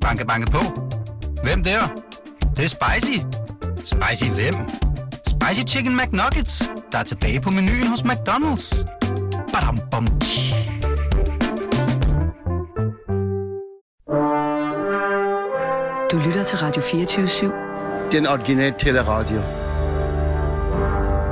Banke, 0.00 0.26
banke 0.26 0.50
på. 0.50 0.58
Hvem 1.42 1.62
der? 1.62 1.80
Det, 2.40 2.56
det 2.56 2.64
er 2.64 2.68
spicy. 2.68 3.18
Spicy 3.76 4.30
hvem? 4.30 4.54
Spicy 5.26 5.74
Chicken 5.74 5.96
McNuggets, 5.96 6.70
der 6.92 6.98
er 6.98 7.02
tilbage 7.02 7.40
på 7.40 7.50
menuen 7.50 7.86
hos 7.86 8.00
McDonald's. 8.00 8.84
Badum, 9.52 9.78
bom, 9.90 10.06
tji. 10.20 10.54
Du 16.10 16.18
lytter 16.26 16.42
til 16.42 16.58
Radio 16.58 16.82
24-7. 16.82 18.10
Den 18.12 18.26
originale 18.26 18.74
teleradio. 18.78 19.40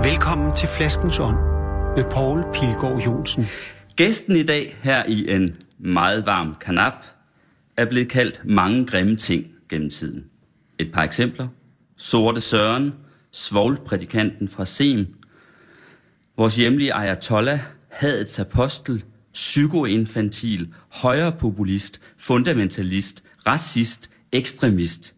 Velkommen 0.03 0.57
til 0.57 0.69
Flaskens 0.69 1.19
Ånd 1.19 1.37
med 1.97 2.05
Poul 2.11 2.45
Pilgaard 2.53 2.99
Jonsen. 2.99 3.47
Gæsten 3.97 4.37
i 4.37 4.43
dag 4.43 4.77
her 4.83 5.03
i 5.09 5.31
en 5.31 5.57
meget 5.79 6.27
varm 6.27 6.55
kanap 6.61 7.05
er 7.79 7.85
blevet 7.85 8.09
kaldt 8.09 8.43
mange 8.45 8.87
grimme 8.87 9.17
ting 9.17 9.47
gennem 9.69 9.91
tiden. 9.91 10.25
Et 10.79 10.93
par 10.93 11.03
eksempler. 11.03 11.49
Sorte 11.97 12.41
Søren, 12.41 12.93
svoglprædikanten 13.33 14.49
fra 14.49 14.65
Sem, 14.65 15.07
vores 16.37 16.57
hjemlige 16.57 16.95
Ayatollah, 16.95 17.61
hadets 17.89 18.39
apostel, 18.39 19.05
psykoinfantil, 19.33 20.75
højrepopulist, 20.89 22.01
fundamentalist, 22.17 23.25
racist, 23.47 24.11
ekstremist. 24.33 25.15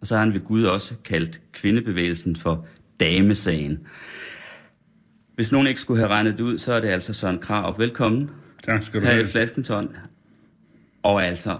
Og 0.00 0.06
så 0.06 0.14
har 0.14 0.24
han 0.24 0.34
ved 0.34 0.40
Gud 0.40 0.64
også 0.64 0.94
kaldt 1.04 1.40
kvindebevægelsen 1.52 2.36
for 2.36 2.66
damesagen. 3.00 3.86
Hvis 5.34 5.52
nogen 5.52 5.66
ikke 5.66 5.80
skulle 5.80 6.00
have 6.00 6.10
regnet 6.10 6.38
det 6.38 6.44
ud, 6.44 6.58
så 6.58 6.72
er 6.72 6.80
det 6.80 6.88
altså 6.88 7.12
Søren 7.12 7.38
Krav. 7.38 7.78
Velkommen 7.78 8.30
Tak 8.64 8.82
skal 8.82 9.00
du 9.00 9.06
her 9.06 9.12
i 9.12 9.16
have. 9.16 9.26
Flaskenton. 9.26 9.96
Og 11.02 11.26
altså, 11.26 11.56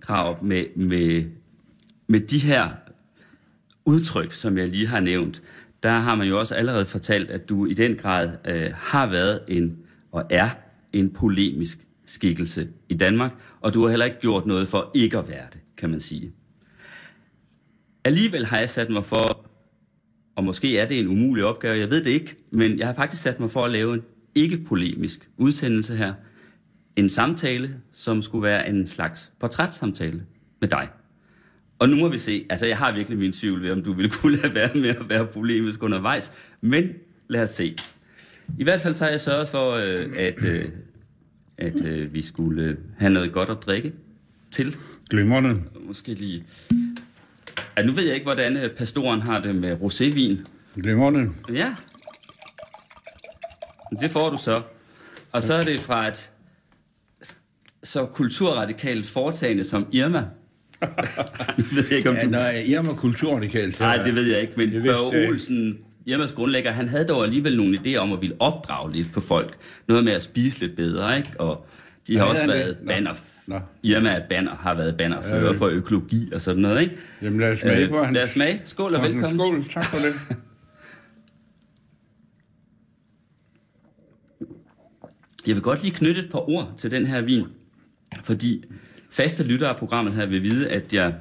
Krav, 0.00 0.44
med, 0.44 0.64
med, 0.76 1.24
med 2.06 2.20
de 2.20 2.38
her 2.38 2.70
udtryk, 3.84 4.32
som 4.32 4.58
jeg 4.58 4.68
lige 4.68 4.86
har 4.86 5.00
nævnt, 5.00 5.42
der 5.82 5.90
har 5.90 6.14
man 6.14 6.28
jo 6.28 6.38
også 6.38 6.54
allerede 6.54 6.84
fortalt, 6.84 7.30
at 7.30 7.48
du 7.48 7.66
i 7.66 7.72
den 7.72 7.96
grad 7.96 8.30
øh, 8.44 8.70
har 8.74 9.06
været 9.06 9.40
en 9.48 9.78
og 10.12 10.24
er 10.30 10.50
en 10.92 11.10
polemisk 11.10 11.78
skikkelse 12.06 12.68
i 12.88 12.94
Danmark, 12.94 13.34
og 13.60 13.74
du 13.74 13.82
har 13.82 13.88
heller 13.88 14.04
ikke 14.04 14.20
gjort 14.20 14.46
noget 14.46 14.68
for 14.68 14.90
ikke 14.94 15.18
at 15.18 15.28
være 15.28 15.46
det, 15.52 15.60
kan 15.76 15.90
man 15.90 16.00
sige. 16.00 16.32
Alligevel 18.04 18.46
har 18.46 18.58
jeg 18.58 18.70
sat 18.70 18.90
mig 18.90 19.04
for, 19.04 19.46
og 20.36 20.44
måske 20.44 20.78
er 20.78 20.88
det 20.88 21.00
en 21.00 21.08
umulig 21.08 21.44
opgave, 21.44 21.78
jeg 21.78 21.90
ved 21.90 22.04
det 22.04 22.10
ikke, 22.10 22.36
men 22.50 22.78
jeg 22.78 22.86
har 22.86 22.94
faktisk 22.94 23.22
sat 23.22 23.40
mig 23.40 23.50
for 23.50 23.64
at 23.64 23.70
lave 23.70 23.94
en 23.94 24.02
ikke-polemisk 24.34 25.28
udsendelse 25.36 25.96
her. 25.96 26.14
En 26.96 27.08
samtale, 27.08 27.76
som 27.92 28.22
skulle 28.22 28.42
være 28.42 28.68
en 28.68 28.86
slags 28.86 29.32
portrætssamtale 29.40 30.22
med 30.60 30.68
dig. 30.68 30.88
Og 31.78 31.88
nu 31.88 31.96
må 31.96 32.08
vi 32.08 32.18
se, 32.18 32.46
altså 32.50 32.66
jeg 32.66 32.78
har 32.78 32.92
virkelig 32.92 33.18
min 33.18 33.32
tvivl 33.32 33.62
ved, 33.62 33.70
om 33.70 33.82
du 33.82 33.92
ville 33.92 34.10
kunne 34.20 34.36
lade 34.36 34.54
være 34.54 34.74
med 34.74 34.88
at 34.88 35.08
være 35.08 35.26
polemisk 35.26 35.82
undervejs, 35.82 36.32
men 36.60 36.88
lad 37.28 37.42
os 37.42 37.50
se. 37.50 37.76
I 38.58 38.64
hvert 38.64 38.80
fald 38.80 38.94
så 38.94 39.04
har 39.04 39.10
jeg 39.10 39.20
sørget 39.20 39.48
for, 39.48 39.70
øh, 39.70 40.12
at, 40.16 40.44
øh, 40.44 40.64
at 41.58 41.84
øh, 41.84 42.14
vi 42.14 42.22
skulle 42.22 42.76
have 42.98 43.12
noget 43.12 43.32
godt 43.32 43.50
at 43.50 43.56
drikke 43.66 43.92
til. 44.50 44.76
Glimrende. 45.10 45.62
Måske 45.80 46.14
lige... 46.14 46.44
Ja, 47.76 47.82
nu 47.82 47.92
ved 47.92 48.04
jeg 48.04 48.14
ikke, 48.14 48.24
hvordan 48.24 48.56
øh, 48.56 48.70
pastoren 48.70 49.20
har 49.20 49.40
det 49.40 49.54
med 49.54 49.76
rosévin. 49.76 50.48
Glimrende. 50.82 51.30
Ja. 51.52 51.74
Det 54.00 54.10
får 54.10 54.30
du 54.30 54.36
så. 54.36 54.62
Og 55.32 55.42
så 55.42 55.54
er 55.54 55.62
det 55.62 55.80
fra 55.80 56.08
et 56.08 56.30
så 57.86 58.06
kulturradikalt 58.06 59.06
foretagende 59.06 59.64
som 59.64 59.86
Irma. 59.92 60.24
nu 61.58 61.64
ved 61.74 61.84
jeg 61.90 61.98
ikke, 61.98 62.10
om 62.10 62.16
Ja, 62.16 62.24
du... 62.24 62.30
nej, 62.30 62.64
var 62.82 62.94
kulturradikalt. 62.94 63.80
Nej, 63.80 64.02
det 64.02 64.14
ved 64.14 64.32
jeg 64.32 64.40
ikke, 64.40 64.52
men 64.56 64.70
Børge. 64.82 65.28
Olsen, 65.28 65.78
Irmas 66.06 66.32
grundlægger, 66.32 66.70
han 66.70 66.88
havde 66.88 67.04
dog 67.04 67.24
alligevel 67.24 67.56
nogle 67.56 67.78
idéer 67.78 67.96
om 67.96 68.12
at 68.12 68.20
ville 68.20 68.36
opdrage 68.38 68.92
lidt 68.92 69.12
på 69.12 69.20
folk. 69.20 69.56
Noget 69.88 70.04
med 70.04 70.12
at 70.12 70.22
spise 70.22 70.60
lidt 70.60 70.76
bedre, 70.76 71.16
ikke? 71.16 71.30
Og 71.40 71.66
de 72.06 72.16
har 72.18 72.24
Nå, 72.24 72.30
også 72.30 72.46
været 72.46 72.76
det? 72.80 72.86
Banner... 72.88 73.14
Nå. 73.46 73.60
Irma 73.82 74.10
er 74.10 74.28
banner, 74.30 74.54
har 74.56 74.74
været 74.74 74.96
bannerfører 74.96 75.44
Ja. 75.52 75.58
for 75.58 75.66
økologi 75.66 76.32
og 76.32 76.40
sådan 76.40 76.62
noget, 76.62 76.80
ikke? 76.80 76.96
Jamen 77.22 77.40
lad 77.40 77.52
os 77.52 77.58
smage 77.58 77.78
Øh, 77.82 77.88
på 77.88 78.04
han. 78.04 78.14
Lad 78.14 78.22
os 78.22 78.30
smage. 78.30 78.60
Skål 78.64 78.94
og 78.94 79.02
velkommen. 79.02 79.38
Skål, 79.38 79.64
tak 79.70 79.84
for 79.84 79.96
det. 79.98 80.36
Jeg 85.46 85.54
vil 85.54 85.62
godt 85.62 85.82
lige 85.82 85.94
knytte 85.94 86.20
et 86.20 86.30
par 86.30 86.50
ord 86.50 86.72
til 86.78 86.90
den 86.90 87.06
her 87.06 87.20
vin, 87.20 87.44
fordi 88.24 88.64
faste 89.10 89.42
lyttere 89.42 89.68
af 89.68 89.76
programmet 89.76 90.14
her 90.14 90.26
vil 90.26 90.42
vide, 90.42 90.68
at 90.68 90.94
jeg 90.94 91.14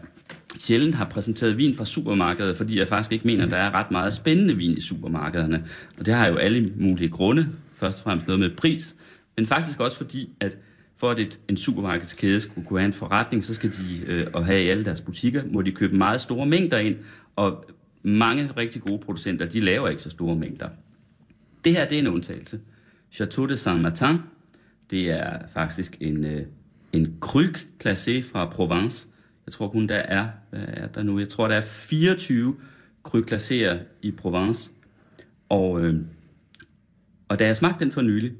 sjældent 0.58 0.96
har 0.96 1.06
præsenteret 1.06 1.58
vin 1.58 1.76
fra 1.76 1.86
supermarkedet, 1.86 2.58
fordi 2.58 2.80
jeg 2.80 2.88
faktisk 2.88 3.12
ikke 3.12 3.28
mener, 3.28 3.46
at 3.46 3.52
der 3.52 3.58
er 3.58 3.72
ret 3.72 3.92
meget 3.92 4.14
spændende 4.14 4.56
vin 4.56 4.78
i 4.78 4.80
supermarkederne. 4.80 5.66
Og 6.00 6.06
det 6.06 6.14
har 6.14 6.28
jo 6.28 6.36
alle 6.36 6.74
mulige 6.76 7.10
grunde. 7.10 7.48
Først 7.74 7.98
og 7.98 8.04
fremmest 8.04 8.28
noget 8.28 8.40
med 8.40 8.50
pris, 8.50 8.96
men 9.38 9.46
faktisk 9.46 9.80
også 9.80 9.98
fordi, 9.98 10.30
at 10.40 10.58
for 10.98 11.10
at 11.10 11.20
et, 11.20 11.40
en 11.50 11.58
supermarkedskæde 11.58 12.42
skulle 12.42 12.68
kunne 12.68 12.80
have 12.80 12.88
en 12.88 12.94
forretning, 12.94 13.46
så 13.46 13.54
skal 13.54 13.72
de, 13.72 14.02
øh, 14.08 14.28
og 14.34 14.46
have 14.46 14.64
i 14.64 14.70
alle 14.70 14.86
deres 14.86 15.02
butikker, 15.02 15.44
må 15.52 15.62
de 15.62 15.72
købe 15.72 15.96
meget 15.96 16.22
store 16.22 16.46
mængder 16.46 16.78
ind, 16.78 16.96
og 17.36 17.66
mange 18.04 18.50
rigtig 18.58 18.82
gode 18.82 19.00
producenter, 19.00 19.46
de 19.46 19.60
laver 19.60 19.90
ikke 19.90 20.02
så 20.02 20.10
store 20.10 20.36
mængder. 20.36 20.70
Det 21.66 21.74
her, 21.74 21.88
det 21.88 21.96
er 21.96 22.02
en 22.02 22.08
undtagelse. 22.08 22.60
Chateau 23.12 23.46
de 23.46 23.54
Saint-Martin, 23.54 24.18
det 24.90 25.12
er 25.12 25.40
faktisk 25.54 25.98
en, 26.00 26.26
øh, 26.26 26.42
en 26.96 27.18
Cruc 27.22 27.58
Classé 27.84 28.32
fra 28.32 28.46
Provence. 28.46 29.08
Jeg 29.46 29.54
tror 29.54 29.68
kun, 29.68 29.88
der 29.88 29.96
er, 29.96 30.28
hvad 30.50 30.62
er 30.68 30.88
der 30.88 31.04
nu? 31.04 31.20
Jeg 31.20 31.30
tror, 31.30 31.48
der 31.48 31.56
er 31.56 31.62
24 31.62 32.56
Cruc 33.04 33.32
Claséer 33.32 33.78
i 34.02 34.12
Provence. 34.12 34.72
Og, 35.50 35.86
øh, 35.86 35.96
og 37.28 37.40
da 37.40 37.46
jeg 37.46 37.56
smagte 37.56 37.86
den 37.86 37.92
for 37.92 38.02
nylig, 38.02 38.32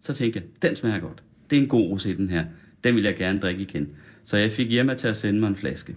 så 0.00 0.12
tænkte 0.12 0.40
jeg, 0.40 0.62
den 0.62 0.76
smager 0.76 0.98
godt. 0.98 1.22
Det 1.50 1.58
er 1.58 1.62
en 1.62 1.68
god 1.68 1.98
rosé, 1.98 2.16
den 2.16 2.30
her. 2.30 2.44
Den 2.84 2.96
vil 2.96 3.04
jeg 3.04 3.16
gerne 3.16 3.40
drikke 3.40 3.62
igen. 3.62 3.88
Så 4.24 4.36
jeg 4.36 4.52
fik 4.52 4.72
Irma 4.72 4.94
til 4.94 5.08
at 5.08 5.16
sende 5.16 5.40
mig 5.40 5.48
en 5.48 5.56
flaske. 5.56 5.96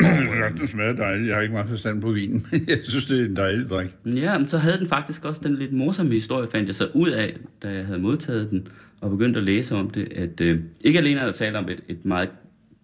Jeg 0.00 0.26
synes, 0.28 0.60
det 0.60 0.68
smager 0.68 0.92
dejligt. 0.92 1.28
Jeg 1.28 1.36
har 1.36 1.42
ikke 1.42 1.52
meget 1.52 1.68
forstand 1.68 2.00
på 2.00 2.12
vinen, 2.12 2.46
men 2.52 2.64
jeg 2.68 2.78
synes, 2.82 3.06
det 3.06 3.20
er 3.20 3.24
en 3.24 3.36
dejlig 3.36 3.68
drik. 3.68 3.88
Ja, 4.06 4.38
men 4.38 4.48
så 4.48 4.58
havde 4.58 4.78
den 4.78 4.88
faktisk 4.88 5.24
også 5.24 5.40
den 5.44 5.56
lidt 5.56 5.72
morsomme 5.72 6.12
historie, 6.12 6.50
fandt 6.50 6.66
jeg 6.66 6.74
så 6.74 6.88
ud 6.94 7.10
af, 7.10 7.36
da 7.62 7.70
jeg 7.70 7.86
havde 7.86 7.98
modtaget 7.98 8.50
den, 8.50 8.68
og 9.00 9.10
begyndte 9.10 9.40
at 9.40 9.44
læse 9.44 9.74
om 9.74 9.90
det, 9.90 10.12
at 10.12 10.40
øh, 10.40 10.60
ikke 10.80 10.98
alene 10.98 11.20
er 11.20 11.24
der 11.24 11.32
tale 11.32 11.58
om 11.58 11.68
et, 11.68 11.80
et 11.88 12.04
meget 12.04 12.28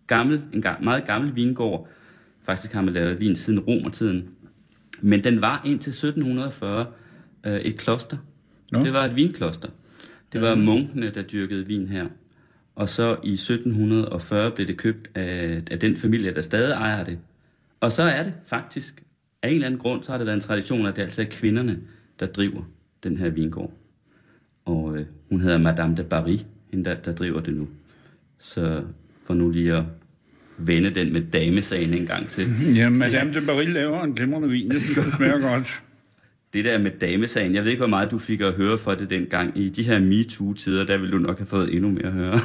gammel, 0.06 0.42
en 0.52 0.62
ga, 0.62 0.74
meget 0.82 1.04
gammel 1.04 1.36
vingård, 1.36 1.88
faktisk 2.42 2.72
har 2.72 2.82
man 2.82 2.94
lavet 2.94 3.20
vin 3.20 3.36
siden 3.36 3.60
romertiden, 3.60 4.28
men 5.02 5.24
den 5.24 5.40
var 5.40 5.62
indtil 5.64 5.90
1740 5.90 6.86
øh, 7.46 7.60
et 7.60 7.78
kloster. 7.78 8.16
Nå. 8.72 8.84
Det 8.84 8.92
var 8.92 9.04
et 9.04 9.16
vinkloster. 9.16 9.68
Det 10.32 10.40
var 10.40 10.54
munkene, 10.54 11.10
der 11.10 11.22
dyrkede 11.22 11.66
vin 11.66 11.88
her. 11.88 12.06
Og 12.74 12.88
så 12.88 13.16
i 13.24 13.32
1740 13.32 14.50
blev 14.50 14.66
det 14.66 14.76
købt 14.76 15.10
af, 15.14 15.62
af 15.70 15.78
den 15.78 15.96
familie, 15.96 16.34
der 16.34 16.40
stadig 16.40 16.72
ejer 16.72 17.04
det. 17.04 17.18
Og 17.80 17.92
så 17.92 18.02
er 18.02 18.22
det 18.22 18.32
faktisk, 18.46 19.02
af 19.42 19.48
en 19.48 19.54
eller 19.54 19.66
anden 19.66 19.80
grund, 19.80 20.02
så 20.02 20.10
har 20.12 20.18
det 20.18 20.26
været 20.26 20.36
en 20.36 20.40
tradition, 20.40 20.86
at 20.86 20.96
det 20.96 21.02
altså 21.02 21.22
er 21.22 21.26
kvinderne, 21.30 21.80
der 22.20 22.26
driver 22.26 22.62
den 23.02 23.18
her 23.18 23.30
vingård. 23.30 23.72
Og 24.70 24.96
øh, 24.96 25.06
hun 25.30 25.40
hedder 25.40 25.58
Madame 25.58 25.96
de 25.96 26.04
Barry, 26.04 26.38
hende 26.70 26.90
der, 26.90 26.94
der 26.94 27.12
driver 27.12 27.40
det 27.40 27.54
nu. 27.54 27.68
Så 28.38 28.82
for 29.26 29.34
nu 29.34 29.50
lige 29.50 29.76
at 29.76 29.82
vende 30.58 30.90
den 30.90 31.12
med 31.12 31.20
damesagen 31.20 31.94
en 31.94 32.06
gang 32.06 32.28
til. 32.28 32.48
Ja, 32.76 32.88
Madame 32.88 33.34
de 33.34 33.46
Barry 33.46 33.66
laver 33.66 34.02
en 34.02 34.14
glimrende 34.14 34.48
vin. 34.48 34.70
Det 34.70 34.80
smager 35.16 35.40
godt. 35.40 35.82
Det 36.52 36.64
der 36.64 36.78
med 36.78 36.90
damesagen, 37.00 37.54
jeg 37.54 37.64
ved 37.64 37.70
ikke, 37.70 37.80
hvor 37.80 37.88
meget 37.88 38.10
du 38.10 38.18
fik 38.18 38.40
at 38.40 38.52
høre 38.52 38.78
for 38.78 38.94
det 38.94 39.10
dengang. 39.10 39.58
I 39.58 39.68
de 39.68 39.82
her 39.82 39.98
MeToo-tider, 39.98 40.86
der 40.86 40.96
ville 40.96 41.12
du 41.12 41.18
nok 41.18 41.38
have 41.38 41.46
fået 41.46 41.74
endnu 41.74 41.90
mere 41.90 42.06
at 42.06 42.12
høre. 42.12 42.40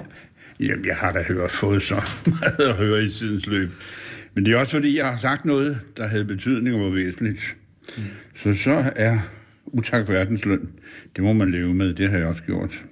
Jamen, 0.60 0.86
jeg 0.86 0.96
har 0.96 1.12
da 1.12 1.22
hørt, 1.22 1.50
fået 1.50 1.82
så 1.82 2.02
meget 2.26 2.70
at 2.70 2.74
høre 2.74 3.04
i 3.04 3.10
tidens 3.10 3.46
løb. 3.46 3.70
Men 4.34 4.46
det 4.46 4.54
er 4.54 4.58
også 4.58 4.72
fordi, 4.72 4.98
jeg 4.98 5.06
har 5.06 5.16
sagt 5.16 5.44
noget, 5.44 5.78
der 5.96 6.06
havde 6.06 6.24
betydning 6.24 6.76
og 6.76 6.82
var 6.82 6.90
væsentligt. 6.90 7.56
Så 8.36 8.54
så 8.54 8.92
er 8.96 9.18
utak 9.78 10.08
verdens 10.08 10.44
løn. 10.44 10.68
Det 11.16 11.24
må 11.24 11.32
man 11.32 11.50
leve 11.50 11.74
med, 11.74 11.94
det 11.94 12.10
har 12.10 12.18
jeg 12.18 12.26
også 12.26 12.42
gjort. 12.42 12.84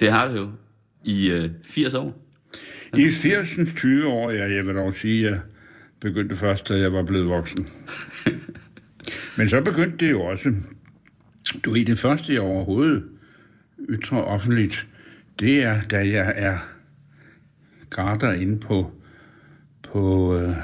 Det 0.00 0.10
har 0.12 0.28
du 0.28 0.34
jo 0.34 0.50
i 1.04 1.30
øh, 1.30 1.50
80 1.64 1.94
år. 1.94 2.20
I 2.96 3.06
80'ens 3.06 3.76
20 3.76 4.06
år, 4.06 4.30
ja, 4.30 4.54
jeg 4.54 4.66
vil 4.66 4.74
dog 4.74 4.94
sige, 4.94 5.26
at 5.26 5.32
jeg 5.32 5.40
begyndte 6.00 6.36
først, 6.36 6.68
da 6.68 6.78
jeg 6.78 6.92
var 6.92 7.02
blevet 7.02 7.28
voksen. 7.28 7.68
Men 9.36 9.48
så 9.48 9.60
begyndte 9.60 10.06
det 10.06 10.10
jo 10.10 10.22
også. 10.22 10.54
Du 11.64 11.72
ved, 11.72 11.84
det 11.84 11.98
første, 11.98 12.32
jeg 12.32 12.42
overhovedet 12.42 13.04
ytrer 13.88 14.18
offentligt, 14.18 14.86
det 15.40 15.62
er, 15.62 15.82
da 15.82 15.96
jeg 15.96 16.32
er 16.36 16.58
garter 17.90 18.32
inde 18.32 18.60
på, 18.60 18.92
på 19.82 20.34
øh, 20.36 20.56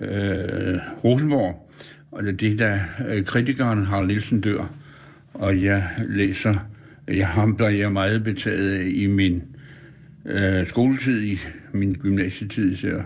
øh, 0.00 0.78
Rosenborg. 1.04 1.67
Og 2.10 2.22
det 2.22 2.28
er 2.28 2.36
det, 2.36 2.58
da 2.58 2.80
øh, 3.08 3.24
kritikeren 3.24 3.84
Harald 3.84 4.06
Nielsen 4.06 4.40
dør, 4.40 4.70
og 5.34 5.62
jeg 5.62 5.84
læser, 6.08 6.54
jeg 7.08 7.28
ham 7.28 7.56
bliver 7.56 7.70
jeg 7.70 7.92
meget 7.92 8.24
betaget 8.24 8.78
af 8.78 8.90
i 8.94 9.06
min 9.06 9.42
øh, 10.26 10.66
skoletid, 10.66 11.22
i 11.22 11.38
min 11.72 11.94
gymnasietid 11.94 12.72
især, 12.72 13.02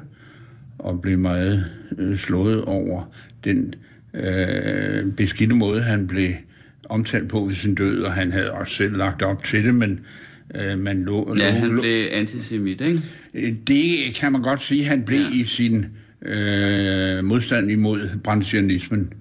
og 0.79 1.03
blev 1.03 1.19
meget 1.19 1.71
øh, 1.99 2.17
slået 2.17 2.63
over 2.65 3.13
den 3.45 3.75
øh, 4.15 5.13
beskidte 5.17 5.55
måde, 5.55 5.83
han 5.83 6.07
blev 6.07 6.31
omtalt 6.89 7.29
på 7.29 7.41
ved 7.41 7.55
sin 7.55 7.75
død, 7.75 8.03
og 8.03 8.13
han 8.13 8.33
havde 8.33 8.51
også 8.53 8.75
selv 8.75 8.97
lagt 8.97 9.23
op 9.23 9.45
til 9.45 9.65
det, 9.65 9.75
men 9.75 10.01
øh, 10.55 10.79
man 10.79 11.05
lå... 11.05 11.37
Ja, 11.39 11.51
lå, 11.51 11.59
han 11.59 11.79
blev 11.81 12.07
antisemit, 12.13 12.81
ikke? 12.81 13.03
Øh, 13.35 13.55
Det 13.67 14.15
kan 14.15 14.33
man 14.33 14.43
godt 14.43 14.63
sige, 14.63 14.85
han 14.85 15.03
blev 15.03 15.21
ja. 15.21 15.41
i 15.41 15.45
sin 15.45 15.87
øh, 16.25 17.25
modstand 17.25 17.71
imod 17.71 18.09
brandsionismen. 18.25 19.13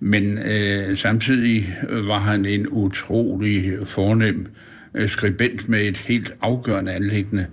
Men 0.00 0.38
øh, 0.38 0.96
samtidig 0.96 1.76
var 1.88 2.18
han 2.18 2.46
en 2.46 2.68
utrolig 2.68 3.74
fornem 3.84 4.46
øh, 4.94 5.08
skribent 5.08 5.68
med 5.68 5.80
et 5.80 5.96
helt 5.96 6.34
afgørende 6.42 6.92
anlæggende, 6.92 7.46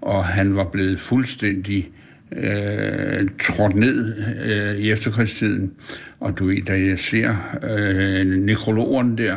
og 0.00 0.24
han 0.24 0.56
var 0.56 0.68
blevet 0.72 1.00
fuldstændig 1.00 1.90
øh, 2.36 3.28
trådt 3.42 3.74
ned 3.74 4.14
øh, 4.44 4.76
i 4.76 4.90
efterkrigstiden. 4.90 5.72
Og 6.20 6.38
du 6.38 6.46
ved, 6.46 6.62
da 6.62 6.72
jeg 6.72 6.98
ser 6.98 7.58
øh, 7.62 8.26
nekrologen 8.26 9.18
der, 9.18 9.36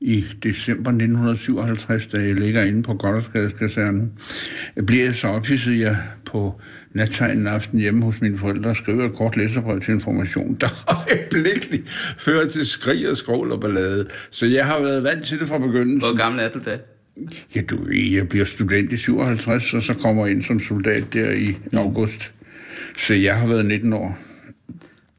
i 0.00 0.24
december 0.42 0.90
1957, 0.90 2.06
da 2.06 2.16
jeg 2.18 2.34
ligger 2.34 2.62
inde 2.62 2.82
på 2.82 2.94
Goddersgadeskasernen, 2.94 4.12
bliver 4.86 5.04
jeg 5.04 5.14
så 5.14 5.28
ophidset, 5.28 5.80
jeg 5.80 5.96
på 6.24 6.60
nattegnen 6.94 7.46
aften 7.46 7.78
hjemme 7.80 8.04
hos 8.04 8.20
mine 8.20 8.38
forældre 8.38 8.70
og 8.70 8.76
skriver 8.76 9.06
et 9.06 9.14
kort 9.14 9.36
læserbrev 9.36 9.80
til 9.80 9.94
information, 9.94 10.56
der 10.60 10.68
øjeblikkeligt 11.10 11.88
fører 12.18 12.48
til 12.48 12.66
skrig 12.66 13.10
og 13.10 13.16
skrål 13.16 13.52
og 13.52 13.60
ballade. 13.60 14.08
Så 14.30 14.46
jeg 14.46 14.66
har 14.66 14.80
været 14.80 15.04
vant 15.04 15.26
til 15.26 15.40
det 15.40 15.48
fra 15.48 15.58
begyndelsen. 15.58 15.98
Hvor 15.98 16.16
gammel 16.16 16.40
er 16.40 16.48
du 16.48 16.60
da? 16.64 16.78
Ja, 17.54 17.60
du 17.60 17.90
jeg 17.90 18.28
bliver 18.28 18.44
student 18.44 18.92
i 18.92 18.96
57, 18.96 19.74
og 19.74 19.82
så 19.82 19.94
kommer 19.94 20.26
jeg 20.26 20.34
ind 20.34 20.44
som 20.44 20.60
soldat 20.60 21.04
der 21.12 21.30
i 21.30 21.56
august. 21.72 22.32
Så 22.98 23.14
jeg 23.14 23.36
har 23.36 23.46
været 23.46 23.66
19 23.66 23.92
år. 23.92 24.18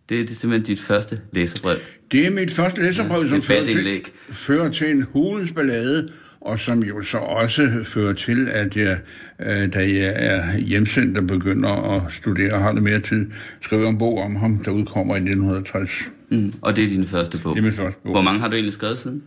Det 0.10 0.20
er 0.20 0.26
det 0.26 0.38
simpelthen 0.38 0.76
dit 0.76 0.84
første 0.84 1.20
læserbrev. 1.34 1.76
Det 2.12 2.28
er 2.28 2.32
mit 2.32 2.52
første 2.52 2.82
læserbrev, 2.82 3.24
Ja, 3.24 3.30
som 3.30 3.42
fører 3.42 3.66
til, 3.66 4.02
fører 4.30 4.72
til 4.72 4.92
en 4.92 5.02
hulens 5.02 5.52
ballade, 5.52 6.12
og 6.46 6.60
som 6.60 6.84
jo 6.84 7.02
så 7.04 7.18
også 7.18 7.70
fører 7.84 8.14
til, 8.14 8.48
at 8.52 8.78
jeg, 8.78 8.98
øh, 9.40 9.74
da 9.74 9.80
jeg 9.80 10.14
er 10.16 10.58
hjemsendt 10.58 11.18
og 11.18 11.28
begynder 11.28 11.96
at 11.96 12.14
studere 12.14 12.54
og 12.54 12.62
har 12.62 12.74
lidt 12.74 12.84
mere 12.84 13.00
tid, 13.00 13.26
skriver 13.62 13.90
en 13.90 13.98
bog 13.98 14.18
om 14.18 14.36
ham, 14.36 14.58
der 14.58 14.72
udkommer 14.72 15.16
i 15.16 15.18
1960. 15.18 15.92
Mm. 16.32 16.54
Og 16.62 16.76
det 16.76 16.84
er 16.84 16.88
din 16.90 17.06
første 17.06 17.42
bog. 17.44 17.56
Det 17.56 17.60
er 17.60 17.64
min 17.64 17.72
første 17.74 18.00
bog. 18.04 18.12
Hvor 18.12 18.22
mange 18.22 18.40
har 18.40 18.48
du 18.48 18.54
egentlig 18.54 18.74
skrevet 18.74 18.98
siden? 18.98 19.24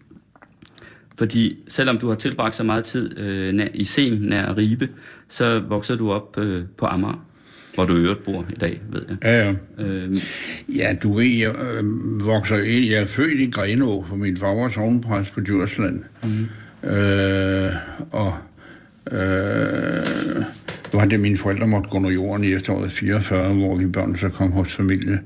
Fordi 1.17 1.57
selvom 1.67 1.97
du 1.97 2.07
har 2.07 2.15
tilbragt 2.15 2.55
så 2.55 2.63
meget 2.63 2.83
tid 2.83 3.19
øh, 3.19 3.53
nær, 3.53 3.67
i 3.73 3.83
Sem, 3.83 4.13
nær 4.13 4.57
Ribe, 4.57 4.89
så 5.27 5.59
voksede 5.59 5.97
du 5.97 6.11
op 6.11 6.37
øh, 6.37 6.61
på 6.77 6.85
Amager, 6.85 7.25
hvor 7.75 7.85
du 7.85 7.95
øvrigt 7.95 8.23
bor 8.23 8.45
i 8.49 8.55
dag, 8.55 8.81
ved 8.89 9.01
jeg. 9.09 9.17
Ja, 9.23 9.47
ja. 9.47 9.83
Øh, 9.85 10.15
Ja, 10.75 10.95
du 11.03 11.13
ved, 11.13 11.25
jeg 11.25 11.55
øh, 11.55 12.25
vokser 12.25 12.57
ind. 12.57 12.85
Jeg 12.85 13.01
er 13.01 13.05
født 13.05 13.39
i 13.39 13.51
Grenå, 13.51 14.05
for 14.07 14.15
min 14.15 14.37
far 14.37 14.53
var 14.53 14.69
sovnepræst 14.69 15.33
på 15.33 15.39
Djursland. 15.39 16.03
Mm. 16.23 16.47
Øh, 16.89 17.71
og 18.11 18.33
øh, 19.11 20.43
var 20.93 21.05
det, 21.05 21.19
mine 21.19 21.37
forældre 21.37 21.67
måtte 21.67 21.89
gå 21.89 21.97
under 21.97 22.09
jorden 22.09 22.43
i 22.43 22.53
efteråret 22.53 22.91
44, 22.91 23.53
hvor 23.53 23.77
vi 23.77 23.85
børn 23.85 24.17
så 24.17 24.29
kom 24.29 24.51
hos 24.51 24.73
familie, 24.75 25.19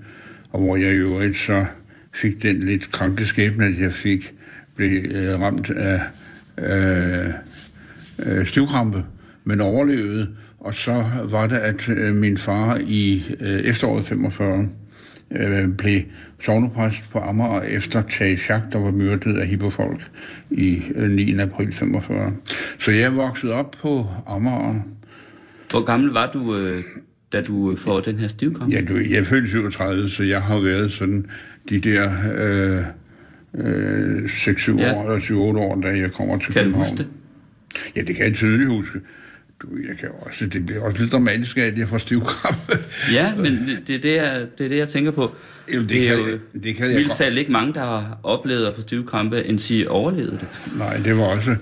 og 0.51 0.59
hvor 0.59 0.75
jeg 0.75 0.91
i 0.91 0.95
øvrigt 0.95 1.37
så 1.37 1.65
fik 2.13 2.43
den 2.43 2.59
lidt 2.63 2.91
kranke 2.91 3.25
skæbne, 3.25 3.65
at 3.65 3.79
jeg 3.79 3.93
fik 3.93 4.33
blev 4.75 5.03
øh, 5.11 5.41
ramt 5.41 5.69
af 5.69 6.01
øh, 6.57 7.33
øh, 8.19 8.47
stivkrampe, 8.47 9.03
men 9.43 9.61
overlevede. 9.61 10.27
Og 10.59 10.73
så 10.73 11.05
var 11.23 11.47
det, 11.47 11.55
at 11.57 11.89
øh, 11.89 12.15
min 12.15 12.37
far 12.37 12.79
i 12.87 13.23
øh, 13.39 13.59
efteråret 13.59 14.05
45 14.05 14.69
øh, 15.31 15.69
blev 15.69 16.01
sovnepræst 16.39 17.11
på 17.11 17.19
Amager 17.19 17.61
efter 17.61 18.01
Tage 18.01 18.37
Schack, 18.37 18.63
der 18.71 18.79
var 18.79 18.91
myrdet 18.91 19.37
af 19.37 19.47
hippofolk 19.47 20.11
i 20.51 20.81
øh, 20.95 21.09
9. 21.09 21.39
april 21.39 21.73
45. 21.73 22.33
Så 22.79 22.91
jeg 22.91 23.15
voksede 23.15 23.53
op 23.53 23.75
på 23.81 24.07
Amager. 24.27 24.75
hvor 25.71 25.83
gammel 25.85 26.09
var 26.09 26.31
du, 26.31 26.55
øh, 26.55 26.83
da 27.33 27.41
du 27.41 27.75
får 27.75 27.99
den 27.99 28.19
her 28.19 28.27
stivkrampe? 28.27 28.75
Ja, 28.75 28.81
du, 28.81 28.97
jeg 28.97 29.19
er 29.19 29.23
født 29.23 29.45
i 29.45 29.47
37, 29.47 30.09
så 30.09 30.23
jeg 30.23 30.41
har 30.41 30.59
været 30.59 30.91
sådan 30.91 31.25
de 31.69 31.79
der 31.79 32.11
øh, 32.37 32.83
øh, 33.57 34.23
6-7 34.25 34.79
Ja. 34.79 34.93
år, 34.95 35.03
eller 35.03 35.19
7-8 35.19 35.33
år, 35.35 35.81
da 35.81 35.87
jeg 35.87 36.11
kommer 36.11 36.37
til 36.39 36.53
Kan 36.53 36.63
du 36.63 36.69
København. 36.69 36.83
huske 36.85 36.97
det? 36.97 37.07
Ja, 37.95 38.01
det 38.01 38.15
kan 38.15 38.25
jeg 38.25 38.33
tydeligt 38.33 38.69
huske. 38.69 38.99
Du, 39.61 39.67
jeg 39.89 39.97
kan 39.97 40.09
også, 40.19 40.45
det 40.45 40.65
bliver 40.65 40.81
også 40.81 40.99
lidt 41.01 41.11
dramatisk 41.11 41.57
af, 41.57 41.61
at 41.61 41.77
jeg 41.77 41.87
får 41.87 41.97
stivkrampe. 41.97 42.71
Ja, 43.13 43.35
men 43.35 43.45
det, 43.45 43.79
det, 43.87 43.95
er 43.95 43.99
det, 44.01 44.15
jeg, 44.15 44.45
det 44.57 44.65
er 44.65 44.69
det, 44.69 44.77
jeg 44.77 44.89
tænker 44.89 45.11
på. 45.11 45.31
Jamen, 45.73 45.81
det 45.81 45.89
det 45.89 46.09
er 46.09 46.15
kan 46.15 46.25
jo 46.25 46.31
jeg- 46.53 46.63
det 46.63 46.75
kan 46.75 46.87
jeg 46.87 46.95
vildt 46.95 47.11
talt 47.17 47.37
ikke 47.37 47.51
mange, 47.51 47.73
der 47.73 47.79
har 47.79 48.19
oplevet 48.23 48.65
at 48.65 48.75
få 48.75 48.81
stivkrampe, 48.81 49.43
end 49.43 49.59
sige 49.59 49.89
overlevet 49.89 50.31
det. 50.41 50.77
Nej, 50.77 50.97
det 51.05 51.17
var 51.17 51.23
også 51.23 51.55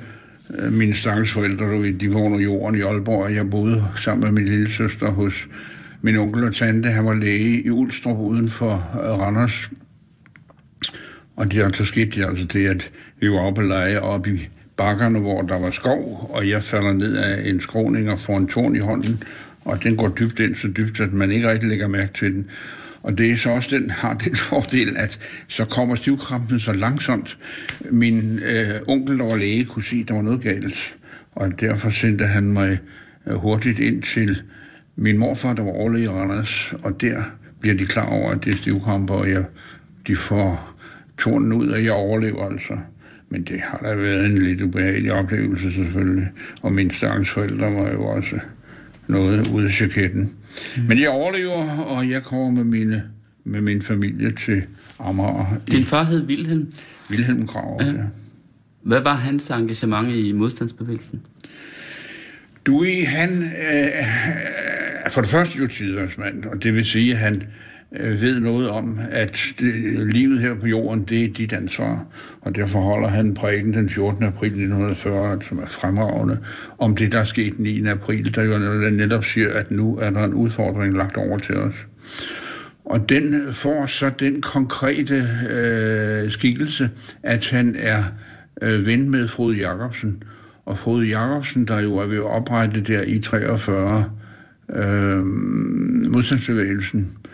øh, 0.60 0.74
mine 0.74 0.93
stakkels 0.93 1.31
forældre, 1.31 1.65
du 1.65 1.77
ved, 1.81 1.93
de 1.93 2.13
var 2.13 2.19
under 2.19 2.39
jorden 2.39 2.79
i 2.79 2.81
Aalborg, 2.81 3.24
og 3.24 3.36
jeg 3.36 3.50
boede 3.50 3.84
sammen 3.96 4.24
med 4.34 4.41
min 4.43 4.51
lille 4.51 4.72
søster 4.72 5.08
hos 5.12 5.48
min 6.01 6.15
onkel 6.17 6.43
og 6.43 6.55
tante. 6.55 6.89
Han 6.89 7.05
var 7.05 7.13
læge 7.13 7.62
i 7.63 7.69
Ulstrup 7.69 8.17
uden 8.19 8.50
for 8.50 8.74
øh, 9.03 9.19
Randers. 9.19 9.69
Og 11.39 11.51
det, 11.51 11.75
så 11.75 11.86
skete 11.86 12.19
det 12.19 12.27
altså 12.27 12.46
det, 12.46 12.67
at 12.67 12.91
vi 13.19 13.31
var 13.31 13.39
oppe 13.39 13.62
og 13.62 13.67
lege 13.67 14.01
oppe 14.01 14.29
i 14.29 14.50
bakkerne, 14.77 15.19
hvor 15.19 15.41
der 15.41 15.60
var 15.60 15.72
skov, 15.72 16.29
og 16.34 16.50
jeg 16.50 16.63
falder 16.63 16.93
ned 16.93 17.15
af 17.17 17.50
en 17.50 17.60
skråning 17.60 18.10
og 18.10 18.19
får 18.19 18.38
en 18.38 18.48
torn 18.48 18.75
i 18.75 18.79
hånden, 18.79 19.24
og 19.65 19.84
den 19.84 19.96
går 19.96 20.08
dybt 20.08 20.39
ind, 20.39 20.55
så 20.55 20.67
dybt, 20.67 21.00
at 21.00 21.13
man 21.13 21.31
ikke 21.31 21.51
rigtig 21.51 21.69
lægger 21.69 21.88
mærke 21.88 22.13
til 22.13 22.34
den. 22.34 22.50
Og 23.03 23.17
det 23.17 23.31
er 23.31 23.36
så 23.36 23.50
også 23.50 23.77
den, 23.77 23.89
har 23.89 24.13
den 24.13 24.36
fordel, 24.50 24.98
at 24.98 25.19
så 25.48 25.65
kommer 25.65 25.96
stivkrampen 25.96 26.60
så 26.60 26.74
langsomt. 26.74 27.38
Min 27.89 28.39
øh, 28.39 28.75
onkel, 28.88 29.19
der 29.19 29.25
var 29.25 29.36
læge, 29.36 29.65
kunne 29.65 29.84
se, 29.84 29.96
at 30.01 30.08
der 30.08 30.13
var 30.13 30.22
noget 30.22 30.41
galt, 30.41 30.96
og 31.31 31.60
derfor 31.60 31.89
sendte 31.89 32.25
han 32.25 32.43
mig 32.43 32.79
øh, 33.27 33.36
hurtigt 33.36 33.79
ind 33.79 34.03
til 34.03 34.41
min 34.96 35.17
morfar, 35.17 35.53
der 35.53 35.63
var 35.63 35.72
overlæge 35.72 36.05
i 36.05 36.08
Randers, 36.08 36.74
og 36.84 37.01
der 37.01 37.24
bliver 37.60 37.75
de 37.75 37.86
klar 37.86 38.05
over, 38.05 38.31
at 38.31 38.46
det 38.46 38.53
er 38.53 38.58
stivkramper, 38.58 39.13
og 39.13 39.29
jeg, 39.29 39.43
de 40.08 40.15
får 40.15 40.78
tornen 41.19 41.53
ud, 41.53 41.67
og 41.67 41.83
jeg 41.83 41.91
overlever 41.91 42.49
altså. 42.51 42.77
Men 43.29 43.43
det 43.43 43.61
har 43.61 43.79
da 43.83 43.95
været 43.95 44.25
en 44.25 44.38
lidt 44.38 44.61
ubehagelig 44.61 45.13
oplevelse 45.13 45.73
selvfølgelig. 45.73 46.27
Og 46.61 46.73
min 46.73 46.91
stakkels 46.91 47.29
forældre 47.29 47.73
var 47.73 47.91
jo 47.91 48.03
også 48.03 48.39
noget 49.07 49.47
ude 49.47 49.65
af 49.65 49.71
chaketten. 49.71 50.21
Mm. 50.77 50.83
Men 50.83 50.99
jeg 50.99 51.09
overlever, 51.09 51.77
og 51.77 52.09
jeg 52.09 52.23
kommer 52.23 52.51
med, 52.51 52.63
mine, 52.63 53.03
med 53.43 53.61
min 53.61 53.81
familie 53.81 54.31
til 54.31 54.63
Amager. 54.99 55.45
Din 55.71 55.83
far 55.83 56.03
hed 56.03 56.25
Wilhelm? 56.25 56.71
Wilhelm 57.11 57.47
Krav, 57.47 57.79
ja. 57.81 57.88
ja. 57.88 57.93
Hvad 58.81 58.99
var 58.99 59.15
hans 59.15 59.49
engagement 59.49 60.15
i 60.15 60.31
modstandsbevægelsen? 60.31 61.21
Dewey, 62.65 63.05
han 63.05 63.43
øh, 63.43 65.11
for 65.11 65.21
det 65.21 65.29
første 65.29 65.59
jo 65.59 65.67
tidsvandsmand, 65.67 66.45
og 66.45 66.63
det 66.63 66.73
vil 66.73 66.85
sige, 66.85 67.11
at 67.11 67.17
han 67.17 67.35
øh, 67.35 67.68
Øh, 67.96 68.22
ved 68.22 68.39
noget 68.39 68.69
om, 68.69 69.00
at 69.12 69.39
det, 69.60 69.74
livet 70.13 70.39
her 70.39 70.53
på 70.55 70.67
jorden, 70.67 71.03
det 71.03 71.24
er 71.24 71.34
dit 71.34 71.53
ansvar. 71.53 72.05
Og 72.41 72.55
derfor 72.55 72.79
holder 72.79 73.08
han 73.08 73.34
prædiken 73.34 73.74
den 73.74 73.89
14. 73.89 74.24
april 74.24 74.48
1940, 74.48 75.41
som 75.41 75.60
er 75.60 75.65
fremragende, 75.65 76.38
om 76.77 76.96
det, 76.96 77.12
der 77.12 77.19
er 77.19 77.24
sket 77.24 77.58
den 77.58 77.63
9. 77.63 77.88
april, 77.88 78.36
der 78.36 78.43
jo 78.43 78.58
netop 78.89 79.25
siger, 79.25 79.53
at 79.53 79.72
nu 79.72 79.98
er 79.98 80.10
der 80.10 80.24
en 80.24 80.34
udfordring 80.34 80.98
lagt 80.98 81.17
over 81.17 81.38
til 81.38 81.58
os. 81.58 81.88
Og 82.86 83.10
den 83.10 83.53
får 83.53 83.86
så 83.86 84.12
den 84.19 84.41
konkrete 84.41 85.27
øh, 85.50 86.31
skikkelse, 86.31 86.89
at 87.24 87.50
han 87.50 87.75
er 87.79 88.03
øh, 88.62 88.86
ven 88.86 89.10
med 89.10 89.27
Frode 89.27 89.58
Jacobsen. 89.58 90.24
Og 90.65 90.77
Frode 90.77 91.08
Jacobsen, 91.08 91.65
der 91.65 91.79
jo 91.79 91.98
er 91.98 92.05
ved 92.05 92.17
at 92.17 92.24
oprette 92.24 92.81
der 92.81 93.01
i 93.01 93.19
43 93.19 94.05
øh, 94.75 95.25
modstandsbevægelsen, 96.13 97.00
øh, 97.00 97.28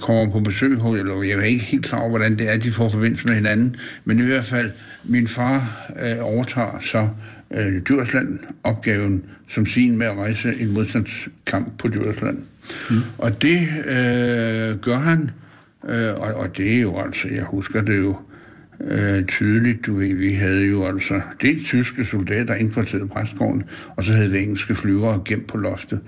kommer 0.00 0.32
på 0.32 0.40
besøg 0.40 0.72
eller 0.72 1.22
jeg 1.22 1.38
er 1.38 1.42
ikke 1.42 1.64
helt 1.64 1.84
klar 1.84 1.98
over, 1.98 2.08
hvordan 2.08 2.38
det 2.38 2.48
er, 2.48 2.56
de 2.56 2.72
får 2.72 2.88
forbindelse 2.88 3.26
med 3.26 3.34
hinanden, 3.34 3.76
men 4.04 4.18
i 4.18 4.22
hvert 4.22 4.44
fald, 4.44 4.70
min 5.04 5.28
far 5.28 5.86
øh, 6.02 6.16
overtager 6.20 6.78
så 6.80 7.08
øh, 7.50 7.82
Djursland 7.82 8.38
opgaven 8.62 9.24
som 9.48 9.66
sin 9.66 9.98
med 9.98 10.06
at 10.06 10.16
rejse 10.16 10.54
en 10.60 10.74
modstandskamp 10.74 11.78
på 11.78 11.88
Djursland. 11.88 12.38
Mm. 12.90 12.96
Og 13.18 13.42
det 13.42 13.68
øh, 13.86 14.78
gør 14.78 14.98
han, 14.98 15.30
øh, 15.88 16.14
og, 16.14 16.34
og 16.34 16.56
det 16.56 16.76
er 16.76 16.80
jo 16.80 17.00
altså, 17.00 17.28
jeg 17.28 17.44
husker 17.44 17.80
det 17.80 17.98
jo, 17.98 18.10
øh, 18.10 18.33
øh, 18.80 19.24
tydeligt. 19.24 19.86
Du 19.86 19.94
ved, 19.94 20.14
vi 20.14 20.32
havde 20.32 20.66
jo 20.66 20.86
altså 20.86 21.20
det 21.42 21.64
tyske 21.64 22.04
soldater 22.04 22.54
indkvarteret 22.54 23.10
præstgården, 23.10 23.62
og 23.96 24.04
så 24.04 24.12
havde 24.12 24.30
vi 24.30 24.38
engelske 24.38 24.74
flyvere 24.74 25.22
gemt 25.24 25.46
på 25.46 25.58
loftet. 25.58 26.00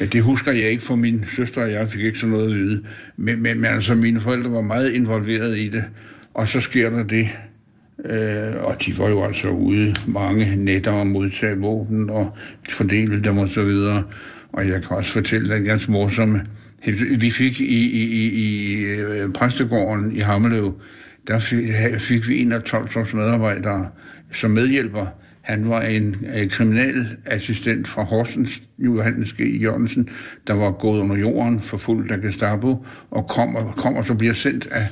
Øh, 0.00 0.12
det 0.12 0.22
husker 0.22 0.52
jeg 0.52 0.70
ikke, 0.70 0.82
for 0.82 0.96
min 0.96 1.24
søster 1.36 1.62
og 1.62 1.72
jeg 1.72 1.88
fik 1.88 2.00
ikke 2.00 2.18
sådan 2.18 2.32
noget 2.32 2.50
at 2.50 2.58
vide. 2.58 2.82
Men, 3.16 3.42
men, 3.42 3.60
men 3.60 3.64
altså, 3.64 3.94
mine 3.94 4.20
forældre 4.20 4.52
var 4.52 4.60
meget 4.60 4.92
involveret 4.92 5.58
i 5.58 5.68
det, 5.68 5.84
og 6.34 6.48
så 6.48 6.60
sker 6.60 6.90
der 6.90 7.02
det, 7.02 7.28
Øh, 8.04 8.64
og 8.64 8.76
de 8.86 8.98
var 8.98 9.08
jo 9.08 9.24
altså 9.24 9.48
ude 9.48 9.94
mange 10.06 10.56
nætter 10.56 10.90
og 10.90 11.06
modtage 11.06 11.58
våben 11.58 12.10
og 12.10 12.36
fordele 12.70 13.24
dem 13.24 13.38
og 13.38 13.48
så 13.48 13.62
videre. 13.62 14.02
Og 14.52 14.68
jeg 14.68 14.82
kan 14.82 14.96
også 14.96 15.12
fortælle 15.12 15.54
den 15.54 15.64
ganske 15.64 15.92
morsomme. 15.92 16.44
Vi 17.18 17.30
fik 17.30 17.60
i, 17.60 17.64
i, 17.64 18.04
i, 18.04 18.28
i 18.28 18.84
øh, 18.84 19.32
præstegården 19.32 20.16
i 20.16 20.18
Hammeløv, 20.18 20.80
der 21.28 21.38
fik 21.98 22.28
vi 22.28 22.38
en 22.38 22.52
af 22.52 22.62
12 22.62 22.88
medarbejdere 23.14 23.88
som 24.32 24.50
medhjælper. 24.50 25.06
Han 25.40 25.68
var 25.68 25.80
en, 25.80 26.16
en 26.34 26.48
kriminalassistent 26.48 27.88
fra 27.88 28.02
Horsens, 28.02 28.62
Johannes 28.78 29.32
G. 29.32 29.40
Jørgensen, 29.40 30.08
der 30.46 30.54
var 30.54 30.70
gået 30.70 31.00
under 31.00 31.16
jorden 31.16 31.60
for 31.60 31.76
fuld 31.76 32.10
af 32.10 32.20
Gestapo, 32.20 32.86
og 33.10 33.28
kom 33.28 33.56
og, 33.56 33.74
kom 33.76 33.94
og 33.94 34.04
så 34.04 34.14
bliver 34.14 34.34
sendt 34.34 34.68
af 34.70 34.88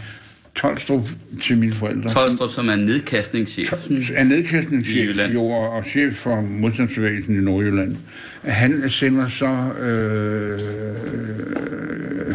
Tolstrup 0.55 1.09
til 1.43 1.59
mine 1.59 1.73
forældre. 1.73 2.11
Tolstrup, 2.11 2.51
som 2.51 2.69
er 2.69 2.77
nedkastningschef. 2.77 3.73
Er 4.15 4.25
nedkastningschef, 4.25 5.35
jo, 5.35 5.45
og 5.45 5.85
chef 5.85 6.15
for 6.15 6.41
modstandsbevægelsen 6.41 7.35
i 7.35 7.41
Nordjylland. 7.41 7.97
Han 8.43 8.91
sender 8.91 9.29
så 9.29 9.73
øh, 9.81 10.61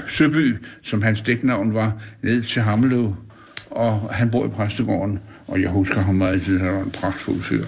Søby, 0.09 0.55
som 0.81 1.01
hans 1.01 1.21
dæknavn 1.21 1.73
var, 1.73 2.01
ned 2.23 2.43
til 2.43 2.61
Hamlev, 2.61 3.15
og 3.79 4.09
han 4.11 4.31
bor 4.31 4.45
i 4.45 4.49
præstegården, 4.49 5.19
og 5.47 5.61
jeg 5.61 5.69
husker 5.69 6.01
ham 6.01 6.15
meget, 6.15 6.41
han 6.41 6.73
var 6.73 6.83
en 6.83 6.91
pragtfuld 6.91 7.41
fyr 7.41 7.65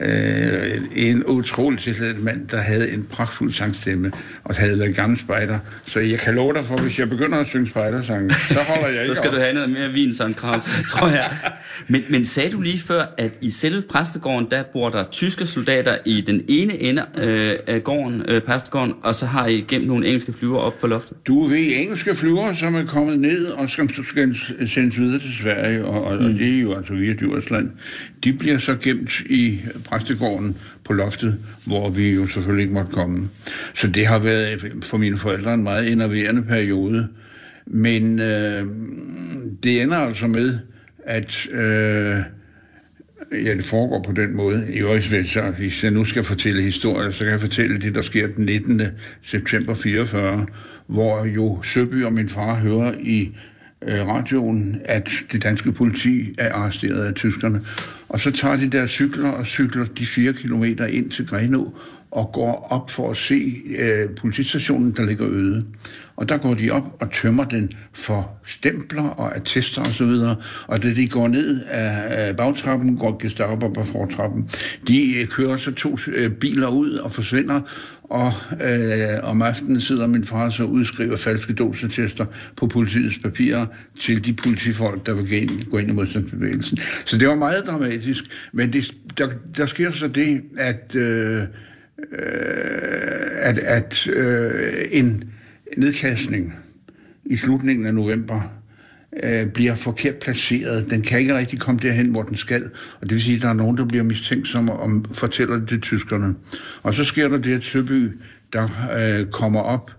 øh, 0.00 0.80
en 0.96 1.24
utrolig 1.26 1.78
tilsættet 1.80 2.24
mand, 2.24 2.48
der 2.48 2.60
havde 2.60 2.90
en 2.90 3.04
pragtfuld 3.04 3.52
sangstemme, 3.52 4.12
og 4.44 4.54
havde 4.54 4.78
været 4.78 4.96
gammel 4.96 5.20
spejder. 5.20 5.58
Så 5.84 6.00
jeg 6.00 6.18
kan 6.18 6.34
love 6.34 6.54
dig 6.54 6.64
for, 6.64 6.76
hvis 6.76 6.98
jeg 6.98 7.08
begynder 7.08 7.38
at 7.38 7.46
synge 7.46 7.66
spejdersange, 7.66 8.30
så 8.34 8.58
holder 8.68 8.88
jeg 8.88 8.96
ikke 9.02 9.14
Så 9.14 9.18
skal 9.18 9.30
op. 9.30 9.34
du 9.36 9.40
have 9.40 9.54
noget 9.54 9.70
mere 9.70 9.88
vin, 9.88 10.14
sådan 10.14 10.34
krav, 10.34 10.60
tror 10.88 11.08
jeg. 11.08 11.30
Men, 11.88 12.04
men 12.08 12.24
sagde 12.24 12.50
du 12.50 12.60
lige 12.60 12.78
før, 12.78 13.14
at 13.18 13.32
i 13.40 13.50
selve 13.50 13.82
præstegården, 13.82 14.46
der 14.50 14.62
bor 14.72 14.88
der 14.88 15.04
tyske 15.04 15.46
soldater 15.46 15.98
i 16.04 16.20
den 16.20 16.44
ene 16.48 16.80
ende 16.82 17.04
øh, 17.18 17.56
af 17.66 17.84
gården, 17.84 18.22
øh, 18.28 18.42
præstegården, 18.42 18.94
og 19.02 19.14
så 19.14 19.26
har 19.26 19.46
I 19.46 19.64
gemt 19.68 19.86
nogle 19.86 20.06
engelske 20.06 20.32
flyver 20.32 20.58
op 20.58 20.78
på 20.80 20.86
loftet? 20.86 21.16
Du 21.26 21.46
ved, 21.46 21.70
engelske 21.76 22.14
flyver, 22.14 22.52
som 22.52 22.74
er 22.74 22.84
kommet 22.86 23.20
ned 23.20 23.46
og 23.46 23.70
skal, 23.70 23.90
skal 24.04 24.36
sendes 24.66 24.98
videre 24.98 25.18
til 25.18 25.34
Sverige, 25.42 25.84
og, 25.84 26.04
og, 26.04 26.16
mm. 26.16 26.24
og 26.26 26.30
det 26.30 26.54
er 26.56 26.60
jo 26.60 26.74
altså 26.76 26.92
via 26.94 27.12
Djursland, 27.12 27.70
de 28.24 28.32
bliver 28.32 28.58
så 28.58 28.76
gemt 28.76 29.20
i 29.20 29.60
præstegården 29.88 30.56
på 30.84 30.92
loftet, 30.92 31.38
hvor 31.64 31.90
vi 31.90 32.14
jo 32.14 32.26
selvfølgelig 32.26 32.62
ikke 32.62 32.74
måtte 32.74 32.90
komme. 32.90 33.28
Så 33.74 33.88
det 33.88 34.06
har 34.06 34.18
været 34.18 34.72
for 34.82 34.96
mine 34.96 35.16
forældre 35.16 35.54
en 35.54 35.62
meget 35.62 35.92
enerverende 35.92 36.42
periode. 36.42 37.08
Men 37.66 38.20
øh, 38.20 38.66
det 39.62 39.82
ender 39.82 39.96
altså 39.96 40.26
med, 40.26 40.58
at 41.04 41.46
øh, 41.50 42.18
ja, 43.32 43.54
det 43.54 43.64
foregår 43.64 44.02
på 44.02 44.12
den 44.12 44.36
måde. 44.36 44.66
I 44.72 44.78
øvrigt, 44.78 45.04
så 45.04 45.52
hvis 45.58 45.84
jeg 45.84 45.90
nu 45.90 46.04
skal 46.04 46.24
fortælle 46.24 46.62
historier, 46.62 47.10
så 47.10 47.24
kan 47.24 47.32
jeg 47.32 47.40
fortælle 47.40 47.78
det, 47.78 47.94
der 47.94 48.02
sker 48.02 48.26
den 48.26 48.44
19. 48.44 48.82
september 49.22 49.74
44, 49.74 50.46
hvor 50.86 51.24
jo 51.24 51.62
Søby 51.62 52.04
og 52.04 52.12
min 52.12 52.28
far 52.28 52.54
hører 52.54 52.94
i 53.00 53.36
Øh, 53.82 54.06
radioen, 54.06 54.80
at 54.84 55.10
det 55.32 55.42
danske 55.42 55.72
politi 55.72 56.34
er 56.38 56.52
arresteret 56.52 57.04
af 57.04 57.14
tyskerne. 57.14 57.60
Og 58.08 58.20
så 58.20 58.30
tager 58.30 58.56
de 58.56 58.70
der 58.70 58.86
cykler 58.86 59.28
og 59.28 59.46
cykler 59.46 59.84
de 59.84 60.06
fire 60.06 60.32
kilometer 60.32 60.86
ind 60.86 61.10
til 61.10 61.26
Grenå 61.26 61.74
og 62.10 62.30
går 62.32 62.66
op 62.70 62.90
for 62.90 63.10
at 63.10 63.16
se 63.16 63.56
øh, 63.78 64.16
politistationen, 64.16 64.92
der 64.92 65.06
ligger 65.06 65.28
øde. 65.30 65.64
Og 66.16 66.28
der 66.28 66.36
går 66.36 66.54
de 66.54 66.70
op 66.70 66.96
og 67.00 67.12
tømmer 67.12 67.44
den 67.44 67.72
for 67.92 68.30
stempler 68.44 69.02
og 69.02 69.36
attester 69.36 69.82
osv. 69.82 70.02
Og, 70.02 70.36
og 70.66 70.82
da 70.82 70.94
de 70.94 71.08
går 71.08 71.28
ned 71.28 71.60
af 71.68 72.36
bagtrappen, 72.36 72.96
går 72.96 73.18
Gestapo 73.22 73.68
på 73.68 73.82
fortrappen. 73.82 74.50
De 74.88 75.20
øh, 75.20 75.26
kører 75.26 75.56
så 75.56 75.74
to 75.74 75.96
øh, 76.08 76.30
biler 76.30 76.68
ud 76.68 76.90
og 76.92 77.12
forsvinder, 77.12 77.60
og 78.08 78.32
øh, 78.60 79.18
om 79.22 79.42
aftenen 79.42 79.80
sidder 79.80 80.06
min 80.06 80.24
far 80.24 80.48
så 80.48 80.64
udskriver 80.64 81.16
falske 81.16 81.52
dosetester 81.52 82.26
på 82.56 82.66
politiets 82.66 83.18
papirer 83.18 83.66
til 83.98 84.24
de 84.24 84.32
politifolk, 84.32 85.06
der 85.06 85.14
vil 85.14 85.28
gå 85.28 85.34
ind, 85.34 85.70
gå 85.70 85.78
ind 85.78 85.90
i 85.90 85.92
modstandsbevægelsen. 85.92 86.78
Så 87.04 87.18
det 87.18 87.28
var 87.28 87.34
meget 87.34 87.66
dramatisk, 87.66 88.24
men 88.52 88.72
det, 88.72 88.94
der, 89.18 89.28
der 89.56 89.66
sker 89.66 89.90
så 89.90 90.08
det, 90.08 90.42
at, 90.56 90.96
øh, 90.96 91.42
øh 91.42 91.46
at, 93.40 93.58
at 93.58 94.08
øh, 94.08 94.52
en 94.90 95.24
nedkastning 95.76 96.54
i 97.24 97.36
slutningen 97.36 97.86
af 97.86 97.94
november 97.94 98.40
øh, 99.22 99.46
bliver 99.46 99.74
forkert 99.74 100.14
placeret. 100.14 100.90
Den 100.90 101.02
kan 101.02 101.18
ikke 101.18 101.38
rigtig 101.38 101.60
komme 101.60 101.80
derhen, 101.82 102.06
hvor 102.06 102.22
den 102.22 102.36
skal. 102.36 102.64
Og 103.00 103.02
det 103.02 103.10
vil 103.10 103.22
sige, 103.22 103.36
at 103.36 103.42
der 103.42 103.48
er 103.48 103.52
nogen, 103.52 103.78
der 103.78 103.84
bliver 103.84 104.04
mistænksomme 104.04 104.72
og 104.72 104.90
fortæller 105.12 105.56
det 105.56 105.68
til 105.68 105.80
tyskerne. 105.80 106.34
Og 106.82 106.94
så 106.94 107.04
sker 107.04 107.28
der 107.28 107.38
det, 107.38 107.54
at 107.54 107.64
Søby, 107.64 108.10
der 108.52 108.68
øh, 108.98 109.26
kommer 109.26 109.60
op 109.60 109.90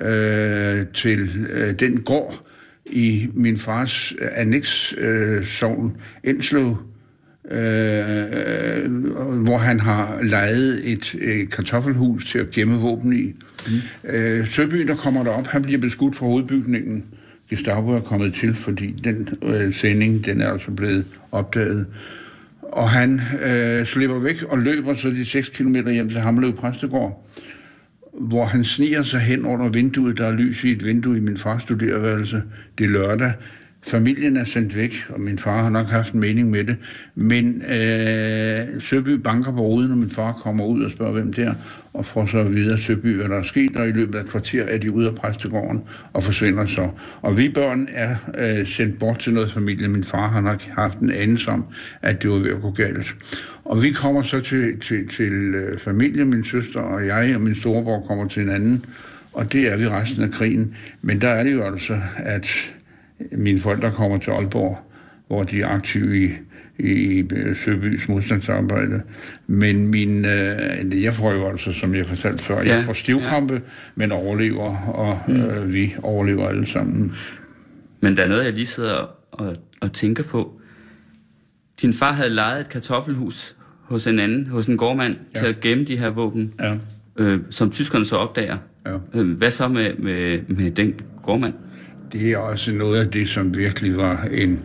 øh, 0.00 0.86
til 0.94 1.46
øh, 1.50 1.74
den 1.78 2.00
gård 2.00 2.48
i 2.86 3.28
min 3.34 3.56
fars 3.56 4.12
øh, 4.18 4.28
annex-sovn, 4.34 5.96
øh, 6.24 6.30
Enslev, 6.30 6.76
øh, 7.50 7.56
hvor 9.42 9.58
han 9.58 9.80
har 9.80 10.22
lejet 10.22 10.92
et, 10.92 11.14
et 11.20 11.50
kartoffelhus 11.50 12.30
til 12.30 12.38
at 12.38 12.50
gemme 12.50 12.78
våben 12.78 13.12
i. 13.12 13.32
Mm. 13.66 14.10
Øh, 14.10 14.48
Søby, 14.48 14.76
der 14.76 14.96
kommer 14.96 15.24
derop, 15.24 15.46
han 15.46 15.62
bliver 15.62 15.80
beskudt 15.80 16.16
fra 16.16 16.26
hovedbygningen. 16.26 17.04
Gestapo 17.52 17.90
er 17.90 18.00
kommet 18.00 18.34
til, 18.34 18.54
fordi 18.54 18.90
den 19.04 19.28
øh, 19.42 19.74
sending, 19.74 20.24
den 20.24 20.40
er 20.40 20.52
altså 20.52 20.70
blevet 20.70 21.04
opdaget. 21.32 21.86
Og 22.62 22.90
han 22.90 23.20
øh, 23.44 23.86
slipper 23.86 24.18
væk 24.18 24.42
og 24.42 24.58
løber 24.58 24.94
så 24.94 25.10
de 25.10 25.24
6 25.24 25.48
km 25.48 25.88
hjem 25.88 26.08
til 26.08 26.20
Hamlev 26.20 26.52
Præstegård, 26.52 27.28
hvor 28.20 28.44
han 28.44 28.64
sniger 28.64 29.02
sig 29.02 29.20
hen 29.20 29.44
under 29.46 29.68
vinduet. 29.68 30.18
Der 30.18 30.26
er 30.26 30.32
lys 30.32 30.64
i 30.64 30.70
et 30.70 30.84
vindue 30.84 31.16
i 31.16 31.20
min 31.20 31.36
fars 31.36 31.62
studerværelse. 31.62 32.42
Det 32.78 32.84
er 32.84 32.90
lørdag. 32.90 33.32
familien 33.82 34.36
er 34.36 34.44
sendt 34.44 34.76
væk, 34.76 34.94
og 35.08 35.20
min 35.20 35.38
far 35.38 35.62
har 35.62 35.70
nok 35.70 35.86
haft 35.86 36.12
en 36.12 36.20
mening 36.20 36.50
med 36.50 36.64
det, 36.64 36.76
men 37.14 37.62
øh, 37.62 38.80
Søby 38.80 39.08
banker 39.08 39.52
på 39.52 39.60
ruden, 39.60 39.90
og 39.90 39.98
min 39.98 40.10
far 40.10 40.32
kommer 40.32 40.64
ud 40.64 40.82
og 40.82 40.90
spørger, 40.90 41.12
hvem 41.12 41.32
der 41.32 41.54
og 41.94 42.04
får 42.04 42.26
så 42.26 42.42
videre 42.42 42.78
til 42.78 42.96
by, 42.96 43.16
hvad 43.16 43.28
der 43.28 43.38
er 43.38 43.42
sket, 43.42 43.76
og 43.76 43.88
i 43.88 43.92
løbet 43.92 44.14
af 44.14 44.20
et 44.22 44.28
kvarter 44.28 44.64
er 44.64 44.78
de 44.78 44.92
ude 44.92 45.08
af 45.08 45.14
præstegården 45.14 45.82
og 46.12 46.22
forsvinder 46.22 46.66
så. 46.66 46.88
Og 47.22 47.38
vi 47.38 47.48
børn 47.48 47.88
er 47.92 48.16
øh, 48.38 48.66
sendt 48.66 48.98
bort 48.98 49.18
til 49.18 49.32
noget 49.32 49.50
familie. 49.50 49.88
Min 49.88 50.04
far 50.04 50.28
han 50.28 50.44
har 50.44 50.58
haft 50.74 50.98
en 50.98 51.10
anelse 51.10 51.50
om, 51.50 51.64
at 52.02 52.22
det 52.22 52.30
var 52.30 52.38
ved 52.38 52.50
at 52.50 52.60
gå 52.60 52.70
galt. 52.70 53.16
Og 53.64 53.82
vi 53.82 53.90
kommer 53.90 54.22
så 54.22 54.40
til, 54.40 54.80
til, 54.80 55.08
til 55.08 55.32
øh, 55.32 55.78
familie, 55.78 56.24
min 56.24 56.44
søster 56.44 56.80
og 56.80 57.06
jeg 57.06 57.34
og 57.34 57.40
min 57.40 57.54
storebror 57.54 58.06
kommer 58.06 58.28
til 58.28 58.42
hinanden, 58.42 58.84
og 59.32 59.52
det 59.52 59.72
er 59.72 59.76
vi 59.76 59.88
resten 59.88 60.22
af 60.22 60.30
krigen. 60.30 60.76
Men 61.02 61.20
der 61.20 61.28
er 61.28 61.44
det 61.44 61.52
jo 61.52 61.62
altså, 61.62 62.00
at 62.16 62.74
mine 63.32 63.60
forældre 63.60 63.90
kommer 63.90 64.18
til 64.18 64.30
Aalborg, 64.30 64.78
hvor 65.26 65.42
de 65.42 65.62
er 65.62 65.68
aktive 65.68 66.24
i, 66.24 66.30
i 66.78 67.24
Søbys 67.54 68.08
modstandsarbejde. 68.08 69.02
Men 69.46 69.88
min, 69.88 70.24
øh, 70.24 71.02
jeg 71.02 71.14
får 71.14 71.32
jo 71.32 71.48
altså, 71.48 71.72
som 71.72 71.94
jeg 71.94 72.06
fortalte 72.06 72.44
før, 72.44 72.62
ja. 72.62 72.74
jeg 72.74 72.84
får 72.84 72.92
stivkrampe, 72.92 73.54
ja. 73.54 73.60
men 73.94 74.12
overlever, 74.12 74.76
og 74.76 75.20
mm. 75.28 75.42
øh, 75.42 75.72
vi 75.72 75.94
overlever 76.02 76.48
alle 76.48 76.66
sammen. 76.66 77.12
Men 78.00 78.16
der 78.16 78.22
er 78.22 78.28
noget, 78.28 78.44
jeg 78.44 78.52
lige 78.52 78.66
sidder 78.66 79.16
og, 79.32 79.56
og 79.80 79.92
tænker 79.92 80.22
på. 80.22 80.60
Din 81.82 81.92
far 81.92 82.12
havde 82.12 82.30
lejet 82.30 82.60
et 82.60 82.68
kartoffelhus 82.68 83.56
hos 83.82 84.06
en 84.06 84.18
anden, 84.18 84.46
hos 84.46 84.66
en 84.66 84.76
gårdmand, 84.76 85.16
ja. 85.34 85.40
til 85.40 85.46
at 85.46 85.60
gemme 85.60 85.84
de 85.84 85.96
her 85.96 86.10
våben, 86.10 86.54
ja. 86.60 86.76
øh, 87.16 87.40
som 87.50 87.70
tyskerne 87.70 88.04
så 88.04 88.16
opdager. 88.16 88.56
Ja. 88.86 88.96
Øh, 89.14 89.36
hvad 89.36 89.50
så 89.50 89.68
med, 89.68 89.94
med, 89.94 90.40
med 90.48 90.70
den 90.70 90.94
gårdmand? 91.22 91.54
Det 92.12 92.32
er 92.32 92.38
også 92.38 92.72
noget 92.72 93.00
af 93.00 93.10
det, 93.10 93.28
som 93.28 93.56
virkelig 93.56 93.96
var 93.96 94.28
en, 94.30 94.60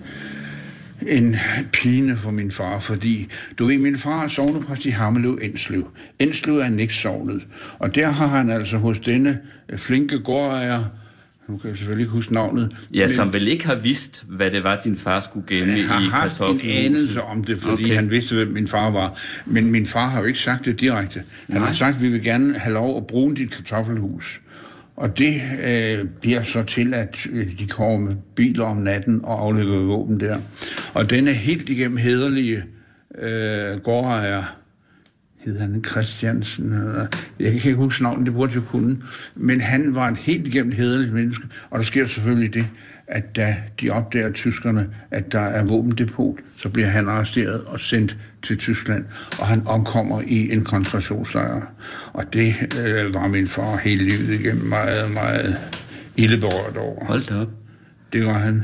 en 1.08 1.36
pine 1.74 2.18
for 2.18 2.32
min 2.32 2.52
far, 2.52 2.80
fordi 2.80 3.28
du 3.60 3.66
ved, 3.66 3.78
min 3.78 3.98
far 3.98 4.24
er 4.24 4.28
sovnepræst 4.28 4.86
i 4.86 4.90
Hammeløv 4.90 5.40
Enslev. 5.42 5.90
Enslev 6.20 6.58
er 6.58 6.80
ikke 6.80 6.94
sovnet, 6.94 7.48
og 7.80 7.96
der 7.96 8.10
har 8.10 8.28
han 8.28 8.50
altså 8.50 8.78
hos 8.78 9.00
denne 9.00 9.40
flinke 9.78 10.20
gårdejer, 10.20 10.84
nu 11.48 11.58
kan 11.58 11.70
jeg 11.70 11.78
selvfølgelig 11.78 12.04
ikke 12.04 12.12
huske 12.12 12.34
navnet. 12.34 12.76
Ja, 12.94 13.08
men, 13.08 13.14
som 13.14 13.34
vel 13.34 13.48
ikke 13.48 13.66
har 13.66 13.76
vidst, 13.76 14.26
hvad 14.28 14.52
det 14.52 14.64
var, 14.64 14.80
din 14.84 14.96
far 14.96 15.20
skulle 15.20 15.48
gemme 15.48 15.80
i 15.80 15.82
kartoffelhuset. 15.82 16.12
har 16.12 16.48
haft 16.48 16.64
en 16.64 16.70
anelse 16.70 17.22
om 17.22 17.44
det, 17.44 17.62
fordi 17.62 17.84
okay. 17.84 17.96
han 17.96 18.12
vidste, 18.12 18.36
hvem 18.36 18.48
min 18.48 18.68
far 18.68 18.92
var. 18.92 19.20
Men 19.46 19.72
min 19.72 19.86
far 19.86 20.08
har 20.08 20.20
jo 20.20 20.26
ikke 20.26 20.40
sagt 20.40 20.66
det 20.66 20.80
direkte. 20.80 21.24
Han 21.48 21.62
Nej. 21.62 21.66
har 21.66 21.74
sagt, 21.74 21.96
at 21.96 22.02
vi 22.02 22.10
vil 22.10 22.24
gerne 22.24 22.60
have 22.60 22.74
lov 22.74 22.98
at 22.98 23.08
bruge 23.08 23.36
dit 23.36 23.52
kartoffelhus. 23.52 24.42
Og 24.98 25.18
det 25.18 25.42
øh, 25.64 26.06
bliver 26.22 26.44
så 26.44 26.64
til, 26.64 26.94
at 26.94 27.28
øh, 27.30 27.60
de 27.60 27.68
kommer 27.68 28.00
med 28.00 28.16
biler 28.36 28.66
om 28.66 28.78
natten 28.78 29.20
og 29.24 29.42
afleverer 29.42 29.82
våben 29.82 30.20
der. 30.20 30.38
Og 30.94 31.10
denne 31.10 31.34
helt 31.34 31.70
igennem 31.70 31.98
hederlige 31.98 32.64
øh, 33.18 33.78
gårdejer, 33.78 34.44
hed 35.38 35.60
han 35.60 35.84
Christiansen, 35.84 36.74
eller, 36.74 37.08
jeg 37.40 37.52
kan 37.52 37.56
ikke 37.56 37.74
huske 37.74 38.04
navnet, 38.04 38.26
det 38.26 38.34
burde 38.34 38.54
jeg 38.54 38.64
kunne, 38.64 38.98
men 39.36 39.62
han 39.62 39.96
var 39.96 40.08
et 40.08 40.18
helt 40.18 40.48
igennem 40.48 40.72
hederlig 40.72 41.14
menneske, 41.14 41.44
og 41.70 41.80
der 41.80 41.86
sker 41.86 42.06
selvfølgelig 42.06 42.54
det, 42.54 42.68
at 43.08 43.36
da 43.36 43.56
de 43.82 43.90
opdager 43.90 44.32
tyskerne, 44.32 44.90
at 45.12 45.32
der 45.32 45.40
er 45.40 45.64
våbendepot, 45.64 46.36
så 46.58 46.70
bliver 46.70 46.88
han 46.88 47.10
arresteret 47.10 47.62
og 47.62 47.80
sendt 47.80 48.18
til 48.44 48.58
Tyskland, 48.58 49.06
og 49.40 49.48
han 49.48 49.68
omkommer 49.68 50.22
i 50.28 50.52
en 50.52 50.64
koncentrationslejr. 50.64 51.62
Og 52.14 52.34
det 52.34 52.54
øh, 52.80 53.14
var 53.14 53.28
min 53.28 53.48
far 53.48 53.78
hele 53.78 54.04
livet 54.04 54.40
igennem 54.40 54.66
meget, 54.66 55.12
meget 55.12 55.58
ildeberørt 56.18 56.78
over. 56.78 57.06
Hold 57.06 57.24
da 57.24 57.42
op. 57.42 57.50
Det 58.14 58.26
var 58.26 58.40
han. 58.40 58.64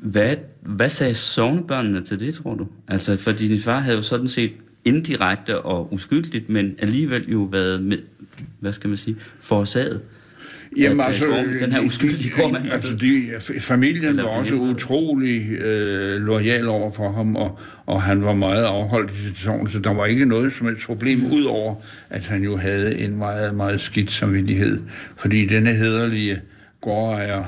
Hvad, 0.00 0.36
hvad 0.60 0.88
sagde 0.88 1.14
sovnebørnene 1.14 2.04
til 2.04 2.20
det, 2.20 2.34
tror 2.34 2.54
du? 2.54 2.66
Altså, 2.88 3.16
fordi 3.16 3.48
din 3.48 3.60
far 3.60 3.78
havde 3.78 3.96
jo 3.96 4.02
sådan 4.02 4.28
set 4.28 4.52
indirekte 4.84 5.60
og 5.60 5.92
uskyldigt, 5.92 6.48
men 6.48 6.74
alligevel 6.78 7.30
jo 7.30 7.42
været, 7.42 7.82
med, 7.82 7.98
hvad 8.60 8.72
skal 8.72 8.88
man 8.88 8.96
sige, 8.96 9.16
forårsaget 9.40 10.00
Jamen 10.76 11.00
at, 11.00 11.06
altså, 11.06 11.26
går, 11.26 11.36
den 11.60 11.72
her 11.72 11.80
uskyldige 11.80 12.30
gårdmand. 12.36 12.72
Altså, 12.72 12.96
de, 12.96 13.30
familien 13.60 14.16
var 14.16 14.22
også 14.22 14.54
utrolig 14.54 15.50
øh, 15.52 16.20
lojal 16.20 16.68
over 16.68 16.90
for 16.90 17.12
ham, 17.12 17.36
og, 17.36 17.58
og 17.86 18.02
han 18.02 18.24
var 18.24 18.34
meget 18.34 18.64
afholdt 18.64 19.10
i 19.10 19.14
situationen, 19.14 19.68
så 19.68 19.78
der 19.78 19.94
var 19.94 20.06
ikke 20.06 20.24
noget 20.24 20.52
som 20.52 20.66
et 20.66 20.78
problem, 20.86 21.18
mm. 21.18 21.32
udover 21.32 21.74
at 22.10 22.26
han 22.26 22.42
jo 22.42 22.56
havde 22.56 22.98
en 22.98 23.18
meget, 23.18 23.54
meget 23.54 23.80
skidt 23.80 24.10
samvittighed. 24.10 24.80
Fordi 25.16 25.46
denne 25.46 25.72
hederlige 25.72 26.40
gårdejer 26.80 27.44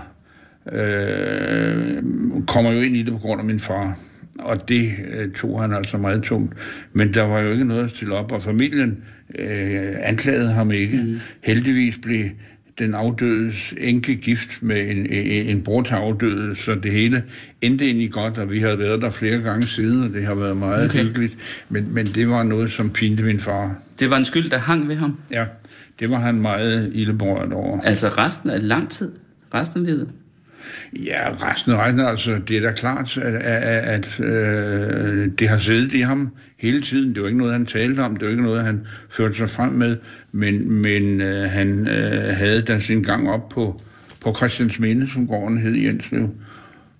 øh, 0.72 2.02
kommer 2.46 2.72
jo 2.72 2.80
ind 2.80 2.96
i 2.96 3.02
det 3.02 3.12
på 3.12 3.18
grund 3.18 3.40
af 3.40 3.46
min 3.46 3.60
far. 3.60 3.98
Og 4.38 4.68
det 4.68 4.92
øh, 5.10 5.32
tog 5.32 5.60
han 5.60 5.72
altså 5.72 5.98
meget 5.98 6.22
tungt. 6.22 6.54
Men 6.92 7.14
der 7.14 7.22
var 7.22 7.40
jo 7.40 7.52
ikke 7.52 7.64
noget 7.64 7.84
at 7.84 7.90
stille 7.90 8.14
op, 8.14 8.32
og 8.32 8.42
familien 8.42 8.98
øh, 9.38 9.94
anklagede 10.02 10.52
ham 10.52 10.70
ikke. 10.70 10.96
Mm. 10.96 11.20
Heldigvis 11.42 11.98
blev 12.02 12.24
den 12.78 12.94
afdødes 12.94 13.74
enke 13.78 14.16
gift 14.16 14.62
med 14.62 14.90
en, 14.90 15.06
en, 15.06 15.46
en 15.46 15.62
bror 15.62 15.82
til 15.82 15.94
afdøde, 15.94 16.56
så 16.56 16.74
det 16.74 16.92
hele 16.92 17.24
endte 17.62 17.84
egentlig 17.84 18.12
godt, 18.12 18.38
og 18.38 18.50
vi 18.50 18.60
har 18.60 18.76
været 18.76 19.02
der 19.02 19.10
flere 19.10 19.38
gange 19.38 19.66
siden, 19.66 20.02
og 20.02 20.10
det 20.12 20.26
har 20.26 20.34
været 20.34 20.56
meget 20.56 20.84
okay. 20.84 21.04
hyggeligt. 21.04 21.36
Men, 21.68 21.94
men 21.94 22.06
det 22.06 22.28
var 22.28 22.42
noget, 22.42 22.70
som 22.70 22.90
pinte 22.90 23.22
min 23.22 23.40
far. 23.40 23.74
Det 23.98 24.10
var 24.10 24.16
en 24.16 24.24
skyld, 24.24 24.50
der 24.50 24.58
hang 24.58 24.88
ved 24.88 24.96
ham? 24.96 25.18
Ja, 25.30 25.44
det 26.00 26.10
var 26.10 26.18
han 26.18 26.34
meget 26.34 26.90
ildebrørt 26.94 27.52
over. 27.52 27.80
Altså 27.80 28.08
resten 28.08 28.50
af 28.50 28.68
lang 28.68 28.90
tid? 28.90 29.12
Resten 29.54 29.80
af 29.80 29.86
livet? 29.86 30.08
Ja, 30.92 31.30
resten 31.30 31.72
af 31.72 31.86
resten, 31.86 32.00
altså, 32.00 32.40
det 32.48 32.56
er 32.56 32.60
da 32.60 32.72
klart, 32.72 33.18
at, 33.18 33.34
at, 33.34 34.04
at 34.18 34.20
øh, 34.20 35.28
det 35.38 35.48
har 35.48 35.56
siddet 35.56 35.92
i 35.92 36.00
ham 36.00 36.28
hele 36.58 36.82
tiden. 36.82 37.14
Det 37.14 37.22
var 37.22 37.28
ikke 37.28 37.38
noget, 37.38 37.52
han 37.52 37.66
talte 37.66 38.00
om, 38.00 38.16
det 38.16 38.24
var 38.24 38.30
ikke 38.30 38.42
noget, 38.42 38.64
han 38.64 38.80
førte 39.10 39.34
sig 39.34 39.50
frem 39.50 39.72
med, 39.72 39.96
men, 40.32 40.70
men 40.72 41.20
øh, 41.20 41.50
han 41.50 41.88
øh, 41.88 42.36
havde 42.36 42.62
da 42.62 42.78
sin 42.78 43.02
gang 43.02 43.30
op 43.30 43.48
på, 43.48 43.80
på 44.20 44.34
Christians 44.36 44.78
Minde, 44.78 45.10
som 45.10 45.26
gården 45.26 45.58
hed 45.58 45.74
i 45.74 45.86
Jenslev. 45.86 46.28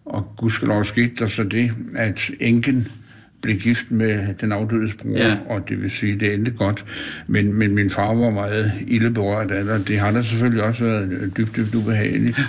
Og 0.05 0.35
gudskelov 0.37 0.85
skete 0.85 1.13
der 1.19 1.27
så 1.27 1.43
det, 1.43 1.71
at 1.95 2.31
enken 2.41 2.89
blev 3.43 3.57
gift 3.57 3.91
med 3.91 4.35
den 4.41 4.53
afdødes 4.53 4.95
bror, 4.95 5.19
ja. 5.19 5.37
og 5.49 5.69
det 5.69 5.83
vil 5.83 5.91
sige, 5.91 6.21
det 6.21 6.35
endte 6.35 6.51
godt. 6.51 6.85
Men, 7.27 7.55
men 7.55 7.75
min 7.75 7.91
far 7.91 8.15
var 8.15 8.31
meget 8.31 8.73
ildeberørt 8.87 9.51
af 9.51 9.65
det, 9.65 9.73
og 9.73 9.89
det 9.89 9.99
har 9.99 10.11
da 10.11 10.23
selvfølgelig 10.23 10.65
også 10.65 10.85
været 10.85 11.33
dybt, 11.37 11.57
dybt 11.57 11.75
ubehageligt. 11.75 12.41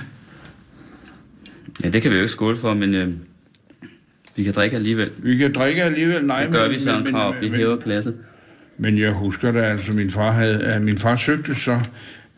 Ja, 1.83 1.89
det 1.89 2.01
kan 2.01 2.11
vi 2.11 2.15
jo 2.15 2.21
ikke 2.21 2.31
skåle 2.31 2.57
for, 2.57 2.73
men 2.73 2.93
øh, 2.93 3.09
vi 4.35 4.43
kan 4.43 4.53
drikke 4.53 4.75
alligevel. 4.75 5.09
Vi 5.17 5.37
kan 5.37 5.53
drikke 5.53 5.83
alligevel, 5.83 6.25
nej. 6.25 6.43
Det 6.43 6.51
gør 6.51 6.63
men, 6.63 6.71
vi, 6.71 6.79
Søren 6.79 7.11
Krav. 7.11 7.35
Vi 7.41 7.49
hæver 7.49 7.77
klasse. 7.77 8.13
Men 8.77 8.97
jeg 8.97 9.11
husker 9.11 9.51
da, 9.51 9.59
altså 9.59 9.93
min 9.93 10.11
far 10.11 10.31
havde, 10.31 10.63
at 10.63 10.81
min 10.81 10.97
far 10.97 11.15
søgte 11.15 11.55
så, 11.55 11.79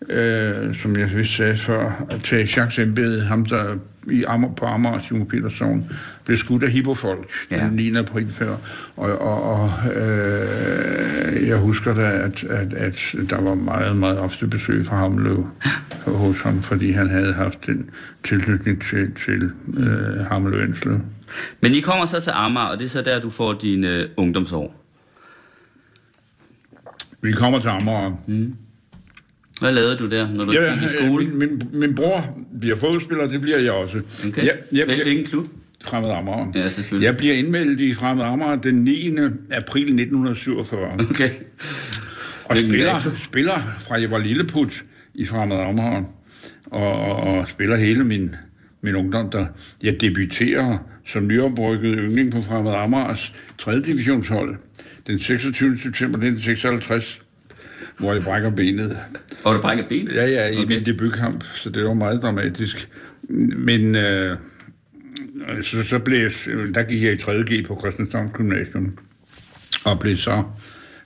øh, 0.09 0.75
som 0.75 0.95
jeg 0.97 1.15
vist 1.15 1.33
sagde 1.33 1.57
før, 1.57 2.05
at 2.09 2.23
tage 2.23 2.41
Jacques 2.41 2.79
embede, 2.79 3.21
ham 3.21 3.45
der 3.45 3.75
i 4.11 4.23
Ammer, 4.23 4.53
på 4.53 4.65
Amager, 4.65 4.99
Simon 4.99 5.27
Petersson, 5.27 5.91
blev 6.25 6.37
skudt 6.37 6.63
af 6.63 6.71
hippofolk 6.71 7.31
ja. 7.51 7.65
den 7.65 7.73
9. 7.73 7.95
april 7.95 8.27
før. 8.33 8.55
Og, 8.95 9.21
og, 9.21 9.43
og 9.43 9.93
øh, 9.93 11.47
jeg 11.47 11.57
husker 11.57 11.93
da, 11.93 12.11
at, 12.11 12.43
at, 12.43 12.73
at 12.73 13.15
der 13.29 13.41
var 13.41 13.55
meget, 13.55 13.95
meget 13.95 14.19
ofte 14.19 14.47
besøg 14.47 14.85
fra 14.85 14.97
Hamløv 14.97 15.47
hos 16.05 16.41
ham, 16.41 16.61
fordi 16.61 16.91
han 16.91 17.09
havde 17.09 17.33
haft 17.33 17.65
den 17.65 17.89
tilknytning 18.23 18.81
til, 18.81 19.13
til 19.25 19.51
øh, 19.77 20.25
Hamløv 20.25 20.67
Men 21.61 21.71
I 21.71 21.79
kommer 21.79 22.05
så 22.05 22.19
til 22.19 22.31
Amager, 22.35 22.67
og 22.67 22.79
det 22.79 22.85
er 22.85 22.89
så 22.89 23.01
der, 23.01 23.19
du 23.19 23.29
får 23.29 23.53
dine 23.53 23.95
øh, 23.95 24.09
ungdomsår. 24.17 24.83
Vi 27.21 27.31
kommer 27.31 27.59
til 27.59 27.69
Amager. 27.69 28.21
Mm. 28.27 28.55
Hvad 29.59 29.71
lavede 29.71 29.97
du 29.97 30.09
der, 30.09 30.31
når 30.31 30.45
du 30.45 30.51
ja, 30.51 30.73
gik 30.73 30.83
i 30.83 30.87
skole? 30.87 31.25
Min, 31.25 31.39
min, 31.39 31.61
min 31.73 31.95
bror 31.95 32.37
bliver 32.59 32.75
fodboldspiller, 32.75 33.27
det 33.27 33.41
bliver 33.41 33.59
jeg 33.59 33.71
også. 33.71 34.01
Okay. 34.27 34.45
Jeg, 34.45 34.53
jeg, 34.71 34.87
jeg, 34.87 35.03
Hvilken 35.03 35.25
klub? 35.25 35.47
Fremad 35.83 36.11
Amager. 36.11 36.51
Ja, 36.55 36.67
selvfølgelig. 36.67 37.05
Jeg 37.05 37.17
bliver 37.17 37.33
indmeldt 37.33 37.81
i 37.81 37.93
Fremad 37.93 38.25
Amager 38.25 38.55
den 38.55 38.75
9. 38.75 39.09
april 39.51 39.81
1947. 39.81 40.79
Okay. 41.09 41.29
Og 42.45 42.57
spiller, 42.57 42.99
spiller 43.23 43.55
fra 43.87 44.01
jeg 44.01 44.11
var 44.11 44.17
lilleput 44.17 44.83
i 45.13 45.25
Fremad 45.25 45.57
Amager. 45.57 46.03
Og, 46.65 46.91
og, 46.91 47.15
og 47.15 47.47
spiller 47.47 47.77
hele 47.77 48.03
min, 48.03 48.35
min 48.81 48.95
ungdom, 48.95 49.29
der 49.29 49.45
jeg 49.83 50.01
debuterer 50.01 50.77
som 51.05 51.27
nyoprykket 51.27 51.95
yndling 51.97 52.31
på 52.31 52.41
Fremad 52.41 52.73
Amagers 52.73 53.33
3. 53.57 53.81
divisionshold 53.81 54.55
den 55.07 55.19
26. 55.19 55.77
september 55.77 56.17
1956, 56.17 57.21
hvor 57.99 58.13
jeg 58.13 58.23
brækker 58.23 58.49
benet. 58.49 58.97
Og 59.43 59.55
du 59.55 59.61
brækker 59.61 59.87
benet? 59.87 60.15
Ja, 60.15 60.25
ja, 60.25 60.47
i 60.47 60.57
okay. 60.57 60.67
min 60.67 60.85
debutkamp, 60.85 61.43
så 61.55 61.69
det 61.69 61.83
var 61.83 61.93
meget 61.93 62.21
dramatisk. 62.21 62.89
Men 63.57 63.95
øh, 63.95 64.37
så, 65.61 65.83
så 65.83 65.99
blev 65.99 66.29
der 66.73 66.83
gik 66.83 67.03
jeg 67.03 67.13
i 67.13 67.15
3.G 67.15 67.65
på 67.65 67.77
Christianshavn 67.79 68.29
Gymnasium, 68.29 68.97
og 69.85 69.99
blev 69.99 70.17
så 70.17 70.43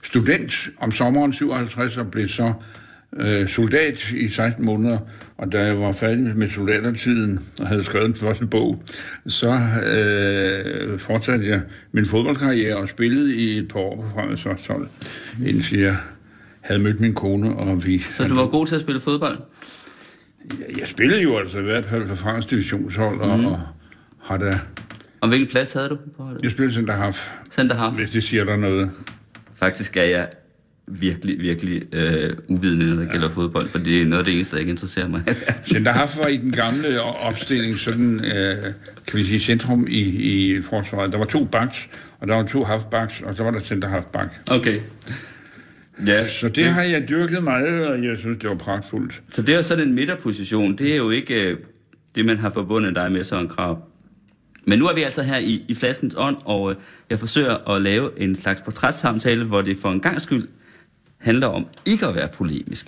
student 0.02 0.70
om 0.78 0.90
sommeren 0.90 1.32
57, 1.32 1.96
og 1.96 2.10
blev 2.10 2.28
så 2.28 2.52
øh, 3.16 3.48
soldat 3.48 4.10
i 4.10 4.28
16 4.28 4.64
måneder, 4.64 4.98
og 5.38 5.52
da 5.52 5.64
jeg 5.64 5.80
var 5.80 5.92
færdig 5.92 6.36
med 6.36 6.48
soldatertiden 6.48 7.40
og 7.60 7.68
havde 7.68 7.84
skrevet 7.84 8.06
den 8.06 8.14
første 8.14 8.46
bog, 8.46 8.82
så 9.26 9.60
øh, 9.86 10.98
fortsatte 10.98 11.46
jeg 11.46 11.60
min 11.92 12.06
fodboldkarriere 12.06 12.76
og 12.76 12.88
spillede 12.88 13.36
i 13.36 13.58
et 13.58 13.68
par 13.68 13.80
år 13.80 13.96
på 13.96 14.08
Fremad 14.08 14.68
hold, 14.68 14.88
indtil 15.46 15.78
jeg 15.78 15.96
havde 16.62 16.82
mødt 16.82 17.00
min 17.00 17.14
kone, 17.14 17.56
og 17.56 17.86
vi... 17.86 17.98
Så 18.10 18.28
du 18.28 18.34
var 18.34 18.46
god 18.46 18.66
til 18.66 18.74
at 18.74 18.80
spille 18.80 19.00
fodbold? 19.00 19.38
Jeg, 20.68 20.78
jeg 20.78 20.88
spillede 20.88 21.22
jo 21.22 21.36
altså 21.36 21.58
i 21.58 21.62
hvert 21.62 21.84
fald 21.84 22.06
på 22.08 22.14
Frans 22.14 22.46
divisionshold, 22.46 23.14
mm. 23.16 23.20
og, 23.20 23.38
Mhm. 23.38 23.46
og 23.46 23.60
har 24.22 24.36
da... 24.36 24.58
Og 25.20 25.28
hvilken 25.28 25.48
plads 25.48 25.72
havde 25.72 25.88
du 25.88 25.96
på 26.16 26.22
holdet? 26.22 26.42
Jeg 26.42 26.50
spillede 26.50 26.74
center 26.74 26.96
half, 26.96 27.28
Center 27.50 27.76
half. 27.76 27.94
hvis 27.96 28.10
det 28.10 28.24
siger 28.24 28.44
der 28.44 28.56
noget. 28.56 28.90
Faktisk 29.54 29.96
er 29.96 30.02
jeg 30.02 30.28
virkelig, 30.86 31.38
virkelig 31.40 31.82
øh, 31.94 32.32
uvidende, 32.48 32.86
når 32.86 33.02
det 33.02 33.10
gælder 33.12 33.30
fodbold, 33.30 33.68
for 33.68 33.78
det 33.78 34.02
er 34.02 34.06
noget 34.06 34.18
af 34.18 34.24
det 34.24 34.34
eneste, 34.34 34.54
der 34.56 34.60
ikke 34.60 34.70
interesserer 34.70 35.08
mig. 35.08 35.22
Center 35.72 35.92
half 35.92 36.18
var 36.18 36.26
i 36.26 36.36
den 36.36 36.52
gamle 36.52 37.00
opstilling 37.02 37.78
sådan, 37.78 38.24
øh, 38.24 38.56
kan 39.06 39.18
vi 39.18 39.24
sige, 39.24 39.38
centrum 39.38 39.86
i, 39.88 40.00
i 40.00 40.62
forsvaret. 40.62 41.12
Der 41.12 41.18
var 41.18 41.24
to 41.24 41.44
backs, 41.44 41.88
og 42.20 42.28
der 42.28 42.34
var 42.34 42.46
to 42.46 42.64
halfbacks, 42.64 43.20
og 43.22 43.34
så 43.36 43.44
var 43.44 43.50
der 43.50 43.60
center 43.60 43.88
halfback. 43.88 44.30
okay. 44.50 44.80
Ja, 46.06 46.26
Så 46.26 46.48
det 46.48 46.64
har 46.64 46.82
jeg 46.82 47.08
dyrket 47.08 47.42
meget, 47.42 47.86
og 47.86 48.04
jeg 48.04 48.18
synes, 48.18 48.38
det 48.40 48.50
var 48.50 48.56
pragtfuldt. 48.56 49.22
Så 49.32 49.42
det 49.42 49.52
er 49.52 49.56
jo 49.56 49.62
sådan 49.62 49.88
en 49.88 49.94
midterposition. 49.94 50.76
Det 50.78 50.92
er 50.92 50.96
jo 50.96 51.10
ikke 51.10 51.50
øh, 51.50 51.58
det, 52.14 52.26
man 52.26 52.38
har 52.38 52.50
forbundet 52.50 52.94
dig 52.94 53.12
med, 53.12 53.24
Søren 53.24 53.48
Krav. 53.48 53.88
Men 54.64 54.78
nu 54.78 54.86
er 54.86 54.94
vi 54.94 55.02
altså 55.02 55.22
her 55.22 55.38
i, 55.38 55.64
i 55.68 55.74
flaskens 55.74 56.14
ånd, 56.18 56.36
og 56.44 56.70
øh, 56.70 56.76
jeg 57.10 57.18
forsøger 57.18 57.70
at 57.70 57.82
lave 57.82 58.10
en 58.20 58.34
slags 58.34 58.60
portrætssamtale, 58.60 59.44
hvor 59.44 59.62
det 59.62 59.76
for 59.76 59.88
en 59.90 60.00
gang 60.00 60.20
skyld 60.20 60.48
handler 61.18 61.46
om 61.46 61.66
ikke 61.86 62.06
at 62.06 62.14
være 62.14 62.28
polemisk. 62.28 62.86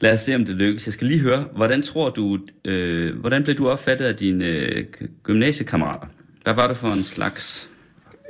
Lad 0.00 0.12
os 0.12 0.20
se, 0.20 0.34
om 0.34 0.44
det 0.44 0.54
lykkes. 0.54 0.86
Jeg 0.86 0.92
skal 0.92 1.06
lige 1.06 1.20
høre, 1.20 1.44
hvordan 1.56 1.82
tror 1.82 2.10
du, 2.10 2.38
øh, 2.64 3.16
hvordan 3.20 3.44
blev 3.44 3.56
du 3.56 3.68
opfattet 3.68 4.04
af 4.04 4.16
dine 4.16 4.44
øh, 4.46 4.84
gymnasiekammerater? 5.22 6.06
Hvad 6.42 6.54
var 6.54 6.68
det 6.68 6.76
for 6.76 6.88
en 6.88 7.04
slags 7.04 7.70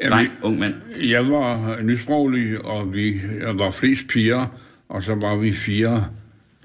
dreng, 0.07 0.31
ung 0.43 0.59
mand? 0.59 0.75
Jeg 1.03 1.31
var 1.31 1.79
nysproglig, 1.83 2.65
og 2.65 2.95
vi 2.95 3.21
jeg 3.41 3.59
var 3.59 3.71
flest 3.71 4.09
piger, 4.09 4.47
og 4.89 5.03
så 5.03 5.15
var 5.15 5.37
vi 5.37 5.53
fire 5.53 6.07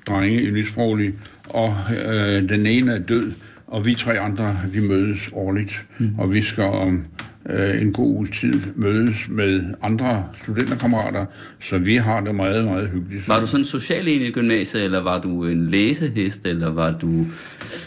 drenge 0.07 0.41
i 0.41 0.51
nysproglig, 0.51 1.13
og 1.49 1.75
øh, 1.89 2.49
den 2.49 2.65
ene 2.65 2.93
er 2.93 2.99
død, 2.99 3.33
og 3.67 3.85
vi 3.85 3.95
tre 3.95 4.19
andre, 4.19 4.57
vi 4.73 4.79
mødes 4.79 5.29
årligt, 5.33 5.85
mm. 5.97 6.19
og 6.19 6.33
vi 6.33 6.41
skal 6.41 6.63
om 6.63 7.05
øh, 7.49 7.81
en 7.81 7.93
god 7.93 8.15
uges 8.15 8.29
tid 8.29 8.53
mødes 8.75 9.15
med 9.29 9.63
andre 9.81 10.25
studenterkammerater, 10.43 11.25
så 11.61 11.77
vi 11.77 11.95
har 11.95 12.21
det 12.21 12.35
meget, 12.35 12.65
meget 12.65 12.89
hyggeligt. 12.89 13.27
Var 13.27 13.39
du 13.39 13.47
sådan 13.47 13.65
social 13.65 14.07
i 14.07 14.31
gymnasiet, 14.31 14.83
eller 14.83 15.01
var 15.01 15.21
du 15.21 15.45
en 15.45 15.67
læsehest, 15.67 16.45
eller 16.45 16.71
var 16.71 16.91
du... 16.91 17.25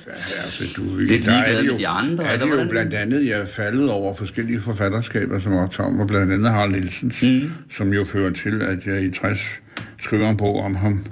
Altså, 0.09 0.65
du, 0.77 0.97
Lidt 0.99 1.09
ligeglad 1.09 1.57
det 1.57 1.65
med 1.65 1.79
de 1.79 1.89
andre, 1.89 2.25
Er 2.25 2.33
det 2.37 2.43
jo 2.43 2.47
hvordan? 2.47 2.69
blandt 2.69 2.95
andet, 2.95 3.27
jeg 3.27 3.41
er 3.41 3.47
faldet 3.47 3.91
over 3.91 4.15
forskellige 4.15 4.61
forfatterskaber, 4.61 5.39
som 5.39 5.53
optager 5.53 5.91
mig, 5.91 6.07
blandt 6.07 6.33
andet 6.33 6.51
Harald 6.51 6.73
Nielsens, 6.73 7.23
mm. 7.23 7.51
som 7.71 7.93
jo 7.93 8.05
fører 8.05 8.33
til, 8.33 8.63
at 8.63 8.87
jeg 8.87 9.03
i 9.05 9.11
60 9.11 9.61
skriver 9.99 10.31
en 10.31 10.37
bog 10.37 10.61
om 10.61 10.75
ham, 10.75 11.07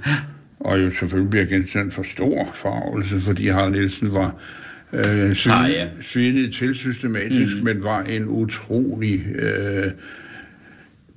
og 0.60 0.82
jo 0.82 0.90
selvfølgelig 0.90 1.30
bliver 1.30 1.46
genstand 1.46 1.90
for 1.90 2.02
stor 2.02 2.50
farvelse, 2.54 3.20
fordi 3.20 3.48
Harald 3.48 3.72
Nielsen 3.72 4.14
var 4.14 4.34
øh, 4.94 5.30
Ah, 5.30 5.36
svinet, 5.36 5.70
ja. 5.70 5.86
svinet 6.02 6.54
til 6.54 6.74
systematisk, 6.74 7.56
mm. 7.56 7.64
men 7.64 7.84
var 7.84 8.02
en 8.02 8.28
utrolig 8.28 9.26
øh, 9.26 9.90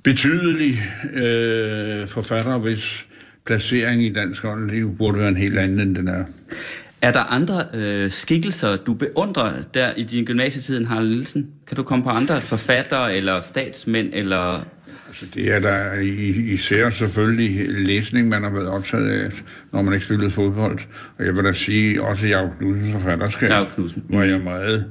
betydelig 0.02 0.74
øh, 1.14 2.08
forfatter, 2.08 2.58
hvis 2.58 3.06
placering 3.46 4.04
i 4.04 4.12
dansk 4.12 4.44
åndeliv 4.44 4.96
burde 4.96 5.18
være 5.18 5.28
en 5.28 5.36
helt 5.36 5.58
anden, 5.58 5.80
end 5.80 5.96
den 5.96 6.08
er. 6.08 6.24
Er 7.02 7.12
der 7.12 7.20
andre 7.20 7.64
øh, 7.74 8.10
skikkelser, 8.10 8.76
du 8.76 8.94
beundrer 8.94 9.62
der 9.74 9.94
i 9.96 10.02
din 10.02 10.24
gymnasietid, 10.24 10.78
end 10.78 10.86
Harald 10.86 11.08
Nielsen? 11.08 11.50
Kan 11.66 11.76
du 11.76 11.82
komme 11.82 12.04
på 12.04 12.10
andre 12.10 12.40
forfattere, 12.40 13.16
eller 13.16 13.40
statsmænd, 13.40 14.10
eller... 14.12 14.66
Altså, 15.22 15.34
det 15.34 15.54
er 15.54 15.60
der 15.60 15.94
i- 15.94 16.52
især 16.54 16.90
selvfølgelig 16.90 17.68
læsning, 17.86 18.28
man 18.28 18.42
har 18.42 18.50
været 18.50 18.66
optaget 18.68 19.08
af, 19.10 19.42
når 19.72 19.82
man 19.82 19.94
ikke 19.94 20.06
spillede 20.06 20.30
fodbold. 20.30 20.78
Og 21.18 21.24
jeg 21.26 21.36
vil 21.36 21.44
da 21.44 21.52
sige, 21.52 22.02
også 22.02 22.26
Jacob 22.26 22.58
Knudsens 22.58 22.92
forfatterskab, 22.92 23.50
Jacob 23.50 23.72
Knudsen. 23.74 24.02
var 24.08 24.24
jeg 24.24 24.40
meget 24.40 24.84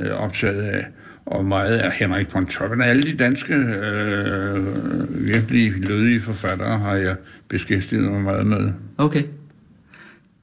øh, 0.00 0.10
optaget 0.10 0.62
af. 0.62 0.86
Og 1.26 1.44
meget 1.44 1.78
af 1.78 1.92
Henrik 1.92 2.28
Pontoppidan. 2.28 2.80
Alle 2.88 3.02
de 3.02 3.16
danske 3.16 3.54
øh, 3.54 4.66
virkelig 5.28 5.72
lødige 5.88 6.20
forfattere 6.20 6.78
har 6.78 6.94
jeg 6.94 7.16
beskæftiget 7.48 8.02
mig 8.04 8.20
meget 8.20 8.46
med. 8.46 8.72
Okay. 8.98 9.22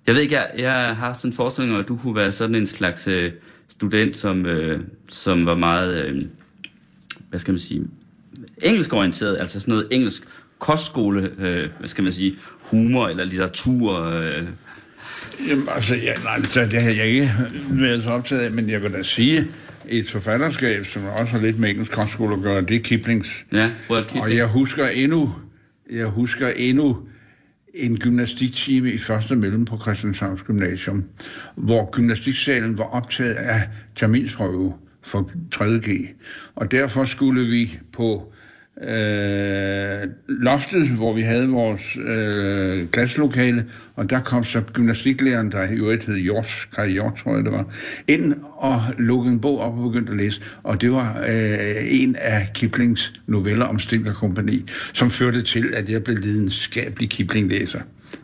Jeg 0.08 0.16
ved 0.16 0.22
ikke, 0.22 0.36
jeg, 0.36 0.48
jeg 0.58 0.74
har 0.96 1.14
sådan 1.14 1.30
en 1.32 1.36
forestilling 1.36 1.74
om, 1.76 1.80
at 1.82 1.88
du 1.88 1.98
kunne 1.98 2.16
være 2.16 2.32
sådan 2.32 2.56
en 2.56 2.68
slags 2.68 3.08
øh, 3.08 3.32
student, 3.68 4.16
som, 4.18 4.46
øh, 4.46 4.80
som 5.10 5.46
var 5.46 5.56
meget, 5.56 6.06
øh, 6.08 6.24
hvad 7.30 7.40
skal 7.40 7.52
man 7.52 7.60
sige, 7.60 7.82
engelskorienteret, 8.62 9.38
altså 9.40 9.60
sådan 9.60 9.72
noget 9.72 9.88
engelsk 9.92 10.24
kostskole, 10.60 11.32
øh, 11.40 11.70
hvad 11.80 11.88
skal 11.88 12.04
man 12.04 12.12
sige, 12.12 12.36
humor 12.62 13.08
eller 13.08 13.24
litteratur. 13.24 14.04
Øh. 14.04 14.44
Jamen, 15.50 15.68
altså, 15.76 15.96
ja, 15.96 16.14
nej, 16.24 16.44
så 16.44 16.62
det 16.62 16.82
har 16.82 16.92
jeg 16.92 17.06
ikke 17.06 17.34
været 17.70 18.04
så 18.04 18.10
optaget 18.10 18.42
af, 18.42 18.52
men 18.52 18.70
jeg 18.70 18.84
vil 18.84 18.94
da 18.94 19.04
sige, 19.04 19.48
et 19.88 20.10
forfatterskab, 20.10 20.86
som 20.86 21.06
også 21.06 21.32
har 21.32 21.40
lidt 21.40 21.60
med 21.60 21.70
engelsk 21.70 21.92
kostskole 21.92 22.36
at 22.36 22.42
gøre, 22.42 22.62
det 22.62 22.76
er 22.76 22.80
Kiplings. 22.80 23.46
Ja, 23.52 23.72
Robert 23.90 24.08
Kipling. 24.08 24.24
Og 24.24 24.36
jeg 24.36 24.48
husker 24.48 24.88
endnu, 24.88 25.36
jeg 25.92 26.06
husker 26.06 26.48
endnu 26.48 26.98
en 27.74 28.00
gymnastiktime 28.00 28.92
i 28.92 28.98
første 28.98 29.36
mellem 29.36 29.66
på 29.66 29.80
Christianshavns 29.82 30.42
Gymnasium, 30.42 31.04
hvor 31.56 31.92
gymnastiksalen 31.92 32.78
var 32.78 32.84
optaget 32.84 33.34
af 33.34 33.62
terminsprøve 33.96 34.74
for 35.04 35.32
3.G. 35.56 36.08
Og 36.56 36.72
derfor 36.72 37.06
skulle 37.06 37.46
vi 37.46 37.80
på 37.94 38.34
øh, 38.82 40.10
loftet, 40.28 40.88
hvor 40.88 41.14
vi 41.14 41.22
havde 41.22 41.48
vores 41.48 41.98
øh, 41.98 42.88
klasselokale, 42.88 43.66
og 43.96 44.10
der 44.10 44.20
kom 44.20 44.44
så 44.44 44.62
gymnastiklæreren, 44.74 45.52
der 45.52 45.64
i 45.64 45.76
øvrigt 45.76 46.06
hed 46.06 46.16
Jors, 46.16 46.68
Kai 46.76 46.92
Jors, 46.92 47.22
tror 47.22 47.36
jeg 47.36 47.46
det 47.46 47.52
var, 47.52 47.66
ind 48.08 48.34
og 48.58 48.82
lukkede 48.98 49.34
en 49.34 49.40
bog 49.40 49.60
op 49.60 49.78
og 49.78 49.84
begyndte 49.84 50.12
at 50.12 50.18
læse, 50.18 50.42
og 50.64 50.82
det 50.82 50.92
var 50.92 51.20
øh, 51.30 52.02
en 52.02 52.16
af 52.16 52.48
Kiplings 52.56 53.14
noveller 53.28 53.66
om 53.66 53.80
Stilker 53.80 54.14
Kompani, 54.14 54.66
som 54.94 55.10
førte 55.10 55.42
til, 55.42 55.74
at 55.74 55.90
jeg 55.90 56.04
blev 56.04 56.18
lidenskabelig 56.18 57.10
Kipling-læser. 57.10 57.82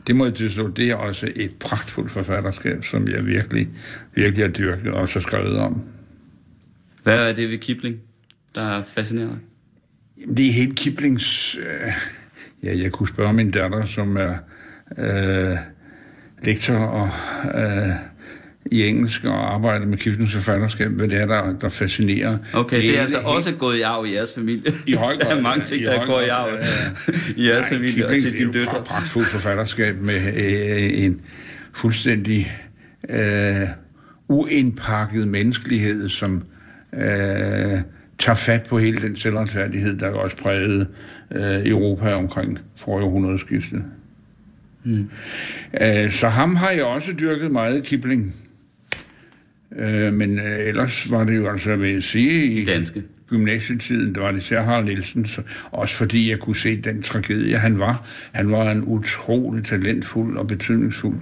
Det 0.08 0.16
må 0.16 0.26
jeg 0.26 0.34
tilstå, 0.34 0.68
det 0.68 0.90
er 0.90 0.96
også 0.96 1.32
et 1.36 1.52
pragtfuldt 1.60 2.12
forfatterskab, 2.12 2.84
som 2.84 3.08
jeg 3.08 3.26
virkelig, 3.26 3.70
virkelig 4.16 4.46
har 4.46 4.52
dyrket 4.52 4.92
og 4.92 5.10
så 5.10 5.20
skrevet 5.20 5.58
om. 5.58 5.82
Hvad 7.04 7.30
er 7.30 7.34
det 7.34 7.50
ved 7.50 7.58
Kipling, 7.58 7.96
der 8.56 8.84
fascinerer 8.84 9.28
dig? 9.28 9.38
Jamen, 10.22 10.38
det 10.38 10.48
er 10.48 10.52
helt 10.54 10.76
Kiplings... 10.80 11.56
Øh, 11.56 11.92
ja, 12.64 12.78
jeg 12.78 12.92
kunne 12.92 13.08
spørge 13.08 13.34
min 13.34 13.52
datter, 13.52 13.86
som 13.86 14.18
er 14.18 14.34
øh, 14.98 15.58
lektor 16.44 16.76
og, 16.76 17.10
øh, 17.62 17.90
i 18.66 18.84
engelsk 18.88 19.26
og 19.26 19.54
arbejder 19.54 19.86
med 19.86 19.98
Kiplings 19.98 20.34
forfatterskab, 20.34 20.92
hvad 20.92 21.08
det 21.08 21.22
er, 21.22 21.26
der, 21.26 21.54
der 21.60 21.70
fascinerer. 21.70 22.38
Okay, 22.54 22.78
det 22.78 22.86
er, 22.86 22.92
ene 22.92 23.02
altså 23.02 23.18
helt- 23.18 23.28
også 23.28 23.54
gået 23.54 23.78
i 23.78 23.82
arv 23.82 24.06
i 24.06 24.14
jeres 24.14 24.34
familie. 24.36 24.74
I 24.88 24.94
høj 24.94 25.18
grad. 25.18 25.26
Der 25.30 25.36
er 25.38 25.42
mange 25.42 25.66
ting, 25.66 25.86
der 25.86 26.06
går 26.06 26.22
i 26.22 26.28
arv 26.28 26.50
i 27.38 27.48
jeres 27.48 27.62
Nej, 27.62 27.70
familie 27.80 28.06
og 28.06 28.12
Kipling, 28.14 28.22
til 28.22 28.38
dine 28.38 28.54
Det 28.54 28.62
er 28.62 28.66
døtre. 28.66 28.78
et 28.80 28.84
pragtfuldt 28.84 29.28
forfatterskab 29.28 29.96
med 30.02 30.16
øh, 30.16 31.04
en 31.04 31.22
fuldstændig 31.74 32.52
øh, 33.10 33.68
uindpakket 34.28 35.28
menneskelighed, 35.28 36.10
som 36.10 36.44
øh, 36.94 37.80
tager 38.22 38.36
fat 38.36 38.64
på 38.70 38.80
hele 38.80 39.02
den 39.02 39.16
selvretfærdighed, 39.16 39.98
der 39.98 40.10
også 40.10 40.38
prægede 40.38 40.88
øh, 41.32 41.68
Europa 41.68 42.14
omkring 42.14 42.60
forrige 42.76 43.06
århundredeskifte. 43.06 43.84
Mm. 44.84 45.10
Øh, 45.82 46.12
så 46.12 46.28
ham 46.28 46.56
har 46.56 46.70
jeg 46.70 46.84
også 46.84 47.14
dyrket 47.20 47.52
meget, 47.52 47.84
Kipling. 47.84 48.36
Øh, 49.76 50.14
men 50.14 50.40
øh, 50.40 50.68
ellers 50.68 51.12
var 51.12 51.24
det 51.24 51.36
jo 51.36 51.50
altså, 51.50 51.76
vil 51.76 51.94
jeg 51.94 52.04
sige, 52.04 52.46
i 52.46 52.66
danske. 52.66 53.04
gymnasietiden, 53.30 54.16
der 54.16 54.22
var 54.22 54.32
det 54.32 54.38
især 54.38 54.62
Harald 54.62 54.86
Nielsen, 54.86 55.26
så, 55.26 55.42
også 55.72 55.96
fordi 55.96 56.30
jeg 56.30 56.40
kunne 56.40 56.56
se 56.56 56.82
den 56.82 57.02
tragedie, 57.02 57.58
han 57.58 57.80
var. 57.80 58.08
Han 58.32 58.52
var 58.52 58.72
en 58.72 58.84
utrolig 58.84 59.66
talentfuld 59.66 60.38
og 60.38 60.48
betydningsfuld 60.48 61.22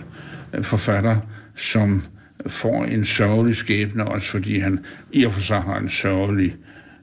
øh, 0.54 0.64
forfatter, 0.64 1.18
som 1.56 2.02
får 2.48 2.86
en 2.86 3.06
sørgelig 3.06 3.56
skæbne, 3.56 4.06
også 4.06 4.32
fordi 4.32 4.60
han 4.60 4.80
i 5.12 5.24
og 5.24 5.34
for 5.34 5.42
sig 5.42 5.62
har 5.62 5.78
en 5.78 5.90
sørgelig, 5.90 6.56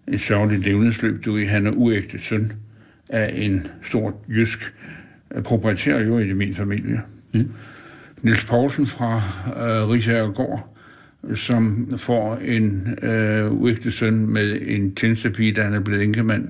et 0.08 0.20
sørgeligt 0.20 0.62
levnedsløb. 0.62 1.24
Du 1.24 1.32
ved, 1.32 1.46
han 1.46 1.66
er 1.66 1.70
uægte 1.70 2.18
søn 2.18 2.52
af 3.08 3.32
en 3.34 3.66
stor 3.82 4.24
jysk 4.28 4.74
øh, 5.34 5.42
proprietær 5.42 6.00
jo 6.00 6.18
i 6.18 6.32
min 6.32 6.54
familie. 6.54 7.00
Mm. 7.32 7.50
Niels 8.22 8.44
Poulsen 8.44 8.86
fra 8.86 9.16
øh, 9.46 9.88
Rigsherregård, 9.88 10.76
som 11.34 11.88
får 11.96 12.36
en 12.36 12.98
øh, 13.02 13.52
uægte 13.52 13.90
søn 13.90 14.26
med 14.26 14.58
en 14.66 14.94
tjenestepige, 14.94 15.52
der 15.52 15.62
han 15.62 15.74
er 15.74 15.80
blevet 15.80 16.04
enkemand, 16.04 16.48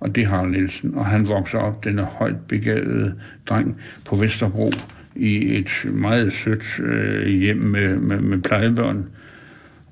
og 0.00 0.14
det 0.14 0.26
har 0.26 0.46
Nielsen. 0.46 0.94
Og 0.94 1.06
han 1.06 1.28
vokser 1.28 1.58
op, 1.58 1.84
den 1.84 1.98
er 1.98 2.04
højt 2.04 2.46
begavet 2.48 3.14
dreng 3.46 3.80
på 4.04 4.16
Vesterbro, 4.16 4.72
i 5.16 5.56
et 5.56 5.70
meget 5.84 6.32
sødt 6.32 6.80
øh, 6.80 7.26
hjem 7.26 7.56
med, 7.56 7.96
med, 7.96 8.20
med 8.20 8.38
plejebørn, 8.38 9.04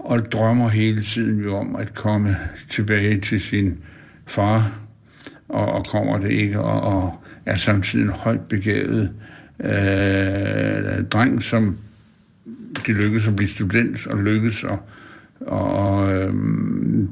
og 0.04 0.32
drømmer 0.32 0.68
hele 0.68 1.02
tiden 1.02 1.40
jo 1.40 1.56
om 1.56 1.76
at 1.76 1.94
komme 1.94 2.36
tilbage 2.68 3.20
til 3.20 3.40
sin 3.40 3.78
far, 4.26 4.72
og, 5.48 5.72
og 5.72 5.86
kommer 5.86 6.18
det 6.18 6.30
ikke, 6.30 6.60
og, 6.60 6.80
og 6.80 7.22
er 7.46 7.54
samtidig 7.54 8.02
en 8.04 8.10
højt 8.10 8.40
begavet 8.40 9.10
øh, 9.60 11.04
dreng, 11.04 11.42
som 11.42 11.76
det 12.86 12.96
lykkes 12.96 13.28
at 13.28 13.36
blive 13.36 13.48
student, 13.48 14.06
og 14.06 14.18
lykkes 14.18 14.64
at 14.64 14.78
og 15.46 16.12
øh, 16.12 16.34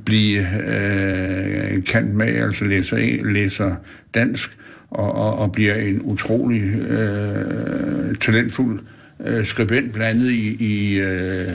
blive 0.05 0.47
øh, 0.67 1.85
kant 1.85 2.15
med, 2.15 2.27
altså 2.27 2.65
læser, 2.65 3.25
læser 3.25 3.77
dansk, 4.15 4.59
og, 4.91 5.15
og, 5.15 5.39
og 5.39 5.53
bliver 5.53 5.75
en 5.75 6.01
utrolig 6.03 6.63
øh, 6.63 8.15
talentfuld 8.15 8.81
øh, 9.27 9.45
skribent 9.45 9.93
blandet 9.93 10.31
i, 10.31 10.65
i 10.65 10.99
øh, 10.99 11.49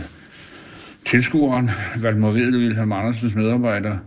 tilskueren, 1.05 1.69
Vedel, 1.97 2.57
Wilhelm 2.57 2.91
Andersens 2.91 3.35
medarbejder, 3.35 3.97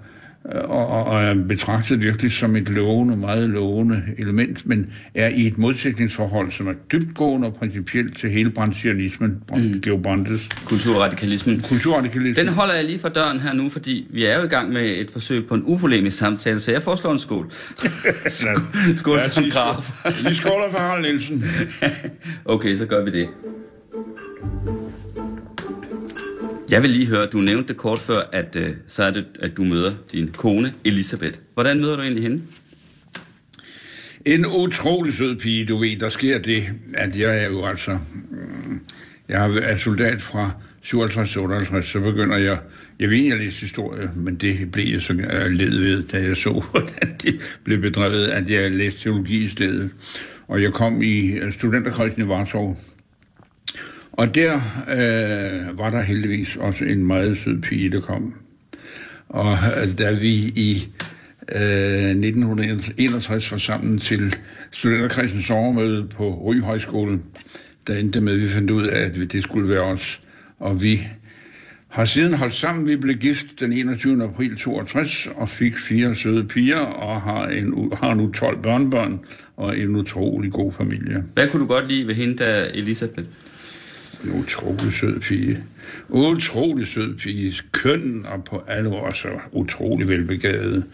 og, 0.44 0.86
og, 0.86 1.04
og 1.04 1.24
er 1.24 1.34
betragtet 1.48 2.02
virkelig 2.02 2.32
som 2.32 2.56
et 2.56 2.68
lovende, 2.68 3.16
meget 3.16 3.50
lovende 3.50 4.02
element, 4.18 4.66
men 4.66 4.92
er 5.14 5.28
i 5.28 5.46
et 5.46 5.58
modsætningsforhold, 5.58 6.50
som 6.50 6.68
er 6.68 6.72
dybtgående 6.92 7.48
og 7.48 7.54
principielt 7.54 8.18
til 8.18 8.30
hele 8.30 8.50
branchianismen, 8.50 9.42
mm. 9.56 9.80
Geobrandes. 9.80 10.48
Kulturradikalismen. 10.64 11.60
Kulturradikalismen. 11.60 12.46
Den 12.46 12.54
holder 12.54 12.74
jeg 12.74 12.84
lige 12.84 12.98
for 12.98 13.08
døren 13.08 13.40
her 13.40 13.52
nu, 13.52 13.68
fordi 13.68 14.06
vi 14.10 14.24
er 14.24 14.38
jo 14.38 14.44
i 14.44 14.48
gang 14.48 14.72
med 14.72 14.86
et 14.90 15.10
forsøg 15.10 15.46
på 15.46 15.54
en 15.54 15.62
upolemisk 15.64 16.18
samtale, 16.18 16.60
så 16.60 16.72
jeg 16.72 16.82
foreslår 16.82 17.12
en 17.12 17.18
skål. 17.18 17.50
skål, 18.26 18.58
skål 18.96 19.20
som 19.20 19.44
krav. 19.50 19.82
Vi 20.28 20.34
skåler 20.34 20.70
for 20.70 20.78
Harald 20.78 21.02
Nielsen. 21.02 21.44
okay, 22.44 22.76
så 22.76 22.86
gør 22.86 23.04
vi 23.04 23.10
det. 23.10 23.28
Jeg 26.70 26.82
vil 26.82 26.90
lige 26.90 27.06
høre, 27.06 27.26
du 27.26 27.38
nævnte 27.38 27.68
det 27.68 27.76
kort 27.76 27.98
før, 27.98 28.22
at 28.32 28.56
øh, 28.56 28.70
så 28.88 29.02
er 29.02 29.10
det, 29.10 29.26
at 29.40 29.56
du 29.56 29.64
møder 29.64 29.92
din 30.12 30.28
kone, 30.28 30.74
Elisabeth. 30.84 31.38
Hvordan 31.54 31.80
møder 31.80 31.96
du 31.96 32.02
egentlig 32.02 32.22
hende? 32.22 32.42
En 34.24 34.46
utrolig 34.46 35.14
sød 35.14 35.36
pige, 35.36 35.66
du 35.66 35.76
ved, 35.76 35.96
der 35.96 36.08
sker 36.08 36.38
det, 36.38 36.64
at 36.94 37.18
jeg 37.18 37.42
er 37.42 37.46
jo 37.46 37.66
altså... 37.66 37.98
Mm, 38.30 38.80
jeg 39.28 39.56
er 39.56 39.76
soldat 39.76 40.22
fra 40.22 40.50
57 40.82 41.36
58, 41.36 41.86
så 41.86 42.00
begynder 42.00 42.36
jeg... 42.36 42.58
Jeg 42.98 43.10
ved 43.10 43.18
jeg 43.18 43.38
læste 43.38 43.60
historie, 43.60 44.10
men 44.16 44.36
det 44.36 44.72
blev 44.72 44.92
jeg 44.92 45.02
så 45.02 45.12
led 45.50 45.78
ved, 45.78 46.02
da 46.02 46.22
jeg 46.22 46.36
så, 46.36 46.64
hvordan 46.70 47.16
det 47.22 47.58
blev 47.64 47.80
bedrevet, 47.80 48.26
at 48.26 48.50
jeg 48.50 48.70
læste 48.70 49.00
teologi 49.00 49.44
i 49.44 49.48
stedet. 49.48 49.90
Og 50.48 50.62
jeg 50.62 50.72
kom 50.72 51.02
i 51.02 51.30
øh, 51.30 51.52
studenterkredsen 51.52 52.22
i 52.22 52.28
Varsov, 52.28 52.78
og 54.18 54.34
der 54.34 54.54
øh, 54.90 55.78
var 55.78 55.90
der 55.90 56.00
heldigvis 56.00 56.56
også 56.56 56.84
en 56.84 57.06
meget 57.06 57.38
sød 57.38 57.62
pige, 57.62 57.90
der 57.90 58.00
kom. 58.00 58.34
Og 59.28 59.52
øh, 59.52 59.98
da 59.98 60.12
vi 60.12 60.34
i 60.56 60.88
øh, 61.54 62.10
1961 62.10 63.52
var 63.52 63.58
sammen 63.58 63.98
til 63.98 64.36
studenterkredsens 64.70 65.44
sommermøde 65.44 66.08
på 66.08 66.34
Ry 66.34 66.60
Højskole, 66.60 67.20
der 67.86 67.96
endte 67.96 68.20
med, 68.20 68.32
at 68.32 68.40
vi 68.40 68.48
fandt 68.48 68.70
ud 68.70 68.86
af, 68.86 69.00
at 69.00 69.32
det 69.32 69.42
skulle 69.42 69.68
være 69.68 69.82
os. 69.82 70.20
Og 70.58 70.82
vi 70.82 71.00
har 71.88 72.04
siden 72.04 72.34
holdt 72.34 72.54
sammen. 72.54 72.88
Vi 72.88 72.96
blev 72.96 73.16
gift 73.16 73.60
den 73.60 73.72
21. 73.72 74.24
april 74.24 74.56
62 74.56 75.28
og 75.36 75.48
fik 75.48 75.78
fire 75.78 76.14
søde 76.14 76.44
piger 76.44 76.80
og 76.80 77.22
har, 77.22 77.46
en, 77.46 77.92
har 77.92 78.14
nu 78.14 78.32
12 78.32 78.62
børnebørn 78.62 79.20
og 79.56 79.78
en 79.78 79.96
utrolig 79.96 80.52
god 80.52 80.72
familie. 80.72 81.24
Hvad 81.34 81.48
kunne 81.48 81.62
du 81.62 81.66
godt 81.66 81.88
lide 81.88 82.06
ved 82.06 82.14
hende, 82.14 82.38
der 82.38 82.64
Elisabeth? 82.64 83.28
En 84.24 84.30
utrolig 84.30 84.92
sød 84.92 85.20
pige. 85.20 85.64
Utrolig 86.08 86.86
sød 86.86 87.14
pige. 87.14 87.54
Køn 87.72 88.26
og 88.26 88.44
på 88.44 88.64
alle 88.66 88.88
år 88.88 89.12
så 89.12 89.28
utrolig 89.52 90.08
velbegavet. 90.08 90.84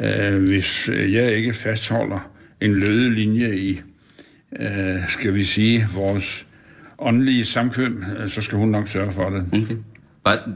Uh, 0.00 0.42
hvis 0.42 0.88
jeg 0.88 1.36
ikke 1.36 1.54
fastholder 1.54 2.30
en 2.60 2.74
løde 2.74 3.14
linje 3.14 3.56
i, 3.56 3.80
uh, 4.52 5.08
skal 5.08 5.34
vi 5.34 5.44
sige, 5.44 5.86
vores 5.94 6.46
åndelige 6.98 7.44
samkvem, 7.44 8.04
uh, 8.24 8.30
så 8.30 8.40
skal 8.40 8.58
hun 8.58 8.68
nok 8.68 8.88
sørge 8.88 9.10
for 9.10 9.30
det. 9.30 9.44
Okay. 9.52 9.76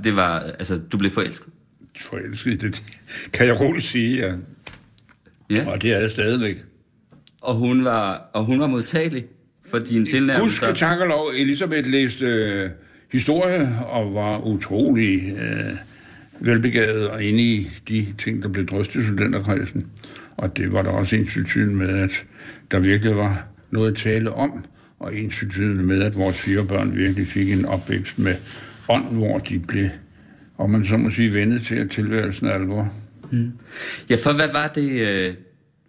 Det 0.05 0.17
var, 0.17 0.39
altså, 0.41 0.81
du 0.93 0.99
blev 0.99 1.11
forelsket? 1.11 1.53
Forelsket, 2.01 2.61
det 2.61 2.85
kan 3.33 3.47
jeg 3.47 3.61
roligt 3.61 3.87
sige, 3.87 4.17
ja. 4.17 4.35
ja. 5.51 5.71
Og 5.73 5.83
det 5.83 5.93
er 5.93 5.99
jeg 5.99 6.11
stadigvæk. 6.11 6.57
Og 7.41 7.55
hun 7.55 7.85
var, 7.85 8.31
og 8.33 8.45
hun 8.45 8.61
var 8.61 8.67
modtagelig? 8.67 9.25
For 9.71 9.79
din 9.79 10.07
tilnærmelse? 10.07 10.67
Husk 10.67 10.79
tak 10.79 11.01
og 11.01 11.07
lov, 11.07 11.31
Elisabeth 11.35 11.89
læste 11.89 12.27
øh, 12.27 12.71
historie 13.13 13.79
og 13.89 14.15
var 14.15 14.39
utrolig 14.39 15.33
øh, 15.33 15.75
velbegavet 16.41 17.09
og 17.09 17.23
inde 17.23 17.43
i 17.43 17.69
de 17.89 18.07
ting, 18.19 18.43
der 18.43 18.49
blev 18.49 18.67
drøstet 18.67 19.01
i 19.01 19.05
studenterkredsen. 19.05 19.87
Og 20.37 20.57
det 20.57 20.73
var 20.73 20.83
der 20.83 20.91
også 20.91 21.17
ens 21.17 21.57
med, 21.57 21.89
at 21.89 22.25
der 22.71 22.79
virkelig 22.79 23.17
var 23.17 23.47
noget 23.71 23.91
at 23.91 23.97
tale 23.97 24.33
om, 24.33 24.65
og 24.99 25.17
ens 25.17 25.45
med, 25.61 26.03
at 26.03 26.17
vores 26.17 26.37
fire 26.37 26.67
børn 26.67 26.97
virkelig 26.97 27.27
fik 27.27 27.53
en 27.53 27.65
opvækst 27.65 28.19
med 28.19 28.35
ånd, 28.89 29.05
hvor 29.05 29.39
de 29.39 29.59
blev, 29.59 29.89
og 30.57 30.71
man 30.71 30.85
så 30.85 30.97
må 30.97 31.11
sige, 31.11 31.35
vendet 31.35 31.63
til, 31.63 31.75
at 31.75 31.91
tilværelsen 31.91 32.47
er 32.47 32.53
alvor. 32.53 32.93
Mm. 33.31 33.53
Ja, 34.11 34.17
for 34.25 34.33
hvad 34.33 34.49
var 34.53 34.67
det... 34.67 34.91
Øh 34.91 35.35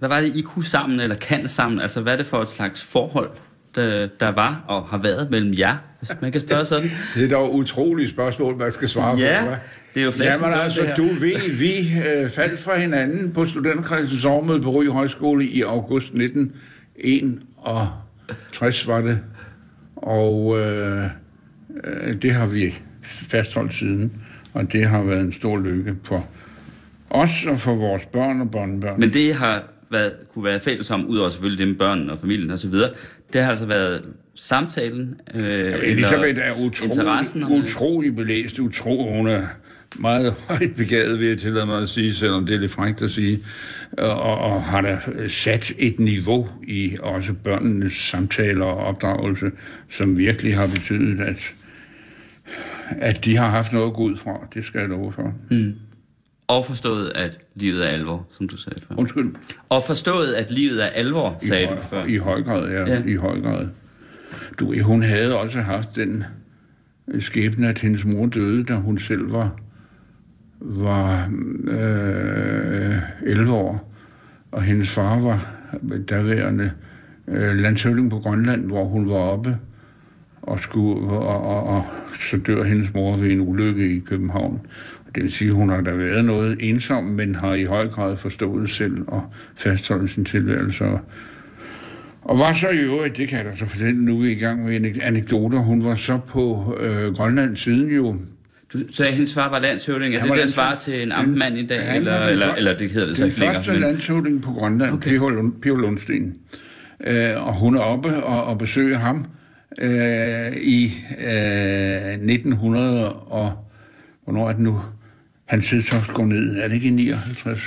hvad 0.02 0.10
var 0.10 0.22
det, 0.22 0.36
I 0.36 0.42
kunne 0.42 0.66
sammen, 0.66 1.00
eller 1.00 1.16
kan 1.16 1.48
sammen? 1.48 1.80
Altså, 1.80 2.02
hvad 2.02 2.14
er 2.14 2.18
det 2.18 2.26
for 2.26 2.42
et 2.42 2.48
slags 2.48 2.84
forhold, 2.84 3.30
der, 3.76 4.08
der 4.20 4.30
var 4.30 4.64
og 4.68 4.84
har 4.84 4.98
været 4.98 5.32
mellem 5.32 5.54
jer, 5.58 5.78
hvis 6.00 6.12
man 6.22 6.32
kan 6.32 6.42
spørge 6.42 6.66
sådan? 6.66 6.90
det 7.16 7.24
er 7.24 7.30
dog 7.30 7.56
utrolige 7.56 8.10
spørgsmål, 8.10 8.58
man 8.58 8.72
skal 8.72 8.90
svare 8.90 9.18
ja, 9.18 9.44
på. 9.44 9.50
Ja, 9.50 9.56
det 9.94 10.02
er 10.02 10.06
jo 10.06 10.12
flasken 10.12 10.44
Jamen 10.44 10.60
altså, 10.60 10.94
du 10.98 11.04
ved, 11.04 11.58
vi 11.58 12.00
øh, 12.08 12.30
faldt 12.30 12.60
fra 12.60 12.80
hinanden 12.80 13.32
på 13.32 13.46
studenterkredsens 13.46 14.26
årmøde 14.26 14.62
på 14.62 14.72
Røg 14.72 14.88
Højskole 14.88 15.46
i 15.46 15.62
august 15.62 16.06
1961, 16.06 18.88
var 18.88 19.02
det. 19.02 19.20
Og 19.96 20.60
øh, 20.60 21.06
øh, 21.84 22.22
det 22.22 22.34
har 22.34 22.48
vi 22.48 22.74
fastholdt 23.04 23.74
siden, 23.74 24.12
og 24.54 24.74
det 24.74 24.90
har 24.90 25.04
været 25.04 25.22
en 25.22 25.32
stor 25.32 25.58
lykke 25.58 25.96
for 26.04 26.28
os 27.10 27.46
og 27.46 27.60
for 27.60 27.76
vores 27.76 28.06
børn 28.06 28.42
og 28.42 28.52
børnebørn. 28.52 29.00
Men 29.00 29.14
det 29.14 29.34
har 29.34 29.64
været, 29.90 30.14
kunne 30.34 30.46
være 30.46 30.60
fælles 30.60 30.92
om, 30.92 31.06
udover 31.06 31.30
selvfølgelig 31.30 31.60
det 31.60 31.68
med 31.68 31.76
børnene 31.76 32.12
og 32.12 32.20
familien 32.20 32.52
osv., 32.52 32.74
det 33.34 33.44
har 33.44 33.50
altså 33.50 33.66
været 33.66 34.04
samtalen, 34.36 35.22
øh, 35.36 35.44
ja, 35.44 35.78
Elisabeth 35.78 36.40
er 36.44 36.66
utrolig, 36.66 37.64
utrolig 37.64 38.16
belæst, 38.16 38.60
utrolig, 38.60 39.18
hun 39.18 39.28
er 39.28 39.48
meget 40.00 40.34
højt 40.48 40.76
begavet, 40.78 41.20
vil 41.20 41.28
jeg 41.28 41.38
tillade 41.38 41.66
mig 41.66 41.82
at 41.82 41.90
sige, 41.90 42.14
selvom 42.14 42.46
det 42.46 42.56
er 42.56 42.60
lidt 42.60 42.72
frækt 42.72 43.02
at 43.02 43.12
sige, 43.12 43.40
og, 43.98 44.22
og 44.22 44.64
har 44.64 44.82
da 44.82 45.00
sat 45.28 45.74
et 45.78 46.00
niveau 46.00 46.50
i 46.64 46.98
også 47.00 47.34
børnenes 47.34 47.94
samtaler 47.94 48.66
og 48.66 48.78
opdragelse, 48.78 49.52
som 49.90 50.18
virkelig 50.18 50.56
har 50.58 50.68
betydet, 50.68 51.20
at, 51.20 51.54
at 52.90 53.26
de 53.26 53.38
har 53.38 53.50
haft 53.50 53.74
noget 53.74 53.88
at 53.88 53.94
gå 53.94 54.04
ud 54.04 54.18
fra. 54.18 54.48
Det 54.54 54.66
skal 54.66 54.80
jeg 54.80 54.90
love 54.90 55.12
for. 55.12 55.34
Mm. 55.50 55.74
Og 56.52 56.66
forstået, 56.66 57.12
at 57.16 57.40
livet 57.56 57.86
er 57.86 57.90
alvor, 57.90 58.28
som 58.32 58.48
du 58.48 58.58
sagde 58.58 58.82
før. 58.88 58.96
Undskyld. 58.98 59.36
Og 59.70 59.84
forstået, 59.84 60.34
at 60.34 60.52
livet 60.52 60.84
er 60.84 60.88
alvor, 60.88 61.38
sagde 61.40 61.68
høj, 61.68 61.76
du 61.76 61.82
før. 61.82 62.06
I 62.06 62.18
høj 62.18 62.44
grad, 62.44 62.72
ja. 62.72 62.94
ja. 62.94 63.04
I 63.06 63.16
høj 63.16 63.42
grad. 63.42 63.68
Du, 64.60 64.82
hun 64.82 65.04
havde 65.04 65.40
også 65.40 65.62
haft 65.62 65.96
den 65.96 66.24
skæbne, 67.20 67.70
at 67.70 67.80
hendes 67.80 68.06
mor 68.06 68.26
døde, 68.26 68.64
da 68.64 68.74
hun 68.74 68.98
selv 68.98 69.34
var, 69.34 69.60
var 70.60 71.32
øh, 71.68 72.96
11 73.24 73.54
år. 73.54 73.94
Og 74.52 74.64
hendes 74.64 74.90
far 74.90 75.20
var 75.20 75.54
daværende 76.10 76.72
øh, 77.28 77.56
landshøvding 77.56 78.10
på 78.10 78.20
Grønland, 78.20 78.66
hvor 78.66 78.84
hun 78.84 79.10
var 79.10 79.16
oppe 79.16 79.58
og, 80.42 80.60
skulle, 80.60 81.10
og, 81.10 81.42
og, 81.42 81.64
og 81.64 81.86
så 82.20 82.38
dør 82.38 82.64
hendes 82.64 82.94
mor 82.94 83.18
ved 83.18 83.32
en 83.32 83.40
ulykke 83.40 83.96
i 83.96 84.00
København. 84.00 84.62
Det 85.16 85.24
vil 85.24 85.32
sige, 85.32 85.48
at 85.48 85.54
hun 85.54 85.70
har 85.70 85.82
da 85.82 85.92
været 85.92 86.26
noget 86.26 86.58
ensom, 86.60 87.04
men 87.04 87.36
har 87.36 87.54
i 87.54 87.64
høj 87.64 87.88
grad 87.88 88.18
forstået 88.18 88.70
selv 88.70 88.98
og 89.08 89.24
fastholdt 89.56 90.12
sin 90.12 90.26
tilværelse. 90.26 90.86
Og 92.22 92.40
var 92.40 92.54
så 92.54 92.70
i 92.70 92.78
øvrigt, 92.78 93.18
det 93.18 93.28
kan 93.28 93.38
jeg 93.38 93.46
da 93.46 93.56
så 93.56 93.66
fortælle, 93.66 94.06
nu 94.06 94.18
er 94.18 94.22
vi 94.22 94.32
i 94.32 94.36
gang 94.36 94.64
med 94.66 95.00
anekdoter, 95.02 95.60
hun 95.60 95.86
var 95.86 95.96
så 95.96 96.20
på 96.28 96.76
øh, 96.82 97.14
Grønland 97.14 97.56
siden 97.56 97.92
jo. 97.92 98.16
Du 98.74 98.80
sagde, 98.92 99.10
at 99.10 99.14
hendes 99.14 99.34
far 99.34 99.50
var 99.50 99.60
landshøvding. 99.60 100.16
Er 100.16 100.24
det 100.24 100.38
der 100.38 100.46
svar 100.46 100.76
til 100.76 101.04
en 101.04 101.12
amtmand 101.12 101.58
i 101.58 101.66
dag? 101.66 101.96
Eller, 101.96 102.20
eller, 102.20 102.54
eller 102.54 102.78
det 102.78 102.92
hedder 102.92 103.08
det 103.08 103.18
så 103.18 103.26
ikke 103.26 103.40
længere? 103.40 103.56
Den 103.56 103.64
første 103.64 103.72
men... 103.72 103.82
landshøvding 103.82 104.42
på 104.42 104.52
Grønland, 104.52 104.94
okay. 104.94 105.20
Pio 105.62 105.76
Lundsten. 105.76 106.36
Øh, 107.08 107.48
og 107.48 107.54
hun 107.56 107.76
er 107.76 107.80
oppe 107.80 108.24
og, 108.24 108.44
og 108.44 108.58
besøger 108.58 108.98
ham 108.98 109.26
øh, 109.82 110.52
i 110.62 110.86
øh, 111.28 112.12
1900 112.14 113.14
og... 113.14 113.68
Hvornår 114.24 114.50
er 114.50 114.54
det 114.54 114.62
nu? 114.62 114.80
Hans 115.52 115.70
Hedtoft 115.70 116.08
går 116.14 116.26
ned. 116.26 116.58
Er 116.58 116.68
det 116.68 116.76
ikke 116.76 116.88
i 116.88 116.92
59? 116.92 117.60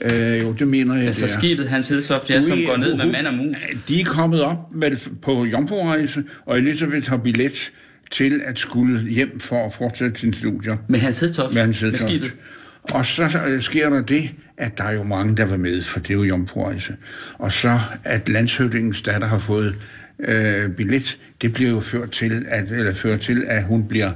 Øh, 0.00 0.40
jo, 0.40 0.52
det 0.52 0.68
mener 0.68 0.94
jeg, 0.96 1.06
Altså 1.06 1.26
det 1.26 1.34
er. 1.34 1.38
skibet 1.38 1.68
Hans 1.68 1.88
Hedtoft, 1.88 2.30
ja, 2.30 2.42
som 2.42 2.58
går 2.66 2.76
ned 2.76 2.96
med 2.96 3.06
mand 3.12 3.26
og 3.26 3.34
mus. 3.34 3.56
De 3.88 4.00
er 4.00 4.04
kommet 4.04 4.42
op 4.42 4.74
med 4.74 5.10
på 5.22 5.44
jomfrurejse, 5.44 6.24
og 6.46 6.58
Elisabeth 6.58 7.08
har 7.10 7.16
billet 7.16 7.72
til 8.10 8.40
at 8.44 8.58
skulle 8.58 9.08
hjem 9.10 9.40
for 9.40 9.66
at 9.66 9.72
fortsætte 9.74 10.20
sine 10.20 10.34
studier 10.34 10.76
Med 10.88 10.98
Hans 10.98 11.20
Hedtoft? 11.20 11.54
med 11.54 11.62
hans 11.62 11.82
med 11.82 11.90
Hedtoft. 11.90 12.10
skibet? 12.10 12.34
Og 12.82 13.06
så 13.06 13.28
øh, 13.48 13.62
sker 13.62 13.90
der 13.90 14.02
det, 14.02 14.30
at 14.56 14.78
der 14.78 14.84
er 14.84 14.92
jo 14.92 15.02
mange, 15.02 15.36
der 15.36 15.44
var 15.44 15.56
med, 15.56 15.82
for 15.82 16.00
det 16.00 16.10
er 16.10 16.14
jo 16.14 16.22
jomfrurejse. 16.24 16.96
Og 17.38 17.52
så, 17.52 17.78
at 18.04 18.28
landshøvdingens 18.28 19.02
datter 19.02 19.26
har 19.28 19.38
fået 19.38 19.74
øh, 20.18 20.70
billet, 20.70 21.18
det 21.42 21.52
bliver 21.52 21.70
jo 21.70 21.80
ført 21.80 22.10
til, 22.10 22.44
at, 22.48 22.70
eller 22.70 22.94
ført 22.94 23.20
til, 23.20 23.44
at 23.48 23.62
hun 23.64 23.88
bliver 23.88 24.12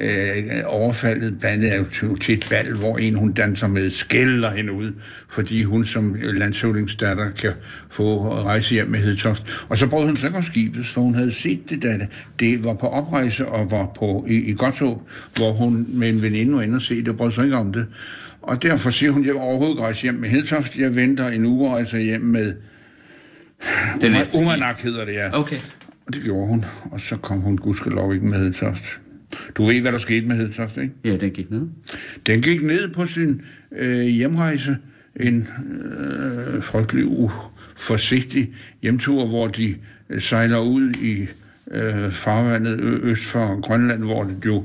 øh, 0.00 0.62
overfaldet 0.66 1.40
blandt 1.40 1.64
andet 1.64 2.18
til, 2.20 2.34
et 2.34 2.46
bal, 2.50 2.74
hvor 2.74 2.98
en 2.98 3.14
hun 3.14 3.32
danser 3.32 3.68
med 3.68 3.90
skælder 3.90 4.50
hende 4.50 4.72
ud, 4.72 4.92
fordi 5.28 5.62
hun 5.62 5.84
som 5.84 6.16
landshøvdingsdatter 6.20 7.30
kan 7.30 7.52
få 7.90 8.34
rejse 8.42 8.74
hjem 8.74 8.88
med 8.88 8.98
Hedtoft. 8.98 9.64
Og 9.68 9.78
så 9.78 9.86
brød 9.86 10.06
hun 10.06 10.16
sig 10.16 10.26
ikke 10.26 10.38
om 10.38 10.44
skibet, 10.44 10.86
for 10.86 11.00
hun 11.00 11.14
havde 11.14 11.34
set 11.34 11.70
det, 11.70 11.82
da 11.82 12.06
det, 12.40 12.64
var 12.64 12.74
på 12.74 12.86
oprejse 12.86 13.46
og 13.46 13.70
var 13.70 13.86
på, 13.98 14.26
i, 14.28 14.34
i 14.34 14.52
Godthåb, 14.52 15.08
hvor 15.36 15.52
hun 15.52 15.86
med 15.88 16.08
en 16.08 16.22
veninde 16.22 16.54
var 16.54 16.62
inde 16.62 16.76
og 16.76 16.82
se 16.82 16.96
det, 16.96 17.08
og 17.08 17.16
brød 17.16 17.32
sig 17.32 17.44
ikke 17.44 17.56
om 17.56 17.72
det. 17.72 17.86
Og 18.42 18.62
derfor 18.62 18.90
siger 18.90 19.12
hun, 19.12 19.22
at 19.22 19.26
jeg 19.26 19.34
overhovedet 19.34 19.72
ikke 19.72 19.82
rejse 19.82 20.02
hjem 20.02 20.14
med 20.14 20.28
Hedtoft. 20.28 20.76
Jeg 20.76 20.96
venter 20.96 21.28
en 21.28 21.46
uge 21.46 21.68
og 21.68 21.74
rejser 21.74 21.98
hjem 21.98 22.20
med 22.20 22.54
Den. 24.00 24.16
Umanak 24.42 24.80
hedder 24.80 25.04
det, 25.04 25.14
ja. 25.14 25.38
Okay. 25.38 25.56
Og 26.06 26.14
det 26.14 26.22
gjorde 26.22 26.46
hun, 26.46 26.64
og 26.90 27.00
så 27.00 27.16
kom 27.16 27.38
hun 27.38 27.56
gudskelov 27.56 28.14
ikke 28.14 28.26
med 28.26 28.38
Hedtoft. 28.38 29.00
Du 29.54 29.64
ved, 29.64 29.80
hvad 29.80 29.92
der 29.92 29.98
skete 29.98 30.26
med 30.26 30.36
Hedtoft, 30.36 30.76
ikke? 30.76 30.92
Ja, 31.04 31.16
den 31.16 31.30
gik 31.30 31.50
ned. 31.50 31.66
Den 32.26 32.42
gik 32.42 32.62
ned 32.62 32.88
på 32.88 33.06
sin 33.06 33.42
øh, 33.76 34.00
hjemrejse, 34.00 34.76
en 35.20 35.48
øh, 35.80 36.62
frygtelig 36.62 37.06
uforsigtig 37.06 38.54
hjemtur, 38.82 39.26
hvor 39.26 39.46
de 39.46 39.74
øh, 40.10 40.20
sejler 40.20 40.58
ud 40.58 40.90
i 40.90 41.26
øh, 41.70 42.10
farvandet 42.10 42.80
øst 42.80 43.24
for 43.24 43.60
Grønland, 43.60 44.04
hvor 44.04 44.22
det 44.22 44.46
jo 44.46 44.64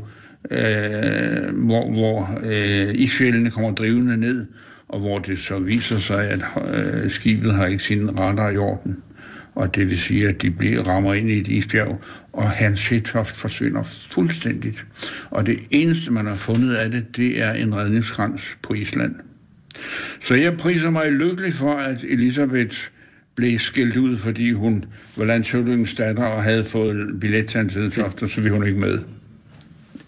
øh, 0.51 1.55
hvor, 1.55 1.91
hvor 1.91 2.39
øh, 2.43 2.95
isfjældene 2.95 3.51
kommer 3.51 3.71
drivende 3.71 4.17
ned, 4.17 4.45
og 4.87 4.99
hvor 4.99 5.19
det 5.19 5.39
så 5.39 5.59
viser 5.59 5.97
sig, 5.97 6.29
at 6.29 6.39
øh, 6.73 7.11
skibet 7.11 7.53
har 7.53 7.65
ikke 7.65 7.83
sin 7.83 8.19
radar 8.19 8.49
i 8.49 8.57
orden. 8.57 8.97
Og 9.55 9.75
det 9.75 9.89
vil 9.89 9.99
sige, 9.99 10.27
at 10.27 10.41
de 10.41 10.51
bliver, 10.51 10.83
rammer 10.83 11.13
ind 11.13 11.29
i 11.29 11.37
et 11.37 11.47
isbjerg, 11.47 12.01
og 12.33 12.49
hans 12.49 12.87
Hedtoft 12.87 13.35
forsvinder 13.35 13.83
fuldstændigt. 13.83 14.85
Og 15.29 15.45
det 15.45 15.59
eneste, 15.71 16.11
man 16.11 16.25
har 16.25 16.35
fundet 16.35 16.75
af 16.75 16.91
det, 16.91 17.17
det 17.17 17.41
er 17.41 17.53
en 17.53 17.75
redningskrans 17.75 18.57
på 18.61 18.73
Island. 18.73 19.15
Så 20.21 20.35
jeg 20.35 20.57
priser 20.57 20.89
mig 20.89 21.11
lykkelig 21.11 21.53
for, 21.53 21.73
at 21.73 22.03
Elisabeth 22.03 22.77
blev 23.35 23.59
skældt 23.59 23.97
ud, 23.97 24.17
fordi 24.17 24.51
hun 24.51 24.85
var 25.15 25.25
landshøvdingens 25.25 25.93
datter 25.93 26.23
og 26.23 26.43
havde 26.43 26.63
fået 26.63 27.19
billet 27.19 27.47
til 27.47 27.57
hans 27.57 27.73
Hedtoft, 27.73 28.23
og 28.23 28.29
så 28.29 28.41
ville 28.41 28.57
hun 28.57 28.67
ikke 28.67 28.79
med. 28.79 28.99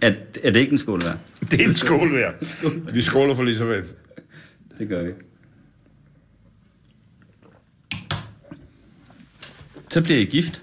Er, 0.02 0.14
er 0.44 0.52
det 0.52 0.60
ikke 0.60 0.72
en 0.72 0.78
skål 0.78 1.02
værd? 1.06 1.18
Det 1.52 1.62
er 1.62 1.66
en 1.68 1.74
skål 1.86 2.14
værd. 2.14 2.34
Vi 2.94 3.02
skåler 3.02 3.36
for 3.36 3.44
Elisabeth. 3.44 3.88
Det 4.80 4.90
gør 4.90 5.04
vi. 5.04 5.12
Så 9.90 10.04
bliver 10.04 10.20
I 10.20 10.24
gift. 10.24 10.62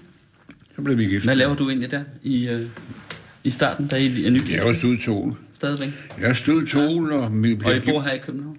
Så 0.75 0.81
blev 0.81 0.97
vi 0.97 1.05
gift. 1.05 1.25
Hvad 1.25 1.35
laver 1.35 1.55
du 1.55 1.69
egentlig 1.69 1.91
der 1.91 2.01
i, 2.23 2.49
øh, 2.49 2.61
i 3.43 3.49
starten, 3.49 3.87
da 3.87 3.95
I 3.95 4.25
er 4.25 4.29
nygift? 4.31 4.51
Jeg 4.51 4.61
har 4.61 4.73
stået 4.73 4.99
tol. 4.99 5.35
Stadigvæk. 5.53 5.89
Jeg 6.21 6.35
stod 6.35 6.65
tol, 6.65 7.13
og 7.13 7.43
vi 7.43 7.53
Og 7.53 7.59
bliver 7.59 7.75
I 7.75 7.79
bor 7.79 8.01
her 8.01 8.11
i 8.13 8.17
København? 8.17 8.57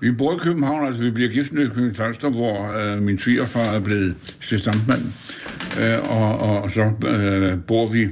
Vi 0.00 0.12
bor 0.12 0.34
i 0.34 0.38
København, 0.38 0.86
altså 0.86 1.02
vi 1.02 1.10
bliver 1.10 1.30
gift 1.30 1.52
i 1.52 1.54
København 1.54 1.94
Falster, 1.94 2.30
hvor 2.30 2.72
øh, 2.72 3.02
min 3.02 3.18
svigerfar 3.18 3.64
er 3.74 3.80
blevet 3.80 4.14
stamtmand. 4.40 5.02
Øh, 5.80 6.10
og, 6.16 6.38
og 6.38 6.70
så 6.70 6.90
øh, 7.08 7.58
bor 7.66 7.86
vi, 7.86 8.08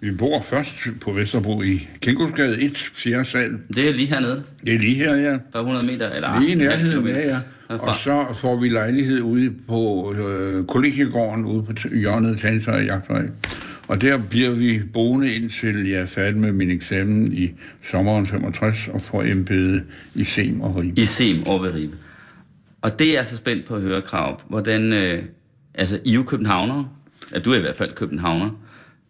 vi 0.00 0.10
bor 0.10 0.42
først 0.42 0.72
på 1.00 1.12
Vesterbro 1.12 1.62
i 1.62 1.88
Kængusgade 2.00 2.60
1, 2.60 2.78
4. 2.92 3.24
sal. 3.24 3.50
Det 3.74 3.88
er 3.88 3.92
lige 3.92 4.06
hernede, 4.06 4.42
Det 4.64 4.74
er 4.74 4.78
lige 4.78 4.94
her, 4.94 5.14
ja. 5.16 5.36
par 5.52 5.60
100 5.60 5.86
meter, 5.86 6.10
eller 6.10 6.40
Lige 6.40 6.52
i 6.52 6.54
nærheden, 6.54 7.06
ja, 7.06 7.28
ja. 7.28 7.38
Herfra. 7.72 7.88
Og 7.88 7.96
så 7.96 8.40
får 8.40 8.56
vi 8.56 8.68
lejlighed 8.68 9.20
ude 9.20 9.52
på 9.68 10.14
øh, 10.18 10.64
kollegiegården 10.64 11.44
ude 11.44 11.62
på 11.62 11.72
hjørnet 11.94 12.38
Tanser 12.38 12.78
i 12.78 12.84
Jagtvej. 12.84 13.22
Og 13.88 14.00
der 14.00 14.18
bliver 14.30 14.50
vi 14.50 14.80
boende 14.92 15.34
indtil 15.34 15.88
jeg 15.88 16.00
er 16.00 16.06
færdig 16.06 16.40
med 16.40 16.52
min 16.52 16.70
eksamen 16.70 17.32
i 17.32 17.50
sommeren 17.82 18.26
65 18.26 18.88
og 18.88 19.00
får 19.00 19.22
embede 19.22 19.82
i 20.14 20.24
Sem 20.24 20.60
og 20.60 20.76
Ribe. 20.76 21.00
I 21.00 21.06
Sem 21.06 21.46
over 21.46 21.62
ved 21.62 21.74
Ribe. 21.74 21.96
Og 22.82 22.98
det 22.98 23.08
er 23.08 23.12
jeg 23.12 23.26
så 23.26 23.36
spændt 23.36 23.66
på 23.66 23.74
at 23.74 23.82
høre, 23.82 24.02
Krav. 24.02 24.40
Hvordan, 24.48 24.92
øh, 24.92 25.22
altså, 25.74 25.98
I 26.04 26.10
er 26.10 26.14
jo 26.14 26.22
københavnere. 26.22 26.88
Ja, 27.34 27.38
du 27.38 27.50
er 27.50 27.56
i 27.58 27.60
hvert 27.60 27.76
fald 27.76 27.94
københavner. 27.94 28.50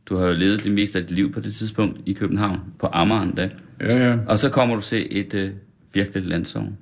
Du 0.07 0.17
har 0.17 0.27
jo 0.27 0.35
levet 0.35 0.65
det 0.65 0.73
meste 0.73 0.99
af 0.99 1.07
dit 1.07 1.17
liv 1.17 1.33
på 1.33 1.41
det 1.41 1.55
tidspunkt 1.55 2.01
i 2.07 2.13
København, 2.13 2.61
på 2.79 2.89
Amager 2.93 3.35
da. 3.35 3.51
Ja, 3.81 4.09
ja. 4.09 4.19
Og 4.27 4.39
så 4.39 4.51
kommer 4.51 4.75
du 4.75 4.83
til 4.83 5.07
et 5.11 5.35
øh, 5.35 5.51
virkelig 5.95 6.25
landsovn. 6.25 6.77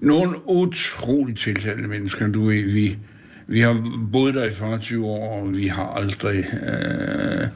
Nogle 0.00 0.48
utroligt 0.48 1.38
tiltalende 1.38 1.88
mennesker, 1.88 2.28
du 2.28 2.44
ved, 2.44 2.64
vi, 2.64 2.98
vi 3.46 3.60
har 3.60 4.00
boet 4.12 4.34
der 4.34 4.44
i 4.44 4.50
40 4.50 5.04
år, 5.04 5.40
og 5.40 5.52
vi 5.52 5.66
har 5.66 5.86
aldrig, 5.86 6.44
øh, 6.52 7.48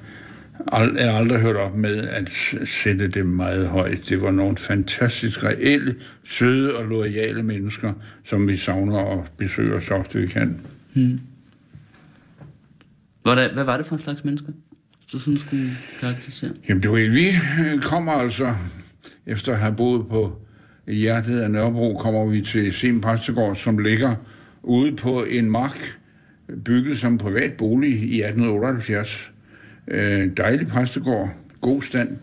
ald, 0.73 0.97
jeg 0.99 1.11
har 1.13 1.19
aldrig 1.19 1.41
hørt 1.41 1.57
op 1.57 1.75
med 1.77 2.09
at 2.09 2.31
sætte 2.65 3.09
det 3.09 3.27
meget 3.27 3.69
højt. 3.69 4.09
Det 4.09 4.23
var 4.23 4.31
nogle 4.31 4.57
fantastisk 4.57 5.45
reelle, 5.45 5.95
søde 6.25 6.77
og 6.77 6.85
loyale 6.85 7.43
mennesker, 7.43 7.93
som 8.25 8.49
vi 8.49 8.57
savner 8.57 8.99
og 8.99 9.27
besøger 9.39 9.81
så 9.81 9.95
ofte 9.95 10.19
vi 10.19 10.27
kan. 10.27 10.61
Hvad, 13.23 13.51
hvad 13.51 13.65
var 13.65 13.77
det 13.77 13.87
for 13.87 13.97
en 13.97 14.03
slags 14.03 14.25
mennesker, 14.25 14.53
du 15.13 15.19
sådan 15.19 15.39
skulle 15.39 15.71
karakterisere? 16.01 16.51
Jamen, 16.69 16.83
du 16.83 16.93
ved, 16.93 17.09
vi 17.09 17.27
øh, 17.61 17.83
kommer 17.83 18.13
altså, 18.13 18.55
efter 19.27 19.53
at 19.53 19.59
have 19.59 19.75
boet 19.77 20.09
på 20.09 20.44
hjertet 20.87 21.41
af 21.41 21.51
Nørrebro, 21.51 21.99
kommer 22.01 22.27
vi 22.27 22.41
til 22.41 22.73
Sim 22.73 23.01
Præstegård, 23.01 23.57
som 23.57 23.79
ligger 23.79 24.15
ude 24.63 24.97
på 24.97 25.25
en 25.25 25.51
mark, 25.51 25.99
bygget 26.65 26.99
som 26.99 27.19
privat 27.19 27.53
bolig 27.53 27.91
i 27.91 28.23
1878. 28.23 29.31
Øh, 29.89 30.31
dejlig 30.37 30.69
præstegård, 30.69 31.31
god 31.61 31.83
stand. 31.83 32.17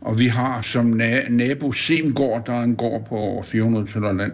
Og 0.00 0.18
vi 0.18 0.26
har 0.26 0.62
som 0.62 1.00
na- 1.00 1.30
nabo 1.30 1.72
Semgård, 1.72 2.46
der 2.46 2.52
er 2.52 2.62
en 2.62 2.76
gård 2.76 3.06
på 3.06 3.16
over 3.16 3.42
400 3.42 3.86
tønder 3.86 4.12
land. 4.12 4.32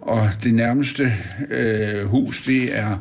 Og 0.00 0.28
det 0.44 0.54
nærmeste 0.54 1.12
øh, 1.50 2.04
hus, 2.04 2.42
det 2.46 2.78
er 2.78 2.98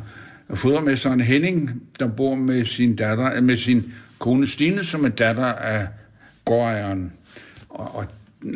fodermesteren 0.53 1.21
Henning, 1.21 1.81
der 1.99 2.07
bor 2.07 2.35
med 2.35 2.65
sin 2.65 2.95
datter, 2.95 3.41
med 3.41 3.57
sin 3.57 3.93
kone 4.19 4.47
Stine, 4.47 4.83
som 4.83 5.05
er 5.05 5.09
datter 5.09 5.45
af 5.45 5.87
gårdejeren, 6.45 7.11
og, 7.69 7.95
og 7.95 8.05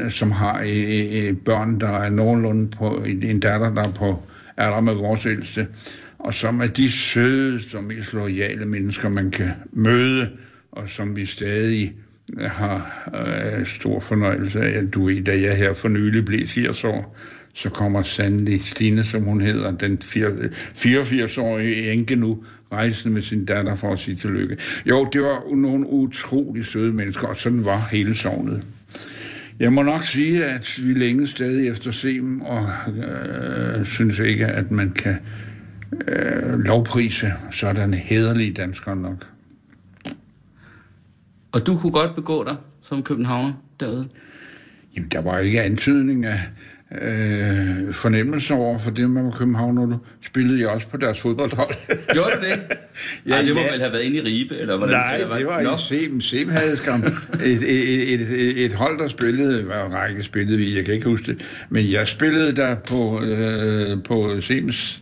som 0.09 0.31
har 0.31 0.61
øh, 0.61 0.67
øh, 0.67 1.27
øh, 1.27 1.37
børn, 1.37 1.79
der 1.79 1.89
er 1.89 2.09
nogenlunde 2.09 2.67
på, 2.67 3.03
en 3.05 3.39
datter, 3.39 3.73
der 3.73 3.83
er 3.83 3.91
på 3.91 4.23
alder 4.57 4.81
med 4.81 4.93
vores 4.93 5.25
ældste, 5.25 5.67
og 6.19 6.33
som 6.33 6.61
er 6.61 6.67
de 6.67 6.91
sødeste 6.91 7.75
og 7.75 7.83
mest 7.83 8.13
loyale 8.13 8.65
mennesker, 8.65 9.09
man 9.09 9.31
kan 9.31 9.51
møde, 9.73 10.29
og 10.71 10.89
som 10.89 11.15
vi 11.15 11.25
stadig 11.25 11.93
har 12.39 13.09
øh, 13.27 13.65
stor 13.65 13.99
fornøjelse 13.99 14.61
af. 14.61 14.87
Du 14.87 15.05
ved, 15.05 15.23
da 15.23 15.41
jeg 15.41 15.57
her 15.57 15.73
for 15.73 15.89
nylig 15.89 16.25
blev 16.25 16.47
80 16.47 16.83
år, 16.83 17.17
så 17.53 17.69
kommer 17.69 18.03
Sandli 18.03 18.59
Stine, 18.59 19.03
som 19.03 19.23
hun 19.23 19.41
hedder, 19.41 19.71
den 19.71 19.97
84-årige 20.03 21.91
enke 21.91 22.15
nu, 22.15 22.43
rejsende 22.71 23.13
med 23.13 23.21
sin 23.21 23.45
datter 23.45 23.75
for 23.75 23.93
at 23.93 23.99
sige 23.99 24.15
tillykke. 24.15 24.57
Jo, 24.85 25.09
det 25.13 25.21
var 25.21 25.55
nogle 25.55 25.87
utrolig 25.87 26.65
søde 26.65 26.93
mennesker, 26.93 27.27
og 27.27 27.37
sådan 27.37 27.65
var 27.65 27.87
hele 27.91 28.15
sovnet. 28.15 28.63
Jeg 29.59 29.73
må 29.73 29.83
nok 29.83 30.03
sige, 30.03 30.45
at 30.45 30.79
vi 30.83 30.93
længe 30.93 31.27
stadig 31.27 31.67
efter 31.67 31.91
Sem, 31.91 32.41
og 32.41 32.69
øh, 32.97 33.85
synes 33.85 34.19
ikke, 34.19 34.47
at 34.47 34.71
man 34.71 34.91
kan 34.91 35.17
øh, 36.07 36.59
lovprise 36.59 37.33
sådanne 37.51 37.97
hederlige 37.97 38.53
danskere 38.53 38.95
nok. 38.95 39.31
Og 41.51 41.67
du 41.67 41.77
kunne 41.77 41.91
godt 41.91 42.15
begå 42.15 42.43
dig 42.43 42.55
som 42.81 43.03
københavner 43.03 43.53
derude? 43.79 44.09
Jamen, 44.95 45.09
der 45.09 45.21
var 45.21 45.39
ikke 45.39 45.61
antydning 45.63 46.25
af 46.25 46.39
øh, 46.91 47.93
fornemmelser 47.93 48.55
over 48.55 48.77
for 48.77 48.91
det, 48.91 49.09
man 49.09 49.25
var 49.25 49.31
københavner. 49.31 49.87
Du 49.87 49.97
spillede 50.25 50.59
jeg 50.59 50.67
også 50.67 50.88
på 50.88 50.97
deres 50.97 51.19
fodboldhold. 51.19 51.75
Gjorde 52.13 52.31
du 52.36 52.45
det? 52.45 52.59
ja, 53.27 53.36
Ej, 53.36 53.41
det 53.41 53.55
må 53.55 53.61
ja. 53.61 53.71
vel 53.71 53.79
have 53.81 53.91
været 53.91 54.03
inde 54.03 54.17
i 54.17 54.21
Ribe, 54.21 54.57
eller 54.57 54.77
hvordan? 54.77 54.95
Nej, 54.95 55.15
eller 55.15 55.27
hvad? 55.27 55.38
det 55.38 55.47
var 55.47 55.61
Nå. 55.61 55.73
i 55.73 55.77
Sem. 55.77 56.21
Sem 56.21 56.49
havde 56.49 56.77
skam 56.77 57.03
et, 57.03 57.13
et, 57.45 58.13
et, 58.13 58.21
et, 58.21 58.65
et 58.65 58.73
hold, 58.73 58.99
der 58.99 59.07
spillede, 59.07 59.63
hvad 59.63 59.75
række 59.75 60.23
spillede 60.23 60.57
vi, 60.57 60.75
jeg 60.75 60.86
kan 60.86 60.93
ikke 60.93 61.09
huske 61.09 61.31
det, 61.31 61.41
men 61.69 61.91
jeg 61.91 62.07
spillede 62.07 62.55
der 62.55 62.75
på, 62.75 63.21
øh, 63.23 64.03
på 64.03 64.41
Sems 64.41 65.01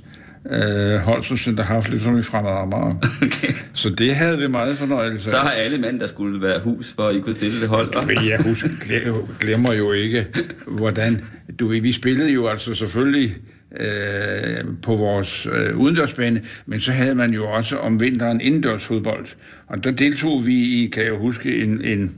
øh, 0.51 0.99
Holsen 0.99 1.37
Center 1.37 1.63
haft 1.63 1.89
lidt 1.89 2.03
som 2.03 2.19
i 2.19 2.21
Fremad 2.21 2.51
Amager. 2.51 2.91
Okay. 3.21 3.53
Så 3.73 3.89
det 3.89 4.15
havde 4.15 4.37
vi 4.37 4.47
meget 4.47 4.77
fornøjelse 4.77 5.29
Så 5.29 5.37
har 5.37 5.51
alle 5.51 5.77
mand, 5.77 5.99
der 5.99 6.07
skulle 6.07 6.41
være 6.41 6.59
hus, 6.59 6.93
for 6.95 7.07
at 7.07 7.15
I 7.15 7.19
kunne 7.19 7.35
stille 7.35 7.61
det 7.61 7.69
hold. 7.69 8.05
Men 8.05 8.17
jeg 8.29 8.39
husker, 8.39 8.69
glem- 8.69 9.39
glemmer 9.39 9.73
jo 9.73 9.91
ikke, 9.91 10.27
hvordan... 10.67 11.21
Du 11.59 11.67
ved, 11.67 11.81
vi 11.81 11.91
spillede 11.91 12.33
jo 12.33 12.47
altså 12.47 12.73
selvfølgelig 12.73 13.35
øh, 13.79 14.63
på 14.81 14.95
vores 14.95 15.47
øh, 15.53 15.77
udendørsbane, 15.77 16.41
men 16.65 16.79
så 16.79 16.91
havde 16.91 17.15
man 17.15 17.33
jo 17.33 17.45
også 17.45 17.77
om 17.77 17.99
vinteren 17.99 18.41
indendørs 18.41 18.85
fodbold. 18.85 19.25
Og 19.67 19.83
der 19.83 19.91
deltog 19.91 20.45
vi 20.45 20.55
i, 20.55 20.89
kan 20.93 21.03
jeg 21.03 21.13
huske, 21.13 21.63
en, 21.63 21.81
en 21.85 22.15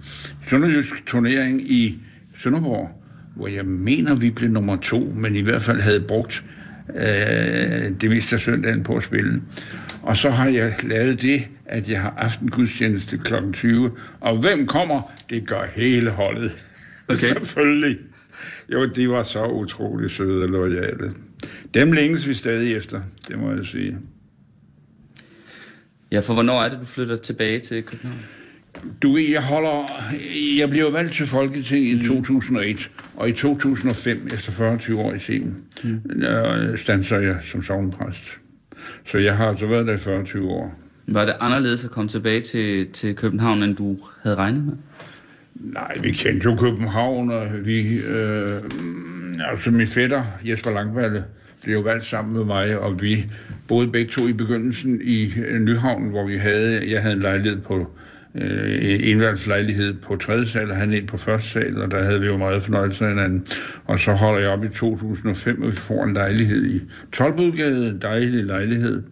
sønderjysk 0.48 1.06
turnering 1.06 1.62
i 1.72 2.00
Sønderborg, 2.38 3.04
hvor 3.36 3.48
jeg 3.48 3.66
mener, 3.66 4.16
vi 4.16 4.30
blev 4.30 4.50
nummer 4.50 4.76
to, 4.76 5.14
men 5.18 5.36
i 5.36 5.42
hvert 5.42 5.62
fald 5.62 5.82
havde 5.82 6.00
brugt 6.00 6.44
øh, 6.90 7.92
det 8.02 8.10
meste 8.10 8.36
af 8.36 8.40
søndagen 8.40 8.84
på 8.84 8.96
at 8.96 9.04
spille. 9.04 9.42
Og 10.02 10.18
så 10.18 10.30
har 10.30 10.50
jeg 10.50 10.76
lavet 10.84 11.22
det, 11.22 11.48
at 11.66 11.90
jeg 11.90 12.02
har 12.02 12.14
aftengudstjeneste 12.18 13.18
kl. 13.18 13.34
20. 13.54 13.92
Og 14.20 14.38
hvem 14.38 14.68
kommer? 14.68 15.02
Det 15.30 15.48
gør 15.48 15.62
hele 15.76 16.10
holdet. 16.10 16.52
Okay. 17.08 17.16
Selvfølgelig. 17.16 17.98
Jo, 18.74 18.86
de 18.86 19.10
var 19.10 19.24
så 19.24 19.46
utrolig 19.46 20.12
søde 20.12 20.44
og 20.44 20.50
lojale. 20.50 21.14
Dem 21.74 21.92
længes 21.92 22.28
vi 22.28 22.34
stadig 22.34 22.76
efter, 22.76 23.02
det 23.28 23.40
må 23.40 23.54
jeg 23.54 23.66
sige. 23.66 23.98
Ja, 26.12 26.20
for 26.20 26.34
hvornår 26.34 26.64
er 26.64 26.70
det, 26.70 26.80
du 26.80 26.86
flytter 26.86 27.16
tilbage 27.16 27.60
til 27.60 27.84
København? 27.84 28.20
Du 29.02 29.12
ved, 29.12 29.30
jeg 29.30 29.44
holder... 29.44 29.92
Jeg 30.58 30.70
blev 30.70 30.94
valgt 30.94 31.14
til 31.14 31.26
Folketinget 31.26 32.04
i 32.04 32.08
2001, 32.08 32.92
og 33.16 33.30
i 33.30 33.32
2005, 33.32 34.30
efter 34.34 34.52
40 34.52 34.80
år 34.98 35.14
i 35.14 35.20
Sien, 35.20 35.56
mm. 35.84 36.02
stanser 36.76 37.20
jeg 37.20 37.38
som 37.42 37.64
sovnpræst. 37.64 38.38
Så 39.06 39.18
jeg 39.18 39.38
har 39.38 39.48
altså 39.50 39.66
været 39.66 39.88
der 39.88 39.94
i 39.94 39.98
40 39.98 40.44
år. 40.44 40.80
Var 41.08 41.26
det 41.26 41.34
anderledes 41.40 41.84
at 41.84 41.92
komme 41.92 42.10
tilbage 42.10 42.42
til, 42.42 42.88
til 42.92 43.16
København, 43.16 43.64
end 43.64 43.76
du 43.76 43.98
havde 44.24 44.36
regnet 44.36 44.64
med? 44.64 44.74
Nej, 45.56 45.98
vi 46.02 46.12
kendte 46.12 46.50
jo 46.50 46.56
København, 46.56 47.32
og 47.32 47.48
vi... 47.66 47.98
Øh, 48.00 48.62
altså, 49.50 49.72
min 49.72 49.88
fætter, 49.88 50.24
Jesper 50.46 50.72
Langballe, 50.72 51.24
blev 51.64 51.76
jo 51.76 51.82
valgt 51.82 52.06
sammen 52.06 52.34
med 52.34 52.46
mig, 52.46 52.80
og 52.80 53.02
vi 53.02 53.26
boede 53.68 53.88
begge 53.88 54.12
to 54.12 54.28
i 54.28 54.34
begyndelsen 54.34 55.02
i 55.04 55.34
øh, 55.48 55.62
Nyhavn, 55.62 56.10
hvor 56.10 56.28
vi 56.28 56.38
havde... 56.38 56.92
Jeg 56.92 57.02
havde 57.02 57.16
en 57.16 57.22
lejlighed 57.22 57.62
på 57.62 57.92
øh, 58.36 59.10
indværelseslejlighed 59.10 59.94
på 59.94 60.16
tredje 60.16 60.46
sal, 60.46 60.72
og 60.72 60.78
han 60.78 60.94
en 60.94 61.06
på 61.06 61.18
første 61.18 61.50
sal, 61.50 61.82
og 61.82 61.92
der 61.92 62.04
havde 62.04 62.22
vi 62.22 62.26
jo 62.26 62.38
meget 62.38 62.64
fornøjelse 62.64 63.06
af 63.06 63.10
hinanden. 63.10 63.46
Og 63.86 64.00
så 64.00 64.14
holder 64.14 64.40
jeg 64.40 64.50
op 64.50 64.64
i 64.64 64.70
2005, 64.70 65.62
og 65.62 65.68
vi 65.68 65.76
får 65.76 66.04
en 66.04 66.14
lejlighed 66.14 66.66
i 66.66 66.82
Tolbodgade, 67.12 68.00
dejlig 68.02 68.44
lejlighed. 68.44 69.04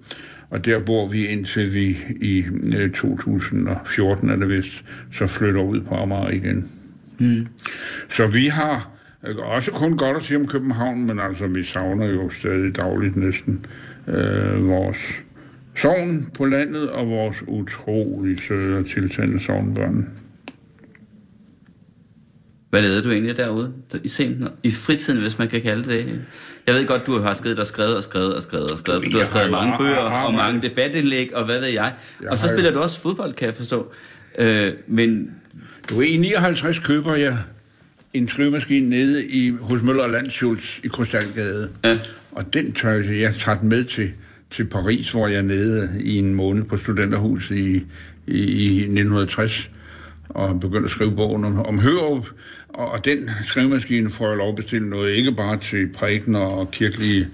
Og 0.49 0.65
der 0.65 0.79
bor 0.79 1.07
vi 1.07 1.25
indtil 1.25 1.73
vi 1.73 1.97
i 2.21 2.45
øh, 2.77 2.91
2014, 2.91 4.29
er 4.29 4.35
det 4.35 4.49
vist, 4.49 4.83
så 5.11 5.27
flytter 5.27 5.61
ud 5.61 5.81
på 5.81 5.95
Amager 5.95 6.29
igen. 6.29 6.71
Mm. 7.19 7.47
Så 8.09 8.27
vi 8.27 8.47
har 8.47 8.89
øh, 9.27 9.35
også 9.37 9.71
kun 9.71 9.97
godt 9.97 10.17
at 10.17 10.23
sige 10.23 10.37
om 10.37 10.47
København, 10.47 11.07
men 11.07 11.19
altså 11.19 11.47
vi 11.47 11.63
savner 11.63 12.05
jo 12.05 12.29
stadig 12.29 12.75
dagligt 12.75 13.15
næsten 13.15 13.65
øh, 14.07 14.67
vores 14.67 15.22
sovn 15.75 16.29
på 16.37 16.45
landet 16.45 16.89
og 16.89 17.09
vores 17.09 17.37
utrolig 17.47 18.39
søde 18.39 18.77
og 18.77 18.85
tiltagende 18.85 19.39
sovnbørn. 19.39 20.09
Hvad 22.69 22.81
lavede 22.81 23.03
du 23.03 23.11
egentlig 23.11 23.37
derude 23.37 23.73
i 24.03 24.07
scenen? 24.07 24.47
I 24.63 24.71
fritiden, 24.71 25.21
hvis 25.21 25.37
man 25.37 25.47
kan 25.47 25.61
kalde 25.61 25.83
det? 25.83 26.21
Jeg 26.67 26.75
ved 26.75 26.87
godt, 26.87 27.07
du 27.07 27.19
har 27.19 27.33
skrevet 27.33 27.59
og 27.59 27.67
skrevet 27.67 27.95
og 27.95 28.03
skrevet 28.03 28.35
og 28.35 28.41
skrevet 28.41 28.71
og 28.71 28.77
skrevet, 28.77 29.03
for 29.03 29.11
du 29.11 29.17
har 29.17 29.25
skrevet 29.25 29.51
mange 29.51 29.73
bøger 29.77 29.97
og 29.97 30.33
mange 30.33 30.61
debatindlæg 30.61 31.35
og 31.35 31.45
hvad 31.45 31.59
ved 31.59 31.67
jeg. 31.67 31.93
Og 32.27 32.37
så 32.37 32.47
spiller 32.47 32.71
du 32.71 32.79
også 32.79 32.99
fodbold, 33.01 33.33
kan 33.33 33.45
jeg 33.45 33.55
forstå. 33.55 33.91
Øh, 34.39 34.73
men 34.87 35.31
Du 35.89 35.95
ved, 35.95 36.05
i 36.05 36.17
59 36.17 36.79
køber 36.79 37.15
jeg 37.15 37.37
en 38.13 38.27
skrivemaskine 38.27 38.89
nede 38.89 39.27
i, 39.27 39.49
hos 39.61 39.81
Møller 39.81 40.03
og 40.03 40.09
Landschultz 40.09 40.79
i 40.83 40.87
Krystalgade. 40.87 41.69
Ja. 41.83 41.99
Og 42.31 42.53
den 42.53 42.73
tør 42.73 42.89
jeg, 42.91 43.19
jeg 43.19 43.35
tager 43.35 43.59
den 43.59 43.69
med 43.69 43.83
til, 43.83 44.11
til 44.53 44.65
Paris, 44.65 45.11
hvor 45.11 45.27
jeg 45.27 45.37
er 45.37 45.41
nede 45.41 45.89
i 45.99 46.17
en 46.17 46.33
måned 46.33 46.63
på 46.63 46.77
studenterhus 46.77 47.51
i, 47.51 47.85
i, 48.27 48.37
i 48.37 48.77
1960 48.77 49.71
og 50.29 50.59
begyndte 50.59 50.85
at 50.85 50.91
skrive 50.91 51.15
bogen 51.15 51.45
om, 51.45 51.65
om 51.65 51.79
Hørup. 51.79 52.27
Og, 52.69 52.91
og 52.91 53.05
den 53.05 53.29
skrivemaskine 53.43 54.09
får 54.09 54.27
jeg 54.27 54.37
lov 54.37 54.49
at 54.49 54.55
bestille 54.55 54.89
noget, 54.89 55.11
ikke 55.11 55.31
bare 55.31 55.57
til 55.57 55.87
prædikener 55.93 56.39
og 56.39 56.71
kirkelige 56.71 57.27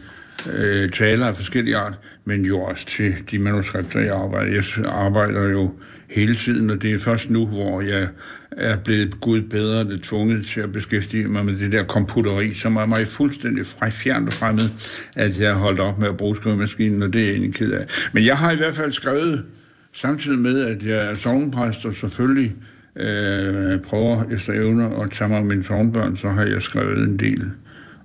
øh, 0.53 0.89
taler 0.89 1.27
af 1.27 1.35
forskellige 1.35 1.77
art, 1.77 1.93
men 2.25 2.45
jo 2.45 2.61
også 2.61 2.85
til 2.85 3.15
de 3.31 3.39
manuskripter, 3.39 3.99
jeg 3.99 4.15
arbejder. 4.15 4.53
Jeg 4.53 4.85
arbejder 4.85 5.49
jo 5.49 5.73
hele 6.09 6.35
tiden, 6.35 6.69
og 6.69 6.81
det 6.81 6.93
er 6.93 6.99
først 6.99 7.29
nu, 7.29 7.47
hvor 7.47 7.81
jeg 7.81 8.07
er 8.51 8.77
blevet 8.77 9.19
gud 9.21 9.41
bedre, 9.41 9.83
det 9.83 10.01
tvunget 10.01 10.45
til 10.45 10.61
at 10.61 10.71
beskæftige 10.71 11.27
mig 11.27 11.45
med 11.45 11.55
det 11.55 11.71
der 11.71 11.83
computeri, 11.83 12.53
som 12.53 12.75
er 12.75 12.85
mig 12.85 13.07
fuldstændig 13.07 13.65
fra 13.65 13.89
fjernt 13.89 14.27
og 14.27 14.33
fremmed, 14.33 14.69
at 15.15 15.39
jeg 15.39 15.53
har 15.53 15.59
holdt 15.59 15.79
op 15.79 15.99
med 15.99 16.07
at 16.07 16.17
bruge 16.17 16.35
skrivemaskinen, 16.35 17.03
og 17.03 17.13
det 17.13 17.21
er 17.21 17.25
jeg 17.25 17.33
egentlig 17.33 17.53
ked 17.53 17.71
af. 17.71 17.85
Men 18.13 18.25
jeg 18.25 18.37
har 18.37 18.51
i 18.51 18.55
hvert 18.55 18.73
fald 18.73 18.91
skrevet, 18.91 19.45
samtidig 19.93 20.39
med, 20.39 20.61
at 20.61 20.85
jeg 20.85 21.11
er 21.11 21.15
sovnpræst, 21.15 21.85
og 21.85 21.95
selvfølgelig 21.95 22.55
øh, 22.95 23.79
prøver 23.79 24.23
efter 24.31 24.53
evner 24.53 24.99
at 24.99 25.11
tage 25.11 25.29
mig 25.29 25.45
mine 25.45 25.63
sovnbørn, 25.63 26.15
så 26.15 26.29
har 26.29 26.43
jeg 26.43 26.61
skrevet 26.61 27.07
en 27.07 27.19
del, 27.19 27.51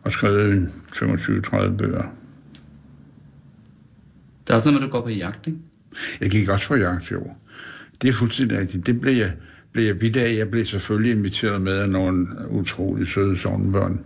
og 0.02 0.12
skrevet 0.12 0.52
en 0.52 0.70
25-30 0.94 1.76
bøger. 1.76 2.14
der 4.46 4.52
er 4.52 4.54
også 4.54 4.70
noget 4.70 4.72
med, 4.72 4.74
at 4.74 4.82
du 4.82 4.88
går 4.88 5.02
på 5.02 5.10
jagt, 5.10 5.46
ikke? 5.46 5.58
Jeg 6.20 6.30
gik 6.30 6.48
også 6.48 6.68
på 6.68 6.74
jagt, 6.74 7.12
jo. 7.12 7.26
Det 8.04 8.10
er 8.10 8.14
fuldstændig 8.14 8.58
rigtigt. 8.58 8.86
Det 8.86 9.00
blev 9.00 9.12
jeg, 9.12 9.32
blev 9.72 9.84
jeg 9.84 9.98
bidt 9.98 10.16
af. 10.16 10.36
Jeg 10.36 10.50
blev 10.50 10.64
selvfølgelig 10.64 11.12
inviteret 11.12 11.62
med 11.62 11.72
af 11.72 11.90
nogle 11.90 12.26
utrolig 12.48 13.08
søde 13.08 13.38
sovnbørn. 13.38 14.00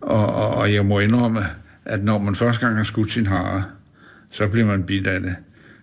Og, 0.00 0.26
og, 0.26 0.48
og 0.48 0.74
jeg 0.74 0.86
må 0.86 1.00
indrømme, 1.00 1.46
at 1.84 2.04
når 2.04 2.18
man 2.18 2.34
første 2.34 2.66
gang 2.66 2.76
har 2.76 2.84
skudt 2.84 3.10
sin 3.10 3.26
hare, 3.26 3.64
så 4.30 4.48
bliver 4.48 4.66
man 4.66 4.82
bidt 4.82 5.06
af 5.06 5.20
det. 5.20 5.36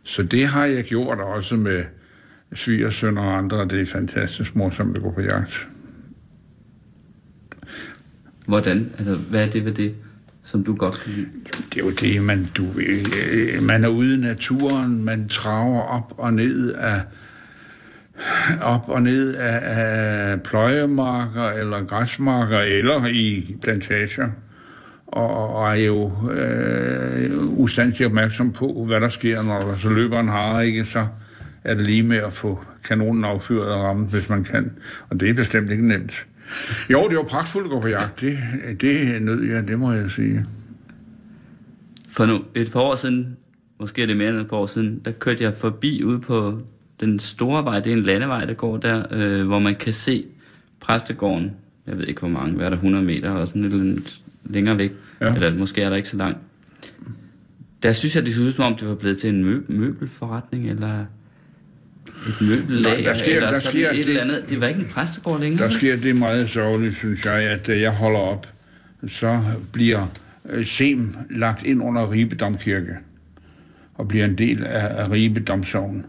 Så 0.04 0.24
det 0.24 0.48
har 0.48 0.66
jeg 0.66 0.84
gjort 0.84 1.20
også 1.20 1.56
med 1.56 1.84
svigersøn 2.54 3.18
og 3.18 3.38
andre, 3.38 3.58
og 3.58 3.72
det 3.72 3.82
er 3.82 3.86
fantastisk 3.86 4.56
morsomt 4.56 4.98
at 4.98 5.04
gå 5.04 5.12
på 5.12 5.22
jagt. 5.22 5.68
Hvordan? 8.46 8.92
Altså, 8.98 9.16
hvad 9.16 9.46
er 9.46 9.50
det 9.50 9.66
ved 9.66 9.72
det, 9.72 9.96
som 10.44 10.64
du 10.64 10.76
godt 10.76 11.00
kan 11.00 11.14
lide? 11.14 11.28
Det 11.74 11.82
er 11.82 11.86
jo 11.86 11.92
det, 11.92 12.24
man, 12.24 12.48
du, 12.58 12.66
øh, 12.78 13.64
man 13.64 13.84
er 13.84 13.88
ude 13.88 14.16
i 14.16 14.18
naturen, 14.18 15.06
man 15.06 15.28
traver 15.28 15.82
op 15.82 16.14
og 16.18 16.34
ned 16.34 16.72
af 16.72 17.02
op 18.62 18.90
og 18.90 19.02
ned 19.02 19.36
af, 19.36 19.60
af 19.64 20.42
pløjemarker 20.42 21.50
eller 21.50 21.84
græsmarker 21.84 22.60
eller 22.60 23.06
i 23.06 23.56
plantager 23.62 24.30
og, 25.08 25.56
og 25.56 25.70
er 25.70 25.86
jo 25.86 26.12
øh, 26.32 27.60
ustandsigt 27.60 28.08
opmærksom 28.08 28.52
på, 28.52 28.86
hvad 28.88 29.02
der 29.02 29.10
sker, 29.10 29.42
når 29.42 29.60
der 29.60 29.78
så 29.78 29.90
løber 29.90 30.20
en 30.20 30.28
hare, 30.28 30.68
ikke? 30.68 30.86
så 30.86 31.08
er 31.64 31.74
det 31.74 31.86
lige 31.86 32.04
med 32.04 32.18
at 32.18 32.34
få 32.34 32.66
kanonen 32.84 33.26
affyret 33.26 33.70
og 33.70 33.84
rammet, 33.84 34.10
hvis 34.10 34.30
man 34.30 34.44
kan. 34.44 34.72
Og 35.10 35.20
det 35.20 35.30
er 35.30 35.34
bestemt 35.34 35.70
ikke 35.70 35.88
nemt. 35.88 36.26
Jo, 36.92 37.08
det 37.10 37.18
var 37.18 37.24
pragtfuldt 37.24 37.66
at 37.66 37.72
gå 37.72 37.80
på 37.80 37.88
jagt. 37.88 38.22
Det, 38.22 38.38
det 38.82 39.22
nød 39.22 39.44
jeg, 39.44 39.68
det 39.68 39.80
må 39.80 39.92
jeg 39.94 40.10
sige. 40.10 40.46
For 42.10 42.26
nu, 42.26 42.42
et 42.56 42.72
par 42.72 42.80
år 42.80 42.96
siden, 42.96 43.38
måske 43.80 44.02
er 44.02 44.06
det 44.06 44.18
mere 44.18 44.30
end 44.30 44.38
et 44.38 44.48
par 44.48 44.58
år 44.58 44.66
siden, 44.66 45.02
der 45.06 45.12
kørte 45.12 45.44
jeg 45.44 45.54
forbi 45.54 46.04
ude 46.04 46.20
på 46.20 46.62
den 47.00 47.20
store 47.20 47.64
vej, 47.66 47.80
det 47.80 47.92
er 47.94 47.98
en 47.98 48.04
landevej, 48.04 48.46
der 48.46 48.54
går 48.54 48.78
der, 48.78 49.04
øh, 49.12 49.48
hvor 49.48 49.60
man 49.60 49.76
kan 49.76 49.94
se 49.94 50.26
præstegården, 50.80 51.52
jeg 51.88 51.98
ved 51.98 52.08
ikke 52.08 52.20
hvor 52.20 52.30
mange, 52.30 52.56
hvad 52.56 52.66
er 52.66 52.70
der, 52.70 52.78
100 52.78 53.06
meter, 53.06 53.30
og 53.32 53.48
sådan 53.48 53.70
lidt, 53.70 54.20
længere 54.46 54.78
væk, 54.78 54.92
Ja. 55.22 55.34
eller 55.36 55.54
måske 55.54 55.82
er 55.82 55.90
der 55.90 55.96
ikke 55.96 56.10
så 56.10 56.18
langt. 56.18 56.38
Der 57.84 57.94
synes 57.94 58.16
jeg, 58.16 58.26
det 58.26 58.34
synes 58.34 58.56
som 58.56 58.66
om, 58.66 58.76
det 58.76 58.88
var 58.88 58.96
blevet 58.96 59.18
til 59.18 59.30
en 59.30 59.44
mø- 59.56 59.72
møbelforretning, 59.74 60.70
eller 60.70 61.00
et 62.28 62.42
møbellager, 62.42 63.04
der 63.12 63.18
sker- 63.18 63.36
eller 63.36 63.52
der 63.52 63.60
sker 63.60 63.90
et 63.90 63.96
det- 63.96 64.08
eller 64.08 64.22
andet. 64.22 64.46
Det 64.50 64.62
var 64.62 64.68
ikke 64.68 64.80
en 64.80 64.88
præstegård 64.88 65.40
længere. 65.40 65.64
Der 65.68 65.74
sker 65.74 65.96
det 65.96 66.16
meget 66.16 66.50
sørgeligt, 66.50 66.96
synes 66.96 67.26
jeg, 67.26 67.34
at 67.34 67.68
da 67.68 67.80
jeg 67.80 67.92
holder 67.92 68.20
op, 68.20 68.48
så 69.08 69.42
bliver 69.74 70.08
øh, 70.50 70.66
Sem 70.66 71.16
lagt 71.30 71.64
ind 71.64 71.84
under 71.84 72.12
Ribe 72.12 72.36
Domkirke 72.36 72.94
og 73.96 74.08
bliver 74.08 74.26
en 74.26 74.38
del 74.38 74.64
af, 74.64 75.04
af 75.04 75.12
Ribe 75.12 75.40
Domsogn. 75.40 76.06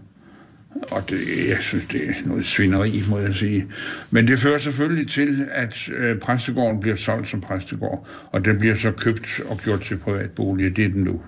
Og 0.90 1.10
det, 1.10 1.48
jeg 1.48 1.58
synes, 1.60 1.84
det 1.84 2.08
er 2.08 2.12
noget 2.24 2.46
svineri, 2.46 3.02
må 3.10 3.18
jeg 3.18 3.34
sige. 3.34 3.66
Men 4.10 4.28
det 4.28 4.38
fører 4.38 4.58
selvfølgelig 4.58 5.10
til, 5.10 5.46
at 5.52 5.88
øh, 5.88 6.18
præstegården 6.18 6.80
bliver 6.80 6.96
solgt 6.96 7.28
som 7.28 7.40
præstegård, 7.40 8.06
og 8.32 8.44
den 8.44 8.58
bliver 8.58 8.74
så 8.74 8.90
købt 8.90 9.40
og 9.48 9.58
gjort 9.58 9.80
til 9.80 9.96
privatbolig. 9.96 10.76
Det 10.76 10.84
er 10.84 10.88
den 10.88 11.02
nu. 11.02 11.20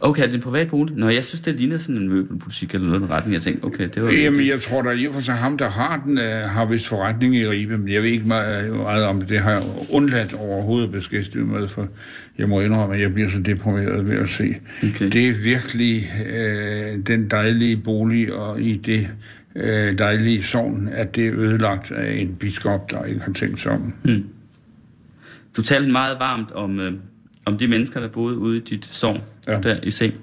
Okay, 0.00 0.22
det 0.22 0.30
er 0.30 0.34
en 0.34 0.40
privat 0.40 0.68
bolig? 0.68 0.96
Nå, 0.96 1.08
jeg 1.08 1.24
synes, 1.24 1.40
det 1.40 1.54
ligner 1.54 1.76
sådan 1.76 1.96
en 1.96 2.08
møbelbutik 2.08 2.74
eller 2.74 2.86
noget 2.86 3.02
i 3.02 3.04
retning. 3.04 3.34
Jeg 3.34 3.42
tænkte, 3.42 3.64
okay, 3.64 3.88
det 3.94 4.02
var... 4.02 4.10
Jamen, 4.10 4.40
det. 4.40 4.48
jeg 4.48 4.60
tror 4.60 4.82
da 4.82 4.90
i 4.90 5.06
og 5.06 5.14
for 5.14 5.20
sig, 5.20 5.34
ham 5.34 5.58
der 5.58 5.70
har 5.70 6.02
den, 6.06 6.18
øh, 6.18 6.42
har 6.42 6.64
vist 6.64 6.86
forretning 6.86 7.36
i 7.36 7.48
Ribe, 7.48 7.78
men 7.78 7.88
jeg 7.88 8.02
ved 8.02 8.10
ikke 8.10 8.28
meget, 8.28 8.72
meget 8.72 9.04
om 9.04 9.20
det. 9.20 9.28
Det 9.28 9.40
har 9.40 9.50
jeg 9.50 9.62
undladt 9.90 10.34
overhovedet 10.34 10.86
at 10.86 10.92
beskæftige 10.92 11.44
med, 11.44 11.68
for 11.68 11.88
jeg 12.38 12.48
må 12.48 12.60
indrømme, 12.60 12.94
at 12.94 13.00
jeg 13.00 13.14
bliver 13.14 13.30
så 13.30 13.38
deprimeret 13.38 14.08
ved 14.08 14.16
at 14.16 14.28
se. 14.28 14.56
Okay. 14.82 15.10
Det 15.10 15.28
er 15.28 15.34
virkelig 15.42 16.12
øh, 16.26 16.98
den 17.06 17.30
dejlige 17.30 17.76
bolig, 17.76 18.34
og 18.34 18.60
i 18.60 18.76
det 18.76 19.08
øh, 19.56 19.98
dejlige 19.98 20.42
sovn, 20.42 20.88
at 20.92 21.16
det 21.16 21.26
er 21.26 21.32
ødelagt 21.34 21.90
af 21.90 22.20
en 22.20 22.34
biskop, 22.34 22.90
der 22.90 23.04
ikke 23.04 23.20
har 23.20 23.32
tænkt 23.32 23.60
sig 23.60 23.72
om. 23.72 23.92
Mm. 24.04 24.24
Du 25.56 25.62
talte 25.62 25.92
meget 25.92 26.16
varmt 26.20 26.50
om, 26.50 26.80
øh, 26.80 26.92
om 27.44 27.58
de 27.58 27.68
mennesker, 27.68 28.00
der 28.00 28.08
boede 28.08 28.38
ude 28.38 28.56
i 28.56 28.60
dit 28.60 28.84
sovn, 28.84 29.20
ja. 29.48 29.60
Der 29.60 29.80
i 29.82 29.90
seng. 29.90 30.14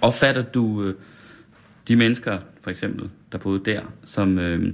Opfatter 0.00 0.42
du 0.42 0.84
øh, 0.84 0.94
de 1.88 1.96
mennesker, 1.96 2.38
for 2.62 2.70
eksempel, 2.70 3.08
der 3.32 3.38
boede 3.38 3.62
der, 3.64 3.80
som, 4.04 4.38
øh, 4.38 4.62
jeg 4.62 4.72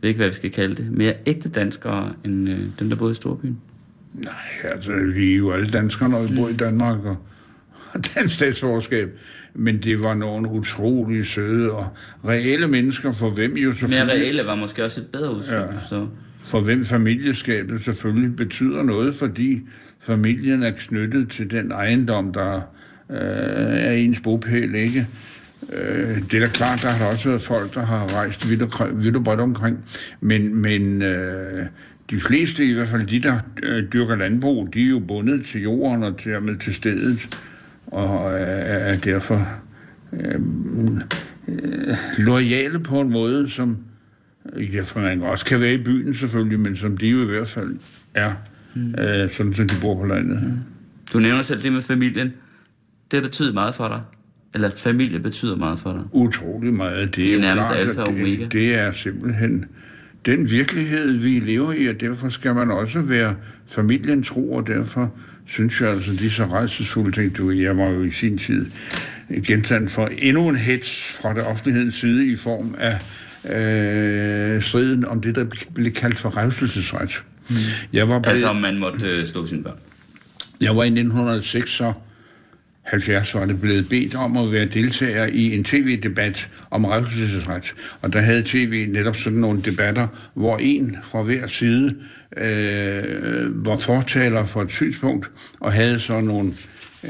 ved 0.00 0.08
ikke, 0.08 0.18
hvad 0.18 0.28
vi 0.28 0.34
skal 0.34 0.50
kalde 0.50 0.74
det, 0.74 0.92
mere 0.92 1.14
ægte 1.26 1.48
danskere, 1.48 2.12
end 2.24 2.48
øh, 2.48 2.58
dem, 2.78 2.88
der 2.88 2.96
boede 2.96 3.12
i 3.12 3.14
Storbyen? 3.14 3.60
Nej, 4.14 4.32
altså, 4.64 4.92
vi 5.14 5.32
er 5.32 5.36
jo 5.36 5.52
alle 5.52 5.66
danskere, 5.66 6.08
når 6.08 6.22
vi 6.22 6.36
bor 6.36 6.48
i 6.48 6.56
Danmark, 6.56 7.04
og 7.04 7.16
dansk 8.14 8.34
statsforskab. 8.34 9.18
Men 9.54 9.82
det 9.82 10.02
var 10.02 10.14
nogle 10.14 10.48
utrolig 10.48 11.26
søde 11.26 11.70
og 11.70 11.88
reelle 12.24 12.68
mennesker, 12.68 13.12
for 13.12 13.30
hvem 13.30 13.56
jo 13.56 13.68
Mere 13.68 13.76
selvfølgelig... 13.76 14.14
reelle 14.14 14.46
var 14.46 14.54
måske 14.54 14.84
også 14.84 15.00
et 15.00 15.06
bedre. 15.06 15.42
Ja. 15.50 15.60
Ja. 15.60 15.66
Så 15.88 16.06
for 16.50 16.60
hvem 16.60 16.84
familieskabet 16.84 17.84
selvfølgelig 17.84 18.36
betyder 18.36 18.82
noget, 18.82 19.14
fordi 19.14 19.60
familien 20.00 20.62
er 20.62 20.70
knyttet 20.70 21.30
til 21.30 21.50
den 21.50 21.72
ejendom, 21.72 22.32
der 22.32 22.56
øh, 23.10 23.16
er 23.86 23.92
ens 23.92 24.20
bopæl, 24.20 24.74
ikke? 24.74 25.06
Øh, 25.72 26.22
det 26.30 26.34
er 26.34 26.40
da 26.40 26.46
klart, 26.46 26.82
der 26.82 26.88
har 26.88 27.04
der 27.04 27.12
også 27.12 27.28
været 27.28 27.42
folk, 27.42 27.74
der 27.74 27.84
har 27.86 28.14
rejst 28.14 28.50
vidt 28.50 28.62
og, 28.62 29.02
vidt 29.04 29.16
og 29.16 29.24
bredt 29.24 29.40
omkring, 29.40 29.78
men, 30.20 30.54
men 30.54 31.02
øh, 31.02 31.66
de 32.10 32.20
fleste, 32.20 32.66
i 32.66 32.72
hvert 32.72 32.88
fald 32.88 33.06
de, 33.06 33.20
der 33.20 33.38
øh, 33.62 33.92
dyrker 33.92 34.16
landbrug, 34.16 34.74
de 34.74 34.84
er 34.84 34.88
jo 34.88 34.98
bundet 34.98 35.44
til 35.44 35.62
jorden 35.62 36.02
og 36.02 36.24
dermed 36.24 36.56
til 36.56 36.74
stedet, 36.74 37.38
og 37.86 38.32
øh, 38.32 38.40
er, 38.40 38.78
er 38.78 38.96
derfor 38.98 39.48
øh, 40.12 40.40
øh, 41.48 41.96
lojale 42.18 42.78
på 42.78 43.00
en 43.00 43.12
måde, 43.12 43.50
som 43.50 43.76
Ja, 44.56 44.80
for 44.82 45.00
man 45.00 45.22
også 45.22 45.44
kan 45.44 45.60
være 45.60 45.74
i 45.74 45.82
byen 45.82 46.14
selvfølgelig, 46.14 46.60
men 46.60 46.76
som 46.76 46.96
de 46.96 47.08
jo 47.08 47.22
i 47.22 47.26
hvert 47.26 47.48
fald 47.48 47.76
er, 48.14 48.32
mm. 48.74 48.94
øh, 48.94 49.30
sådan 49.30 49.54
som 49.54 49.68
de 49.68 49.74
bor 49.80 50.00
på 50.00 50.06
landet. 50.06 50.42
Mm. 50.42 50.58
Du 51.12 51.18
nævner 51.18 51.42
selv 51.42 51.62
det 51.62 51.72
med 51.72 51.82
familien. 51.82 52.32
Det 53.10 53.16
har 53.18 53.20
betydet 53.20 53.54
meget 53.54 53.74
for 53.74 53.88
dig. 53.88 54.00
Eller 54.54 54.70
familie 54.76 55.18
betyder 55.18 55.56
meget 55.56 55.78
for 55.78 55.92
dig. 55.92 56.02
Utrolig 56.12 56.74
meget. 56.74 57.06
Det, 57.06 57.16
Det 57.16 57.30
er 57.30 57.34
jo 57.34 57.40
nærmest 57.40 57.68
klart, 57.68 57.80
alfa 57.80 58.00
og 58.00 58.08
omega. 58.08 58.42
det, 58.42 58.52
det 58.52 58.74
er 58.74 58.92
simpelthen 58.92 59.64
den 60.26 60.50
virkelighed, 60.50 61.12
vi 61.12 61.28
lever 61.38 61.72
i, 61.72 61.86
og 61.86 62.00
derfor 62.00 62.28
skal 62.28 62.54
man 62.54 62.70
også 62.70 63.00
være 63.00 63.34
familien 63.66 64.22
tro, 64.22 64.52
og 64.52 64.66
derfor 64.66 65.14
synes 65.46 65.80
jeg 65.80 65.90
altså, 65.90 66.12
de 66.12 66.26
er 66.26 66.30
så 66.30 66.46
rejsesfulde 66.46 67.12
ting. 67.12 67.36
Du, 67.36 67.50
jeg 67.50 67.76
var 67.78 67.88
jo 67.88 68.02
i 68.02 68.10
sin 68.10 68.38
tid 68.38 68.66
genstand 69.46 69.88
for 69.88 70.06
endnu 70.06 70.48
en 70.48 70.56
hets 70.56 71.18
fra 71.22 71.34
det 71.34 71.46
offentlighedens 71.46 71.94
side 71.94 72.26
i 72.26 72.36
form 72.36 72.74
af 72.78 72.98
øh, 73.44 74.62
striden 74.62 75.04
om 75.04 75.20
det, 75.20 75.34
der 75.34 75.44
blev 75.74 75.92
kaldt 75.92 76.18
for 76.18 76.36
revselsesret. 76.36 77.22
Mm. 77.48 77.56
Jeg 77.92 78.08
var 78.08 78.22
Altså, 78.24 78.46
om 78.46 78.56
man 78.56 78.78
måtte 78.78 79.06
øh, 79.06 79.26
slå 79.26 79.46
sine 79.46 79.62
børn. 79.62 79.78
Jeg 80.60 80.76
var 80.76 80.82
i 80.82 80.86
1906 80.86 81.70
så 81.70 81.92
70 82.82 83.34
var 83.34 83.46
det 83.46 83.60
blevet 83.60 83.88
bedt 83.88 84.14
om 84.14 84.36
at 84.36 84.52
være 84.52 84.64
deltager 84.64 85.26
i 85.26 85.54
en 85.54 85.64
tv-debat 85.64 86.48
om 86.70 86.84
revselsesret. 86.84 87.74
Og 88.02 88.12
der 88.12 88.20
havde 88.20 88.42
tv 88.42 88.86
netop 88.88 89.16
sådan 89.16 89.38
nogle 89.38 89.62
debatter, 89.62 90.08
hvor 90.34 90.58
en 90.58 90.96
fra 91.02 91.22
hver 91.22 91.46
side 91.46 91.96
øh, 92.36 93.66
var 93.66 93.76
fortaler 93.76 94.44
for 94.44 94.62
et 94.62 94.70
synspunkt, 94.70 95.30
og 95.60 95.72
havde 95.72 96.00
så 96.00 96.20
nogle 96.20 96.52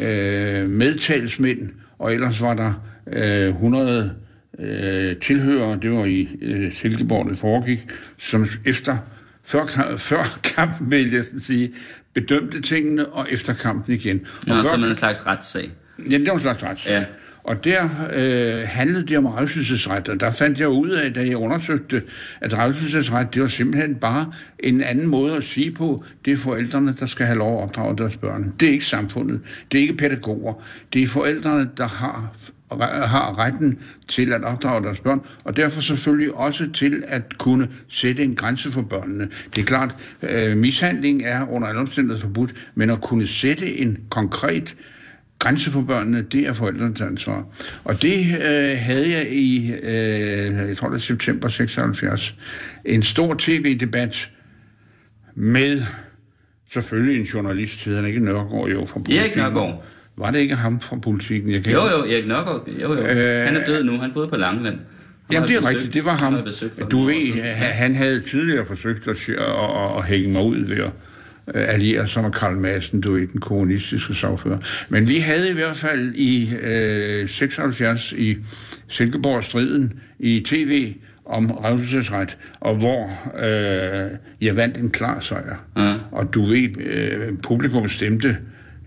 øh, 0.01 0.69
medtalsmænd, 0.69 1.69
og 1.99 2.15
ellers 2.15 2.43
var 2.43 2.55
der 2.55 2.73
øh, 3.13 3.49
100 3.49 4.15
øh, 4.61 5.17
tilhørere, 5.17 5.79
det 5.83 5.91
var 5.91 6.05
i 6.05 6.29
øh, 6.43 6.73
Silkeborg, 6.73 7.31
det 7.31 7.39
foregik, 7.39 7.79
som 8.19 8.47
efter 8.65 8.97
før, 9.45 9.97
før 9.97 10.41
kampen, 10.45 10.91
vil 10.91 11.13
jeg 11.13 11.25
sige, 11.39 11.73
bedømte 12.15 12.61
tingene, 12.61 13.07
og 13.07 13.27
efter 13.31 13.55
kampen 13.55 13.95
igen. 13.95 14.21
Nå, 14.47 14.55
Og 14.55 14.61
før, 14.63 14.71
som 14.71 14.85
en 14.85 14.95
slags 14.95 15.27
retssag. 15.27 15.71
Ja, 16.11 16.19
det 16.19 16.27
var 16.27 16.33
en 16.33 16.41
slags 16.41 16.65
ret. 16.65 16.87
Ja. 16.87 17.05
Og 17.45 17.65
der 17.65 17.89
øh, 18.13 18.69
handlede 18.69 19.07
det 19.07 19.19
om 19.19 19.27
revselsesret, 19.27 20.09
og 20.09 20.21
der 20.21 20.31
fandt 20.31 20.61
jeg 20.61 20.69
ud 20.69 20.91
af, 20.91 21.15
da 21.15 21.21
jeg 21.21 21.37
undersøgte, 21.37 22.03
at 22.41 22.59
revselsesret, 22.59 23.35
det 23.35 23.43
var 23.43 23.49
simpelthen 23.49 23.95
bare 23.95 24.33
en 24.59 24.83
anden 24.83 25.07
måde 25.07 25.37
at 25.37 25.45
sige 25.45 25.71
på, 25.71 26.05
det 26.25 26.33
er 26.33 26.37
forældrene, 26.37 26.95
der 27.01 27.07
skal 27.07 27.27
have 27.27 27.39
lov 27.39 27.59
at 27.59 27.63
opdrage 27.63 27.97
deres 27.97 28.17
børn. 28.17 28.53
Det 28.61 28.69
er 28.69 28.73
ikke 28.73 28.85
samfundet, 28.85 29.41
det 29.73 29.79
er 29.79 29.83
ikke 29.83 29.97
pædagoger, 29.97 30.55
det 30.93 31.03
er 31.03 31.07
forældrene, 31.07 31.71
der 31.77 31.89
har 31.89 32.35
har 32.79 33.39
retten 33.39 33.79
til 34.09 34.33
at 34.33 34.45
opdrage 34.45 34.85
deres 34.85 35.01
børn, 35.01 35.21
og 35.45 35.57
derfor 35.57 35.81
selvfølgelig 35.81 36.35
også 36.35 36.71
til 36.73 37.03
at 37.07 37.39
kunne 37.39 37.69
sætte 37.89 38.25
en 38.25 38.35
grænse 38.35 38.71
for 38.71 38.83
børnene. 38.83 39.29
Det 39.55 39.63
er 39.63 39.67
klart, 39.67 39.97
øh, 40.23 40.57
mishandling 40.57 41.23
er 41.25 41.49
under 41.51 41.69
alle 41.69 41.81
omstændigheder 41.81 42.21
forbudt, 42.21 42.55
men 42.75 42.91
at 42.91 43.01
kunne 43.01 43.27
sætte 43.27 43.79
en 43.79 43.99
konkret 44.11 44.77
grænse 45.39 45.71
for 45.71 45.83
børnene, 45.83 46.23
det 46.23 46.49
er 46.49 46.53
forældrenes 46.53 47.01
ansvar. 47.01 47.45
Og 47.85 48.03
det 48.03 48.19
øh, 48.19 48.79
havde 48.79 49.11
jeg 49.11 49.33
i, 49.33 49.73
øh, 49.83 50.69
jeg 50.69 50.77
tror 50.77 50.89
det 50.89 50.97
er 50.97 51.01
september 51.01 51.49
76, 51.49 52.35
en 52.85 53.03
stor 53.03 53.35
tv-debat 53.39 54.31
med 55.35 55.83
selvfølgelig 56.73 57.21
en 57.21 57.27
journalist, 57.27 57.85
hedder 57.85 58.01
han 58.01 58.09
ikke 58.09 58.25
Nørgaard, 58.25 58.69
jo, 58.69 58.87
fra 58.87 59.01
Erik. 59.01 59.37
Nørgaard. 59.37 59.85
Var 60.21 60.31
det 60.31 60.39
ikke 60.39 60.55
ham 60.55 60.81
fra 60.81 60.97
politikken? 60.97 61.51
Jeg 61.53 61.65
kan 61.65 61.73
Jo, 61.73 61.81
jo, 61.83 62.05
Erik 62.05 62.27
Nørgaard. 62.27 62.69
Jo, 62.83 62.95
jo. 62.95 63.01
Øh, 63.01 63.07
han 63.47 63.57
er 63.57 63.67
død 63.67 63.85
nu. 63.85 63.99
Han 63.99 64.13
boede 64.13 64.29
på 64.29 64.37
Langeland. 64.37 64.75
Han 64.75 64.85
Jamen, 65.33 65.49
det 65.49 65.57
er 65.57 65.61
besøgt- 65.61 65.75
rigtigt, 65.77 65.95
det 65.95 66.05
var 66.05 66.17
ham. 66.19 66.37
Du 66.91 67.01
ved, 67.05 67.43
han, 67.53 67.95
havde 67.95 68.21
tidligere 68.21 68.65
forsøgt 68.65 69.09
at, 69.09 69.29
at, 69.29 69.37
at, 69.39 69.97
at 69.99 70.05
hænge 70.05 70.33
mig 70.33 70.43
ud 70.43 70.57
ved 70.65 70.77
at 70.77 70.91
øh, 71.55 71.65
alliere 71.75 72.09
sig 72.09 72.23
med 72.23 72.31
Karl 72.33 72.57
Madsen, 72.57 73.01
du 73.01 73.13
ved, 73.13 73.27
den 73.27 73.41
kommunistiske 73.41 74.15
sagfører. 74.15 74.59
Men 74.89 75.09
vi 75.09 75.17
havde 75.17 75.51
i 75.51 75.55
hvert 75.55 75.77
fald 75.77 76.15
i 76.15 76.55
øh, 76.63 77.29
76 77.29 78.13
i 78.13 78.37
Silkeborg-striden 78.89 79.93
i 80.19 80.41
tv 80.47 80.95
om 81.27 81.51
revselsesret, 81.51 82.37
og 82.61 82.75
hvor 82.77 83.11
øh, 83.45 84.11
jeg 84.41 84.57
vandt 84.57 84.77
en 84.77 84.91
klar 84.91 85.21
sejr. 85.21 85.57
Ja. 85.77 85.95
Og 86.13 86.35
du 86.35 86.45
ved, 86.45 86.81
øh, 86.81 87.29
publikum 87.43 87.89
stemte, 87.89 88.37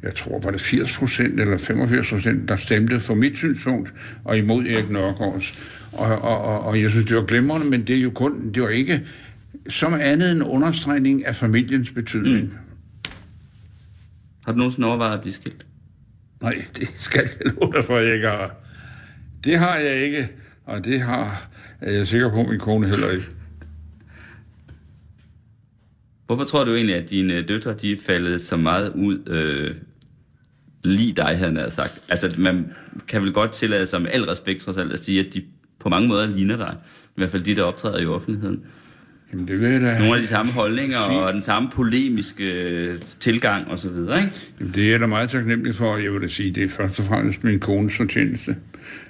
jeg 0.04 0.16
tror, 0.16 0.40
var 0.40 0.52
det 0.52 0.62
80 0.62 0.98
procent 0.98 1.40
eller 1.40 1.58
85 1.58 2.10
procent, 2.10 2.50
der 2.50 2.56
stemte 2.56 3.00
for 3.00 3.16
mit 3.16 3.38
synspunkt, 3.38 3.94
og 4.24 4.38
imod 4.38 4.66
Erik 4.66 4.90
Nørgaards. 4.90 5.54
Og, 5.92 6.08
og, 6.08 6.42
og, 6.42 6.60
og 6.60 6.82
jeg 6.82 6.90
synes, 6.90 7.06
det 7.06 7.16
var 7.16 7.26
glimrende, 7.26 7.68
men 7.68 7.88
det 7.88 7.96
er 7.96 8.02
jo 8.02 8.10
kun, 8.10 8.52
det 8.54 8.64
var 8.64 8.70
ikke 8.70 9.02
som 9.70 9.94
andet 9.94 10.32
en 10.32 10.44
understregning 10.44 11.26
af 11.26 11.36
familiens 11.36 11.92
betydning. 11.92 12.44
Mm. 12.44 12.52
Har 14.46 14.52
du 14.52 14.58
nogensinde 14.58 14.88
overvejet 14.88 15.14
at 15.14 15.22
blive 15.22 15.34
skilt? 15.34 15.66
Nej, 16.42 16.66
det 16.78 16.90
skal 16.96 17.30
jeg 17.40 17.52
love 17.54 17.72
dig 17.76 17.86
for, 17.86 17.98
jeg 17.98 18.14
ikke 18.14 18.28
har. 18.28 18.56
Det 19.44 19.60
har 19.60 19.76
jeg 19.76 19.96
ikke, 19.96 20.30
og 20.66 20.86
det 20.86 21.02
har 21.02 21.50
er 21.82 21.92
jeg 21.92 22.08
sikker 22.08 22.30
på, 22.30 22.44
min 22.44 22.60
kone 22.60 22.88
heller 22.88 23.12
ikke. 23.12 23.24
Hvorfor 26.26 26.44
tror 26.44 26.64
du 26.64 26.76
egentlig, 26.76 26.96
at 26.96 27.10
dine 27.10 27.42
døtre 27.42 27.74
de 27.74 27.92
er 27.92 27.98
faldet 28.06 28.42
så 28.42 28.58
meget 28.58 28.94
ud 28.96 29.30
øh, 29.30 29.76
lige 30.84 31.14
dig, 31.14 31.38
havde 31.38 31.62
jeg 31.62 31.72
sagt? 31.72 32.00
Altså, 32.10 32.36
man 32.38 32.66
kan 33.08 33.22
vel 33.22 33.34
godt 33.34 33.52
tillade 33.52 33.86
sig 33.86 34.02
med 34.02 34.10
al 34.14 34.24
respekt 34.24 34.62
trods 34.62 34.78
alt 34.78 34.94
at 34.94 35.00
sige, 35.00 35.20
at 35.20 35.34
de 35.34 35.44
på 35.80 35.90
mange 35.90 36.08
måder 36.08 36.28
ligner 36.28 36.58
dig. 36.58 36.76
I 37.06 37.14
hvert 37.16 37.30
fald 37.30 37.44
de, 37.44 37.56
der 37.56 37.64
optræder 37.64 38.00
i 38.00 38.06
offentligheden. 38.06 38.64
Jamen, 39.34 39.48
det 39.48 39.60
vil 39.60 39.72
jeg 39.72 39.82
da. 39.82 40.00
Nogle 40.00 40.16
af 40.16 40.22
de 40.22 40.28
samme 40.28 40.52
holdninger 40.52 40.98
Sig. 40.98 41.24
og 41.24 41.34
den 41.34 41.42
samme 41.42 41.70
polemiske 41.70 42.52
øh, 42.52 43.00
tilgang 43.00 43.68
og 43.68 43.78
så 43.78 43.90
videre, 43.90 44.24
ikke? 44.24 44.34
Jamen, 44.60 44.74
det 44.74 44.86
er 44.86 44.92
jeg 44.92 45.00
da 45.00 45.06
meget 45.06 45.30
taknemmelig 45.30 45.76
for. 45.76 45.98
Jeg 45.98 46.14
vil 46.14 46.22
da 46.22 46.28
sige, 46.28 46.52
det 46.52 46.64
er 46.64 46.70
først 46.70 47.00
og 47.00 47.06
fremmest 47.06 47.44
min 47.44 47.60
kones 47.60 47.98
fortjeneste. 47.98 48.56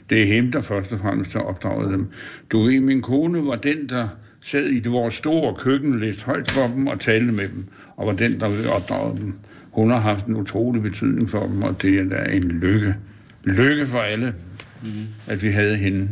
Det 0.09 0.21
er 0.21 0.25
hende, 0.25 0.51
der 0.51 0.61
først 0.61 0.91
og 0.91 0.99
fremmest 0.99 1.33
har 1.33 1.39
opdraget 1.39 1.91
dem. 1.93 2.07
Du 2.51 2.63
ved, 2.63 2.79
min 2.79 3.01
kone 3.01 3.45
var 3.45 3.55
den, 3.55 3.89
der 3.89 4.07
sad 4.41 4.65
i 4.65 4.79
det 4.79 4.91
vores 4.91 5.13
store 5.13 5.55
køkken, 5.55 5.99
læste 5.99 6.25
højt 6.25 6.51
for 6.51 6.67
dem 6.67 6.87
og 6.87 6.99
talte 6.99 7.31
med 7.31 7.47
dem, 7.49 7.65
og 7.97 8.07
var 8.07 8.13
den, 8.13 8.39
der 8.39 8.69
opdragede 8.69 9.21
dem. 9.21 9.33
Hun 9.73 9.89
har 9.89 9.99
haft 9.99 10.25
en 10.25 10.35
utrolig 10.35 10.81
betydning 10.81 11.29
for 11.29 11.47
dem, 11.47 11.63
og 11.63 11.81
det 11.81 11.99
er 11.99 12.03
da 12.03 12.31
en 12.31 12.43
lykke. 12.43 12.95
Lykke 13.43 13.85
for 13.85 13.99
alle, 13.99 14.33
mm. 14.85 14.89
at 15.27 15.43
vi 15.43 15.49
havde 15.49 15.75
hende. 15.75 16.09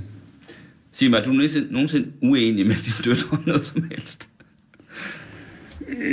Sig 0.91 1.09
mig, 1.09 1.17
er 1.19 1.23
du 1.23 1.31
nogensinde, 1.31 2.07
uenig 2.21 2.67
med 2.67 2.75
dine 2.75 2.95
døtre 3.13 3.37
om 3.37 3.43
noget 3.45 3.65
som 3.65 3.83
helst? 3.91 4.29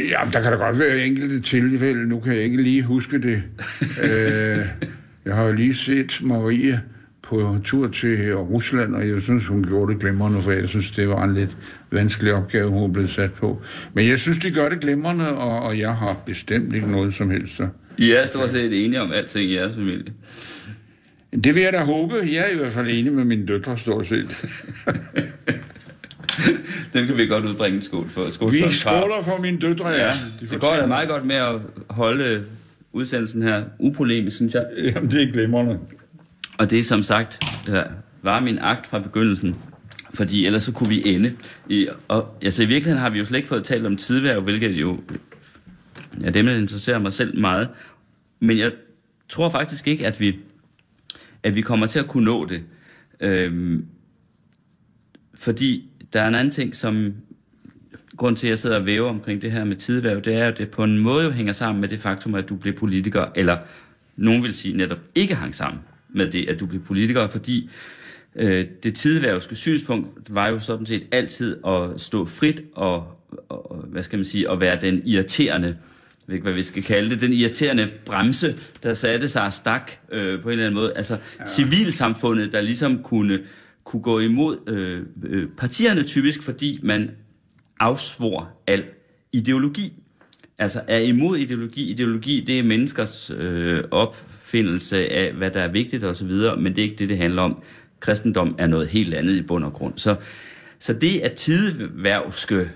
Ja, 0.08 0.20
der 0.32 0.40
kan 0.42 0.52
da 0.52 0.58
godt 0.58 0.78
være 0.78 1.06
enkelte 1.06 1.40
tilfælde. 1.40 2.06
Nu 2.08 2.20
kan 2.20 2.34
jeg 2.34 2.42
ikke 2.42 2.62
lige 2.62 2.82
huske 2.82 3.18
det. 3.22 3.42
øh, 4.04 4.66
Jeg 5.24 5.34
har 5.34 5.44
jo 5.44 5.52
lige 5.52 5.74
set 5.74 6.20
Marie 6.22 6.82
på 7.28 7.56
tur 7.64 7.88
til 7.88 8.34
Rusland, 8.34 8.94
og 8.94 9.08
jeg 9.08 9.22
synes, 9.22 9.46
hun 9.46 9.64
gjorde 9.64 9.92
det 9.92 10.00
glimrende, 10.00 10.42
for 10.42 10.52
jeg 10.52 10.68
synes, 10.68 10.90
det 10.90 11.08
var 11.08 11.24
en 11.24 11.34
lidt 11.34 11.56
vanskelig 11.90 12.32
opgave, 12.34 12.68
hun 12.68 12.92
blev 12.92 13.08
sat 13.08 13.32
på. 13.32 13.62
Men 13.94 14.08
jeg 14.08 14.18
synes, 14.18 14.38
de 14.38 14.50
gør 14.50 14.68
det 14.68 14.80
glimrende, 14.80 15.36
og, 15.36 15.62
og 15.62 15.78
jeg 15.78 15.94
har 15.94 16.16
bestemt 16.26 16.74
ikke 16.74 16.90
noget 16.90 17.14
som 17.14 17.30
helst. 17.30 17.60
I 17.98 18.12
er 18.12 18.26
stort 18.26 18.50
set 18.50 18.84
enige 18.84 19.02
om 19.02 19.12
alting 19.12 19.50
i 19.50 19.54
jeres 19.54 19.74
familie. 19.74 20.12
Det 21.44 21.54
vil 21.54 21.62
jeg 21.62 21.72
da 21.72 21.78
håbe. 21.78 22.14
Jeg 22.14 22.36
er 22.36 22.48
i 22.54 22.56
hvert 22.56 22.72
fald 22.72 22.88
enig 22.88 23.12
med 23.12 23.24
mine 23.24 23.46
døtre, 23.46 23.78
stort 23.78 24.06
set. 24.06 24.28
Den 26.92 27.06
kan 27.06 27.16
vi 27.16 27.26
godt 27.26 27.44
udbringe 27.44 27.82
skål 27.82 28.10
for. 28.10 28.28
Skål 28.30 28.52
Vi 28.52 28.62
skåler 28.70 29.22
for 29.22 29.42
mine 29.42 29.58
døtre, 29.58 29.88
ja. 29.88 30.04
Ja, 30.04 30.10
De 30.40 30.46
det 30.50 30.60
går 30.60 30.76
da 30.76 30.86
meget 30.86 31.08
godt 31.08 31.26
med 31.26 31.36
at 31.36 31.54
holde 31.90 32.44
udsendelsen 32.92 33.42
her 33.42 33.62
upolemisk, 33.78 34.36
synes 34.36 34.54
jeg. 34.54 34.66
Jamen, 34.78 35.10
det 35.10 35.22
er 35.22 35.32
glimrende. 35.32 35.78
Og 36.58 36.70
det 36.70 36.78
er 36.78 36.82
som 36.82 37.02
sagt, 37.02 37.40
der 37.66 37.84
var 38.22 38.40
min 38.40 38.58
akt 38.58 38.86
fra 38.86 38.98
begyndelsen, 38.98 39.56
fordi 40.14 40.46
ellers 40.46 40.62
så 40.62 40.72
kunne 40.72 40.88
vi 40.88 41.14
ende 41.14 41.36
i... 41.68 41.88
Og, 42.08 42.38
altså 42.42 42.62
i 42.62 42.66
virkeligheden 42.66 43.02
har 43.02 43.10
vi 43.10 43.18
jo 43.18 43.24
slet 43.24 43.38
ikke 43.38 43.48
fået 43.48 43.64
talt 43.64 43.86
om 43.86 43.96
tidværv, 43.96 44.40
hvilket 44.40 44.70
jo... 44.70 45.00
Ja, 46.20 46.30
det 46.30 46.40
interesserer 46.40 46.98
mig 46.98 47.12
selv 47.12 47.38
meget. 47.38 47.68
Men 48.40 48.58
jeg 48.58 48.72
tror 49.28 49.48
faktisk 49.48 49.88
ikke, 49.88 50.06
at 50.06 50.20
vi, 50.20 50.38
at 51.42 51.54
vi 51.54 51.60
kommer 51.60 51.86
til 51.86 51.98
at 51.98 52.06
kunne 52.06 52.24
nå 52.24 52.46
det. 52.46 52.62
Øhm, 53.20 53.86
fordi 55.34 55.90
der 56.12 56.22
er 56.22 56.28
en 56.28 56.34
anden 56.34 56.50
ting, 56.50 56.76
som 56.76 57.14
grund 58.16 58.36
til, 58.36 58.46
at 58.46 58.50
jeg 58.50 58.58
sidder 58.58 58.76
og 58.78 58.86
væver 58.86 59.08
omkring 59.08 59.42
det 59.42 59.52
her 59.52 59.64
med 59.64 59.76
tidværv, 59.76 60.20
det 60.20 60.34
er 60.34 60.44
jo, 60.44 60.50
at 60.50 60.58
det 60.58 60.70
på 60.70 60.84
en 60.84 60.98
måde 60.98 61.24
jo 61.24 61.30
hænger 61.30 61.52
sammen 61.52 61.80
med 61.80 61.88
det 61.88 62.00
faktum, 62.00 62.34
at 62.34 62.48
du 62.48 62.56
bliver 62.56 62.76
politiker, 62.76 63.26
eller 63.34 63.58
nogen 64.16 64.42
vil 64.42 64.54
sige 64.54 64.76
netop 64.76 64.98
ikke 65.14 65.34
hang 65.34 65.54
sammen 65.54 65.80
med 66.14 66.30
det, 66.30 66.48
at 66.48 66.60
du 66.60 66.66
bliver 66.66 66.84
politiker, 66.84 67.26
fordi 67.26 67.70
øh, 68.36 68.66
det 68.82 68.94
tidværvske 68.94 69.54
synspunkt 69.54 70.34
var 70.34 70.48
jo 70.48 70.58
sådan 70.58 70.86
set 70.86 71.02
altid 71.12 71.56
at 71.66 72.00
stå 72.00 72.24
frit 72.24 72.62
og, 72.74 73.06
og 73.48 73.84
hvad 73.88 74.02
skal 74.02 74.16
man 74.16 74.24
sige, 74.24 74.50
at 74.50 74.60
være 74.60 74.80
den 74.80 75.02
irriterende, 75.04 75.68
jeg 75.68 75.76
ved 76.26 76.34
ikke, 76.34 76.42
hvad 76.42 76.52
vi 76.52 76.62
skal 76.62 76.82
kalde 76.82 77.10
det, 77.10 77.20
den 77.20 77.32
irriterende 77.32 77.90
bremse, 78.04 78.54
der 78.82 78.94
satte 78.94 79.28
sig 79.28 79.42
og 79.42 79.52
stak 79.52 79.92
øh, 80.12 80.42
på 80.42 80.48
en 80.48 80.52
eller 80.52 80.66
anden 80.66 80.80
måde. 80.80 80.92
Altså 80.96 81.18
ja. 81.38 81.46
civilsamfundet, 81.46 82.52
der 82.52 82.60
ligesom 82.60 83.02
kunne, 83.02 83.38
kunne 83.84 84.02
gå 84.02 84.18
imod 84.18 84.56
øh, 84.66 85.02
øh, 85.24 85.48
partierne 85.56 86.02
typisk, 86.02 86.42
fordi 86.42 86.80
man 86.82 87.10
afsvor 87.80 88.50
al 88.66 88.84
ideologi. 89.32 89.92
Altså 90.58 90.80
er 90.88 90.98
imod 90.98 91.36
ideologi. 91.36 91.90
Ideologi, 91.90 92.44
det 92.46 92.58
er 92.58 92.62
menneskers 92.62 93.30
øh, 93.38 93.84
opfindelse 93.90 95.08
af, 95.12 95.32
hvad 95.32 95.50
der 95.50 95.60
er 95.60 95.68
vigtigt 95.68 96.04
osv., 96.04 96.30
men 96.58 96.66
det 96.66 96.78
er 96.78 96.82
ikke 96.82 96.96
det, 96.96 97.08
det 97.08 97.18
handler 97.18 97.42
om. 97.42 97.62
Kristendom 98.00 98.54
er 98.58 98.66
noget 98.66 98.88
helt 98.88 99.14
andet 99.14 99.36
i 99.36 99.42
bund 99.42 99.64
og 99.64 99.72
grund. 99.72 99.92
Så, 99.96 100.16
så 100.78 100.92
det, 100.92 101.20
at 101.20 101.32
tideværvske 101.32 102.70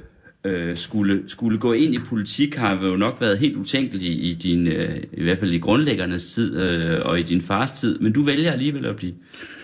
øh, 0.44 0.76
skulle, 0.76 1.22
skulle 1.26 1.58
gå 1.58 1.72
ind 1.72 1.94
i 1.94 1.98
politik, 1.98 2.54
har 2.54 2.86
jo 2.86 2.96
nok 2.96 3.20
været 3.20 3.38
helt 3.38 3.56
utænkeligt 3.56 4.04
i, 4.04 4.12
i 4.12 4.34
din, 4.34 4.66
øh, 4.66 5.02
i 5.12 5.22
hvert 5.22 5.38
fald 5.38 5.50
i 5.50 5.58
grundlæggernes 5.58 6.32
tid 6.32 6.60
øh, 6.60 7.00
og 7.04 7.20
i 7.20 7.22
din 7.22 7.40
fars 7.40 7.72
tid, 7.72 7.98
men 7.98 8.12
du 8.12 8.22
vælger 8.22 8.52
alligevel 8.52 8.86
at 8.86 8.96
blive 8.96 9.14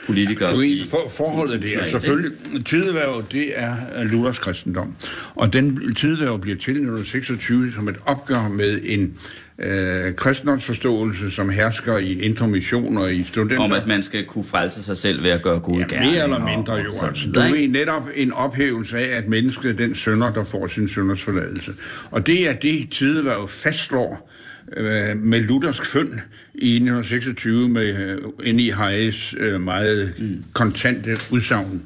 politiker. 0.09 0.52
Du, 0.52 0.61
i 0.61 0.86
for, 0.90 1.09
forholdet 1.16 1.62
det 1.62 1.68
er 1.74 1.84
2001, 1.84 1.90
selvfølgelig, 1.90 2.64
tideværv, 2.64 3.24
det 3.32 3.59
er 3.59 4.04
Luthers 4.04 4.38
kristendom. 4.38 4.94
Og 5.34 5.52
den 5.52 5.94
tideværv 5.94 6.38
bliver 6.40 6.56
til 6.56 6.70
i 6.70 6.78
1926 6.78 7.72
som 7.72 7.88
et 7.88 7.96
opgør 8.06 8.48
med 8.48 8.80
en 8.84 9.14
øh, 9.59 10.14
kristendomsforståelse, 10.14 11.30
som 11.30 11.48
hersker 11.50 11.98
i 11.98 12.20
intermission 12.20 12.96
og 12.98 13.14
i 13.14 13.24
studenter. 13.24 13.64
Om 13.64 13.72
at 13.72 13.86
man 13.86 14.02
skal 14.02 14.24
kunne 14.24 14.44
frelse 14.44 14.82
sig 14.82 14.96
selv 14.96 15.22
ved 15.22 15.30
at 15.30 15.42
gøre 15.42 15.59
gode 15.61 15.78
Ja, 15.78 15.84
gerninger. 15.86 16.12
mere 16.12 16.24
eller 16.24 16.56
mindre 16.56 16.72
og 16.72 16.84
jo. 16.84 16.90
så 16.92 17.06
Altså, 17.06 17.30
du 17.34 17.40
ved 17.40 17.68
netop 17.68 18.09
en 18.14 18.32
ophævelse 18.32 18.98
af, 18.98 19.16
at 19.16 19.28
mennesket 19.28 19.70
er 19.70 19.74
den 19.74 19.94
sønder, 19.94 20.32
der 20.32 20.44
får 20.44 20.66
sin 20.66 20.88
sønders 20.88 21.22
forladelse. 21.22 21.72
Og 22.11 22.26
det 22.26 22.48
er 22.48 22.52
det, 22.52 22.88
tideværv 22.90 23.48
fastslår 23.48 24.30
øh, 24.76 25.16
med 25.16 25.40
luthersk 25.40 25.86
fynd 25.86 26.12
i 26.54 26.74
1926 26.74 27.68
med 27.68 28.18
øh, 28.46 28.54
N.I. 28.54 28.68
Hayes 28.68 29.34
øh, 29.38 29.60
meget 29.60 30.14
mm. 30.18 30.44
kontante 30.52 31.16
udsagn. 31.30 31.82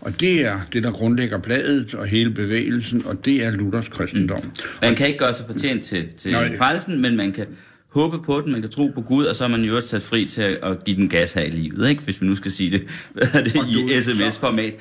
Og 0.00 0.20
det 0.20 0.46
er 0.46 0.60
det, 0.72 0.82
der 0.82 0.90
grundlægger 0.90 1.38
bladet 1.38 1.94
og 1.94 2.06
hele 2.06 2.30
bevægelsen, 2.30 3.06
og 3.06 3.24
det 3.24 3.44
er 3.44 3.50
Luthers 3.50 3.88
kristendom. 3.88 4.40
Mm. 4.44 4.50
Man 4.82 4.96
kan 4.96 5.06
ikke 5.06 5.18
gøre 5.18 5.34
sig 5.34 5.46
fortjent 5.46 5.84
til, 5.84 6.08
til 6.18 6.32
Nej. 6.32 6.56
frelsen, 6.56 7.00
men 7.00 7.16
man 7.16 7.32
kan 7.32 7.46
håbe 7.88 8.22
på 8.22 8.40
den, 8.40 8.52
man 8.52 8.60
kan 8.60 8.70
tro 8.70 8.86
på 8.94 9.00
Gud, 9.00 9.24
og 9.24 9.36
så 9.36 9.44
er 9.44 9.48
man 9.48 9.62
jo 9.62 9.76
også 9.76 9.88
sat 9.88 10.02
fri 10.02 10.24
til 10.24 10.58
at, 10.62 10.84
give 10.84 10.96
den 10.96 11.08
gas 11.08 11.32
her 11.32 11.42
i 11.42 11.50
livet, 11.50 11.88
ikke? 11.88 12.02
hvis 12.02 12.20
vi 12.20 12.26
nu 12.26 12.34
skal 12.34 12.52
sige 12.52 12.70
det, 12.70 12.86
er 13.34 13.42
det 13.42 13.54
i 13.54 14.00
sms-format. 14.02 14.74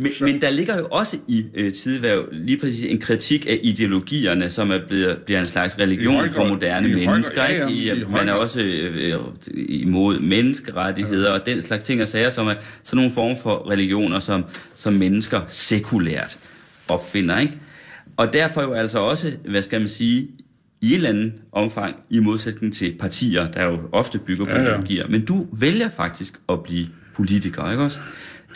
Men, 0.00 0.12
men 0.20 0.40
der 0.40 0.50
ligger 0.50 0.78
jo 0.78 0.86
også 0.90 1.18
i 1.28 1.46
øh, 1.54 1.72
tidværv 1.72 2.28
lige 2.32 2.58
præcis 2.58 2.84
en 2.84 2.98
kritik 2.98 3.46
af 3.46 3.60
ideologierne, 3.62 4.50
som 4.50 4.70
er 4.70 4.78
blevet, 4.88 5.18
bliver 5.18 5.40
en 5.40 5.46
slags 5.46 5.78
religion 5.78 6.30
for 6.30 6.48
moderne 6.48 6.88
I 6.88 6.94
mennesker. 6.94 7.42
Ja, 7.42 7.52
ja, 7.52 7.66
ikke? 7.68 7.96
I, 7.96 8.04
man 8.04 8.28
er 8.28 8.32
også 8.32 8.60
øh, 8.60 9.12
øh, 9.12 9.18
imod 9.68 10.18
menneskerettigheder 10.20 11.30
og 11.30 11.46
den 11.46 11.60
slags 11.60 11.84
ting 11.84 12.02
og 12.02 12.08
sager, 12.08 12.30
som 12.30 12.46
er 12.46 12.54
sådan 12.82 12.96
nogle 12.96 13.10
former 13.10 13.36
for 13.36 13.70
religioner, 13.70 14.20
som, 14.20 14.44
som 14.74 14.92
mennesker 14.92 15.40
sekulært 15.48 16.38
opfinder. 16.88 17.38
Ikke? 17.38 17.52
Og 18.16 18.32
derfor 18.32 18.62
jo 18.62 18.72
altså 18.72 18.98
også, 18.98 19.32
hvad 19.48 19.62
skal 19.62 19.80
man 19.80 19.88
sige, 19.88 20.28
i 20.80 20.90
et 20.90 20.94
eller 20.94 21.08
andet 21.08 21.32
omfang, 21.52 21.96
i 22.10 22.18
modsætning 22.18 22.74
til 22.74 22.94
partier, 23.00 23.50
der 23.50 23.64
jo 23.64 23.78
ofte 23.92 24.18
bygger 24.18 24.44
på 24.44 24.50
Ja, 24.50 24.62
ja. 24.62 24.68
ideologier. 24.68 25.06
Men 25.08 25.24
du 25.24 25.46
vælger 25.52 25.88
faktisk 25.88 26.38
at 26.48 26.62
blive 26.62 26.86
politiker, 27.14 27.70
ikke 27.70 27.82
også? 27.82 28.00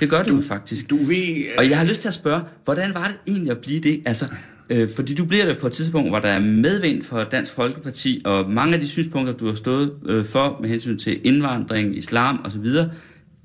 Det 0.01 0.11
gør 0.11 0.23
du, 0.23 0.35
jo 0.35 0.41
faktisk. 0.41 0.91
Du 0.91 0.97
ved, 0.97 1.45
Og 1.59 1.71
jeg 1.71 1.79
har 1.79 1.85
lyst 1.87 2.01
til 2.01 2.09
at 2.09 2.15
spørge, 2.15 2.43
hvordan 2.65 2.95
var 2.95 3.05
det 3.07 3.17
egentlig 3.27 3.51
at 3.51 3.59
blive 3.59 3.81
det? 3.81 4.03
Altså, 4.07 4.27
øh, 4.71 4.89
fordi 4.97 5.15
du 5.15 5.25
bliver 5.25 5.45
det 5.47 5.59
på 5.59 5.67
et 5.67 5.73
tidspunkt, 5.73 6.11
hvor 6.11 6.19
der 6.19 6.29
er 6.29 6.39
medvind 6.41 7.03
for 7.03 7.25
Dansk 7.25 7.53
Folkeparti, 7.55 8.23
og 8.25 8.51
mange 8.51 8.75
af 8.75 8.81
de 8.81 8.89
synspunkter, 8.89 9.33
du 9.35 9.47
har 9.47 9.55
stået 9.55 9.93
øh, 10.07 10.25
for 10.25 10.59
med 10.61 10.69
hensyn 10.69 10.99
til 10.99 11.21
indvandring, 11.27 11.97
islam 11.99 12.41
osv., 12.45 12.67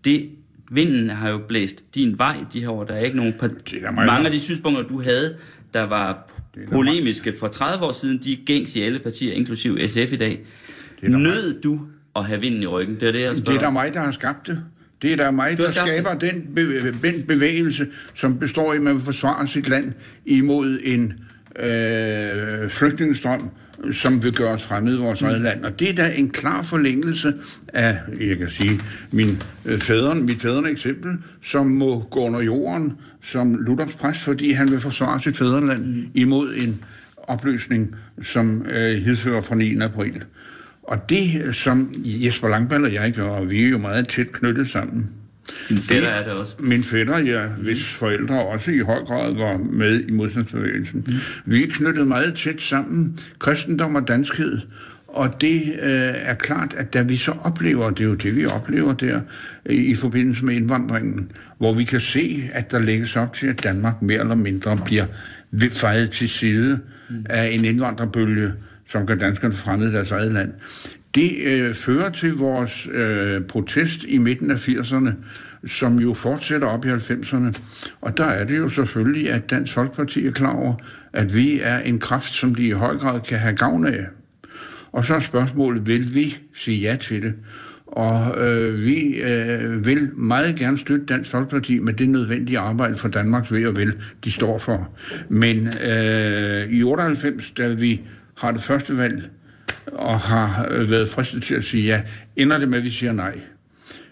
det 0.05 0.29
vinden 0.71 1.09
har 1.09 1.29
jo 1.29 1.37
blæst 1.47 1.83
din 1.95 2.17
vej 2.17 2.37
de 2.53 2.59
her 2.59 2.69
år. 2.69 2.83
Der 2.83 2.93
er 2.93 2.99
ikke 2.99 3.17
nogen... 3.17 3.33
Par- 3.41 3.47
Det 3.47 3.83
er 3.83 3.91
mange 3.91 4.25
af 4.25 4.31
de 4.31 4.39
synspunkter, 4.39 4.83
du 4.83 5.01
havde, 5.01 5.35
der 5.73 5.81
var 5.83 6.31
polemiske 6.71 7.33
for 7.39 7.47
30 7.47 7.85
år 7.85 7.91
siden, 7.91 8.19
de 8.23 8.31
er 8.33 8.37
gængs 8.45 8.75
i 8.75 8.81
alle 8.81 8.99
partier, 8.99 9.33
inklusiv 9.33 9.77
SF 9.87 10.11
i 10.11 10.15
dag. 10.15 10.39
da 11.01 11.07
Nød 11.07 11.61
du 11.61 11.79
at 12.15 12.25
have 12.25 12.41
vinden 12.41 12.63
i 12.63 12.65
ryggen? 12.67 12.95
Det 12.99 13.07
er 13.07 13.11
det, 13.11 13.21
jeg 13.21 13.29
Det 13.31 13.37
spørger. 13.39 13.59
er 13.59 13.63
der 13.63 13.69
mig, 13.69 13.93
der 13.93 13.99
har 13.99 14.11
skabt 14.11 14.47
det. 14.47 14.61
Det 15.01 15.11
er 15.11 15.15
der 15.15 15.31
har 15.31 15.55
der 15.55 15.69
skaber 15.69 16.13
den, 16.13 16.47
be- 16.55 16.91
den 17.09 17.23
bevægelse, 17.23 17.87
som 18.13 18.39
består 18.39 18.73
i, 18.73 18.75
at 18.75 18.81
man 18.81 18.95
vil 18.95 19.03
forsvare 19.03 19.47
sit 19.47 19.69
land 19.69 19.93
imod 20.25 20.79
en 20.83 21.13
øh, 21.59 22.69
flygtningestrøm, 22.69 23.49
som 23.91 24.23
vil 24.23 24.33
gøre 24.33 24.49
os 24.53 24.63
fremmede 24.63 24.95
i 24.95 24.99
vores 24.99 25.21
eget 25.21 25.41
land. 25.41 25.63
Og 25.65 25.79
det 25.79 25.89
er 25.89 25.93
da 25.93 26.11
en 26.15 26.29
klar 26.29 26.61
forlængelse 26.61 27.33
af, 27.67 27.97
jeg 28.19 28.37
kan 28.37 28.49
sige, 28.49 28.79
min 29.11 29.43
øh, 29.65 29.73
mit 30.15 30.41
fædrene 30.41 30.69
eksempel, 30.69 31.17
som 31.43 31.67
må 31.67 32.07
gå 32.11 32.19
under 32.19 32.41
jorden 32.41 32.93
som 33.23 33.55
Luthers 33.55 33.95
præst, 33.95 34.19
fordi 34.19 34.51
han 34.51 34.71
vil 34.71 34.79
forsvare 34.79 35.21
sit 35.21 35.37
fædreland 35.37 36.05
imod 36.13 36.53
en 36.55 36.83
opløsning, 37.17 37.95
som 38.21 38.65
øh, 38.65 39.01
hedfører 39.01 39.41
fra 39.41 39.55
9. 39.55 39.77
april. 39.81 40.23
Og 40.87 41.09
det, 41.09 41.55
som 41.55 41.93
Jesper 42.05 42.47
Langballe 42.47 42.87
og 42.87 42.93
jeg 42.93 43.13
gør, 43.13 43.29
og 43.29 43.49
vi 43.49 43.63
er 43.63 43.69
jo 43.69 43.77
meget 43.77 44.07
tæt 44.07 44.31
knyttet 44.31 44.67
sammen. 44.67 45.09
Din 45.69 45.77
fætter 45.77 46.09
er 46.09 46.23
det 46.23 46.33
også. 46.33 46.55
Min 46.59 46.83
fætter, 46.83 47.17
ja, 47.17 47.45
hvis 47.47 47.85
forældre 47.85 48.45
også 48.45 48.71
i 48.71 48.79
høj 48.79 48.99
grad 48.99 49.33
var 49.33 49.57
med 49.57 50.03
i 50.07 50.11
modstandsbevægelsen. 50.11 51.03
Mm. 51.07 51.13
Vi 51.45 51.63
er 51.63 51.67
knyttet 51.69 52.07
meget 52.07 52.35
tæt 52.35 52.61
sammen, 52.61 53.19
kristendom 53.39 53.95
og 53.95 54.07
danskhed. 54.07 54.59
Og 55.07 55.41
det 55.41 55.61
øh, 55.81 56.13
er 56.15 56.33
klart, 56.33 56.73
at 56.77 56.93
da 56.93 57.01
vi 57.01 57.17
så 57.17 57.31
oplever, 57.43 57.89
det 57.89 57.99
er 57.99 58.07
jo 58.07 58.13
det, 58.13 58.35
vi 58.35 58.45
oplever 58.45 58.93
der 58.93 59.21
øh, 59.65 59.75
i 59.75 59.95
forbindelse 59.95 60.45
med 60.45 60.55
indvandringen, 60.55 61.31
hvor 61.57 61.73
vi 61.73 61.83
kan 61.83 61.99
se, 61.99 62.49
at 62.53 62.71
der 62.71 62.79
lægges 62.79 63.15
op 63.15 63.33
til, 63.33 63.47
at 63.47 63.63
Danmark 63.63 64.01
mere 64.01 64.19
eller 64.19 64.35
mindre 64.35 64.77
bliver 64.85 65.05
fejet 65.71 66.11
til 66.11 66.29
side 66.29 66.79
mm. 67.09 67.25
af 67.29 67.47
en 67.47 67.65
indvandrerbølge, 67.65 68.53
som 68.87 69.05
gør 69.05 69.15
danskerne 69.15 69.53
fremmede 69.53 69.93
deres 69.93 70.11
eget 70.11 70.31
land. 70.31 70.51
Det 71.15 71.31
øh, 71.45 71.73
fører 71.73 72.09
til 72.09 72.33
vores 72.33 72.87
øh, 72.91 73.41
protest 73.41 74.03
i 74.07 74.17
midten 74.17 74.51
af 74.51 74.67
80'erne, 74.67 75.11
som 75.65 75.99
jo 75.99 76.13
fortsætter 76.13 76.67
op 76.67 76.85
i 76.85 76.89
90'erne. 76.89 77.59
Og 78.01 78.17
der 78.17 78.25
er 78.25 78.43
det 78.43 78.57
jo 78.57 78.69
selvfølgelig, 78.69 79.31
at 79.31 79.49
Dansk 79.49 79.73
Folkeparti 79.73 80.27
er 80.27 80.31
klar 80.31 80.53
over, 80.53 80.75
at 81.13 81.35
vi 81.35 81.59
er 81.59 81.79
en 81.79 81.99
kraft, 81.99 82.33
som 82.33 82.55
de 82.55 82.67
i 82.67 82.71
høj 82.71 82.97
grad 82.97 83.21
kan 83.21 83.39
have 83.39 83.55
gavn 83.55 83.85
af. 83.85 84.05
Og 84.91 85.05
så 85.05 85.15
er 85.15 85.19
spørgsmålet, 85.19 85.87
vil 85.87 86.15
vi 86.15 86.37
sige 86.53 86.79
ja 86.79 86.95
til 86.95 87.21
det? 87.21 87.33
Og 87.87 88.47
øh, 88.47 88.85
vi 88.85 89.21
øh, 89.21 89.85
vil 89.85 90.09
meget 90.15 90.55
gerne 90.55 90.77
støtte 90.77 91.05
Dansk 91.05 91.31
Folkeparti 91.31 91.79
med 91.79 91.93
det 91.93 92.09
nødvendige 92.09 92.59
arbejde 92.59 92.97
for 92.97 93.07
Danmarks 93.07 93.51
ved 93.51 93.67
og 93.67 93.75
vel, 93.75 93.93
de 94.23 94.31
står 94.31 94.57
for. 94.57 94.89
Men 95.29 95.67
øh, 95.67 96.69
i 96.69 96.83
98, 96.83 97.51
da 97.51 97.67
vi 97.67 98.01
har 98.37 98.51
det 98.51 98.61
første 98.61 98.97
valg 98.97 99.29
og 99.85 100.19
har 100.19 100.67
øh, 100.71 100.91
været 100.91 101.09
fristet 101.09 101.43
til 101.43 101.55
at 101.55 101.63
sige 101.63 101.83
ja. 101.83 102.01
Ender 102.35 102.57
det 102.57 102.69
med, 102.69 102.77
at 102.77 102.83
vi 102.83 102.89
siger 102.89 103.13
nej? 103.13 103.39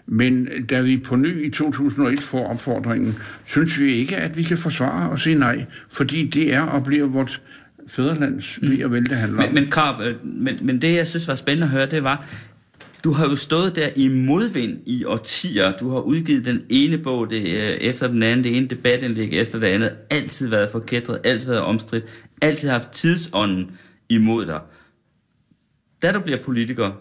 Men 0.07 0.47
da 0.69 0.82
vi 0.82 0.97
på 0.97 1.15
ny 1.15 1.45
i 1.45 1.49
2001 1.49 2.23
får 2.23 2.47
opfordringen, 2.47 3.17
synes 3.45 3.80
vi 3.80 3.91
ikke, 3.91 4.17
at 4.17 4.38
vi 4.38 4.43
kan 4.43 4.57
forsvare 4.57 5.09
og 5.09 5.19
sige 5.19 5.36
nej, 5.36 5.65
fordi 5.89 6.28
det 6.28 6.53
er 6.53 6.61
og 6.61 6.84
bliver 6.84 7.07
vores 7.07 7.41
fædrelands 7.88 8.59
mm. 8.61 8.78
og 8.84 8.91
vel, 8.91 9.09
det 9.09 9.17
handler 9.17 9.41
men, 9.41 9.53
men, 9.53 9.71
Krab, 9.71 10.01
øh, 10.01 10.15
men, 10.23 10.57
men 10.61 10.82
det, 10.82 10.95
jeg 10.95 11.07
synes 11.07 11.28
var 11.28 11.36
spændende 11.36 11.65
at 11.65 11.71
høre, 11.71 11.86
det 11.86 12.03
var, 12.03 12.26
du 13.03 13.11
har 13.11 13.30
jo 13.30 13.36
stået 13.36 13.76
der 13.76 13.88
i 13.95 14.07
modvind 14.07 14.78
i 14.86 15.03
årtier. 15.03 15.71
Du 15.71 15.89
har 15.89 15.99
udgivet 15.99 16.45
den 16.45 16.61
ene 16.69 16.97
bog 16.97 17.30
det, 17.30 17.41
øh, 17.41 17.78
efter 17.82 18.07
den 18.07 18.23
anden, 18.23 18.43
det 18.43 18.57
ene 18.57 18.67
debatindlæg 18.67 19.34
efter 19.34 19.59
det 19.59 19.67
andet. 19.67 19.91
Altid 20.09 20.47
været 20.47 20.69
forkætret, 20.71 21.19
altid 21.23 21.47
været 21.47 21.61
omstridt, 21.61 22.03
altid 22.41 22.69
haft 22.69 22.89
tidsånden 22.89 23.71
imod 24.10 24.45
dig. 24.45 24.62
Da 26.01 26.12
du 26.12 26.20
bliver 26.20 26.43
politiker, 26.43 26.91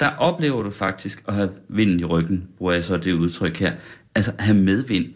der 0.00 0.08
oplever 0.08 0.62
du 0.62 0.70
faktisk 0.70 1.24
at 1.28 1.34
have 1.34 1.50
vinden 1.68 2.00
i 2.00 2.04
ryggen, 2.04 2.48
bruger 2.58 2.72
jeg 2.72 2.84
så 2.84 2.96
det 2.96 3.12
udtryk 3.12 3.56
her. 3.56 3.72
Altså 4.14 4.32
at 4.38 4.44
have 4.44 4.58
medvind, 4.58 5.06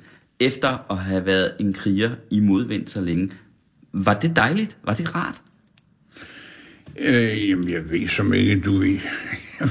efter 0.40 0.90
at 0.90 0.98
have 0.98 1.26
været 1.26 1.52
en 1.60 1.72
kriger 1.72 2.10
i 2.30 2.40
modvind 2.40 2.88
så 2.88 3.00
længe. 3.00 3.30
Var 3.92 4.14
det 4.14 4.36
dejligt? 4.36 4.76
Var 4.84 4.94
det 4.94 5.14
rart? 5.14 5.42
Øh, 6.98 7.50
jamen, 7.50 7.68
jeg 7.68 7.90
ved 7.90 8.08
som 8.08 8.32
ikke, 8.34 8.60
du 8.60 8.78
ved. 8.78 8.98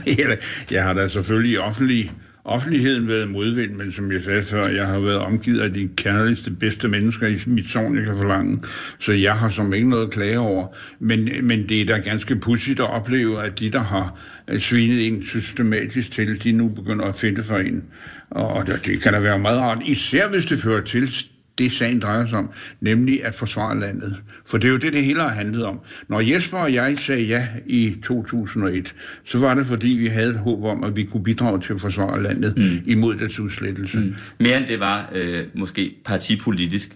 jeg 0.72 0.84
har 0.84 0.94
da 0.94 1.08
selvfølgelig 1.08 1.60
offentlig, 1.60 2.12
offentligheden 2.44 3.08
været 3.08 3.32
modvind, 3.32 3.72
men 3.72 3.92
som 3.92 4.12
jeg 4.12 4.24
sagde 4.24 4.42
før, 4.42 4.68
jeg 4.68 4.88
har 4.88 5.00
været 5.00 5.18
omgivet 5.18 5.62
af 5.62 5.74
de 5.74 5.90
kærligste, 5.96 6.52
bedste 6.52 6.88
mennesker 6.88 7.28
i 7.28 7.38
mit 7.48 7.70
sovn, 7.70 7.98
jeg 7.98 8.06
kan 8.06 8.18
forlange. 8.18 8.60
Så 9.00 9.14
jeg 9.14 9.34
har 9.34 9.50
som 9.50 9.74
ikke 9.74 9.90
noget 9.90 10.06
at 10.06 10.12
klage 10.12 10.40
over. 10.40 10.68
Men, 11.00 11.30
men 11.44 11.70
det 11.70 11.82
er 11.82 11.86
da 11.86 11.98
ganske 11.98 12.36
pudsigt 12.36 12.80
at 12.80 12.90
opleve, 12.90 13.44
at 13.44 13.60
de, 13.60 13.72
der 13.72 13.84
har 13.84 14.20
øh, 14.48 14.60
svinet 14.60 15.00
ind 15.00 15.24
systematisk 15.24 16.12
til, 16.12 16.44
de 16.44 16.52
nu 16.52 16.68
begynder 16.68 17.06
at 17.06 17.16
finde 17.16 17.44
for 17.44 17.58
en. 17.58 17.84
Og 18.30 18.68
det 18.68 19.02
kan 19.02 19.14
da 19.14 19.20
være 19.20 19.40
meget 19.40 19.60
rart, 19.60 19.78
især 19.86 20.30
hvis 20.30 20.46
det 20.46 20.60
fører 20.60 20.84
til 20.84 21.14
det 21.58 21.72
sagen 21.72 22.00
drejer 22.00 22.26
sig 22.26 22.40
om, 22.40 22.50
nemlig 22.82 23.26
at 23.26 23.36
forsvare 23.36 23.80
landet. 23.80 24.22
For 24.46 24.58
det 24.58 24.68
er 24.68 24.72
jo 24.72 24.78
det, 24.78 24.94
det 24.94 25.04
hele 25.04 25.22
har 25.22 25.30
handlet 25.30 25.66
om. 25.66 25.80
Når 26.08 26.20
Jesper 26.20 26.58
og 26.58 26.74
jeg 26.74 26.98
sagde 27.00 27.24
ja 27.24 27.48
i 27.66 27.96
2001, 28.04 28.96
så 29.24 29.40
var 29.40 29.54
det, 29.54 29.66
fordi 29.66 29.88
vi 29.88 30.08
havde 30.08 30.30
et 30.30 30.38
håb 30.40 30.64
om, 30.64 30.84
at 30.84 30.96
vi 30.96 31.04
kunne 31.04 31.24
bidrage 31.24 31.62
til 31.62 31.74
at 31.74 31.82
forsvare 31.82 32.24
landet 32.24 32.58
mm. 32.58 32.92
imod 32.92 33.16
dets 33.16 33.40
udslettelse. 33.40 34.00
Mm. 34.00 34.16
Mere 34.40 34.58
end 34.58 34.68
det 34.68 34.80
var 34.80 35.10
øh, 35.16 35.44
måske 35.54 35.96
partipolitisk. 36.06 36.90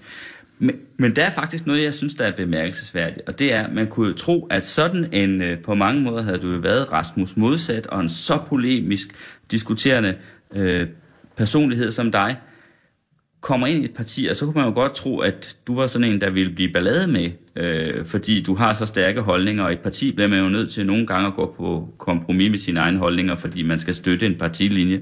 Men, 0.60 0.76
men 0.98 1.16
der 1.16 1.26
er 1.26 1.32
faktisk 1.32 1.66
noget, 1.66 1.84
jeg 1.84 1.94
synes, 1.94 2.14
der 2.14 2.26
er 2.26 2.32
bemærkelsesværdigt, 2.32 3.22
og 3.28 3.40
det 3.40 3.54
er, 3.54 3.64
at 3.64 3.74
man 3.74 3.88
kunne 3.88 4.14
tro, 4.14 4.48
at 4.52 4.66
sådan 4.66 5.14
en, 5.14 5.42
øh, 5.42 5.58
på 5.60 5.76
mange 5.76 6.02
måder 6.02 6.24
havde 6.24 6.38
du 6.38 6.52
jo 6.52 6.60
været 6.60 6.92
Rasmus 6.92 7.38
modsat, 7.38 7.88
og 7.88 8.02
en 8.02 8.10
så 8.10 8.40
polemisk 8.48 9.08
diskuterende 9.52 10.16
øh, 10.56 10.88
personlighed 11.38 11.92
som 11.92 12.12
dig, 12.12 12.38
kommer 13.42 13.68
ind 13.68 13.82
i 13.82 13.86
et 13.86 13.94
parti, 13.94 14.28
og 14.30 14.36
så 14.36 14.46
kunne 14.46 14.56
man 14.56 14.66
jo 14.66 14.74
godt 14.74 14.96
tro, 14.96 15.20
at 15.20 15.58
du 15.68 15.76
var 15.76 15.88
sådan 15.88 16.12
en, 16.12 16.22
der 16.22 16.30
ville 16.30 16.54
blive 16.56 16.74
ballade 16.74 17.12
med, 17.12 17.32
øh, 17.56 18.06
fordi 18.06 18.44
du 18.44 18.56
har 18.56 18.74
så 18.74 18.86
stærke 18.86 19.22
holdninger, 19.22 19.64
og 19.64 19.74
et 19.74 19.80
parti 19.80 20.12
bliver 20.12 20.28
man 20.28 20.40
jo 20.40 20.50
nødt 20.50 20.70
til 20.72 20.86
nogle 20.86 21.08
gange 21.08 21.28
at 21.28 21.34
gå 21.34 21.54
på 21.58 21.94
kompromis 21.98 22.50
med 22.50 22.60
sine 22.60 22.80
egne 22.80 22.98
holdninger, 22.98 23.36
fordi 23.36 23.64
man 23.64 23.80
skal 23.80 23.94
støtte 23.94 24.26
en 24.26 24.36
partilinje. 24.36 25.02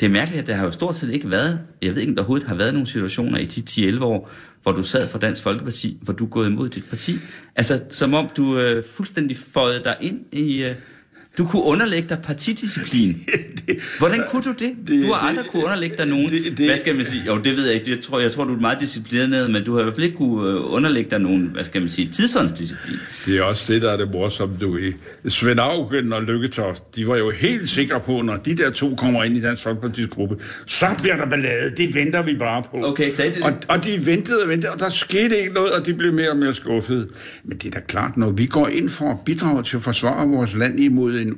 Det 0.00 0.06
er 0.06 0.10
mærkeligt, 0.10 0.42
at 0.42 0.46
der 0.46 0.54
har 0.54 0.64
jo 0.64 0.70
stort 0.70 0.96
set 0.96 1.10
ikke 1.10 1.30
været, 1.30 1.60
jeg 1.82 1.94
ved 1.94 2.00
ikke, 2.00 2.10
om 2.10 2.16
der 2.16 2.22
overhovedet 2.22 2.48
har 2.48 2.54
været 2.54 2.74
nogle 2.74 2.86
situationer 2.86 3.38
i 3.38 3.44
de 3.44 3.90
10-11 3.98 4.04
år, 4.04 4.30
hvor 4.62 4.72
du 4.72 4.82
sad 4.82 5.08
for 5.08 5.18
Dansk 5.18 5.42
Folkeparti, 5.42 5.98
hvor 6.02 6.12
du 6.12 6.24
er 6.24 6.28
gået 6.28 6.46
imod 6.46 6.68
dit 6.68 6.84
parti. 6.90 7.12
Altså, 7.56 7.82
som 7.90 8.14
om 8.14 8.28
du 8.36 8.58
øh, 8.58 8.84
fuldstændig 8.84 9.36
føjede 9.36 9.84
dig 9.84 9.96
ind 10.00 10.20
i... 10.32 10.64
Øh, 10.64 10.74
du 11.38 11.44
kunne 11.44 11.62
underlægge 11.62 12.08
dig 12.08 12.18
partidisciplin. 12.22 13.26
det, 13.66 13.82
Hvordan 13.98 14.24
kunne 14.30 14.42
du 14.42 14.52
det? 14.58 14.72
det 14.86 15.02
du 15.02 15.12
har 15.12 15.28
aldrig 15.28 15.46
kunne 15.46 15.64
underlægge 15.64 15.96
dig 15.96 16.06
nogen... 16.06 16.30
Det, 16.30 16.58
det, 16.58 16.66
hvad 16.66 16.76
skal 16.76 16.96
man 16.96 17.04
sige? 17.04 17.22
Jo, 17.26 17.38
det 17.38 17.56
ved 17.56 17.66
jeg 17.66 17.74
ikke. 17.74 17.90
Det 17.90 18.00
tror, 18.00 18.20
jeg 18.20 18.32
tror, 18.32 18.44
du 18.44 18.54
er 18.54 18.60
meget 18.60 18.80
disciplineret, 18.80 19.50
men 19.50 19.64
du 19.64 19.72
har 19.72 19.80
i 19.80 19.82
hvert 19.82 19.94
fald 19.94 20.04
ikke 20.04 20.16
kunne 20.16 20.50
øh, 20.50 20.72
underlægge 20.72 21.10
dig 21.10 21.18
nogen, 21.18 21.50
hvad 21.52 21.64
skal 21.64 21.80
man 21.80 21.88
sige, 21.88 22.08
tidsåndsdisciplin. 22.08 22.96
Det 23.26 23.38
er 23.38 23.42
også 23.42 23.72
det, 23.72 23.82
der 23.82 23.90
er 23.90 23.96
det 23.96 24.08
morsomme, 24.12 24.56
du 24.60 24.72
ved. 24.72 24.92
Svend 25.28 25.60
Augen 25.60 26.12
og 26.12 26.22
Lykketoft, 26.22 26.96
de 26.96 27.08
var 27.08 27.16
jo 27.16 27.30
helt 27.30 27.68
sikre 27.68 28.00
på, 28.00 28.22
når 28.22 28.36
de 28.36 28.56
der 28.56 28.70
to 28.70 28.94
kommer 28.94 29.24
ind 29.24 29.36
i 29.36 29.40
Dansk 29.40 29.66
Folkeparti's 29.66 30.08
gruppe, 30.08 30.36
så 30.66 30.86
bliver 31.02 31.16
der 31.16 31.26
ballade. 31.26 31.70
Det 31.76 31.94
venter 31.94 32.22
vi 32.22 32.36
bare 32.36 32.62
på. 32.62 32.86
Okay, 32.86 33.10
sagde 33.10 33.34
det 33.34 33.42
og, 33.42 33.52
og 33.68 33.84
de 33.84 34.06
ventede 34.06 34.42
og 34.42 34.48
ventede, 34.48 34.72
og 34.72 34.80
der 34.80 34.90
skete 34.90 35.38
ikke 35.38 35.52
noget, 35.52 35.72
og 35.72 35.86
de 35.86 35.94
blev 35.94 36.12
mere 36.12 36.30
og 36.30 36.36
mere 36.36 36.54
skuffede. 36.54 37.08
Men 37.44 37.58
det 37.58 37.66
er 37.74 37.80
da 37.80 37.86
klart, 37.86 38.16
når 38.16 38.30
vi 38.30 38.46
går 38.46 38.68
ind 38.68 38.88
for 38.88 39.10
at 39.10 39.16
bidrage 39.24 39.62
til 39.62 39.76
at 39.76 39.82
forsvare 39.82 40.28
vores 40.28 40.54
land 40.54 40.80
imod 40.80 41.21
en, 41.22 41.34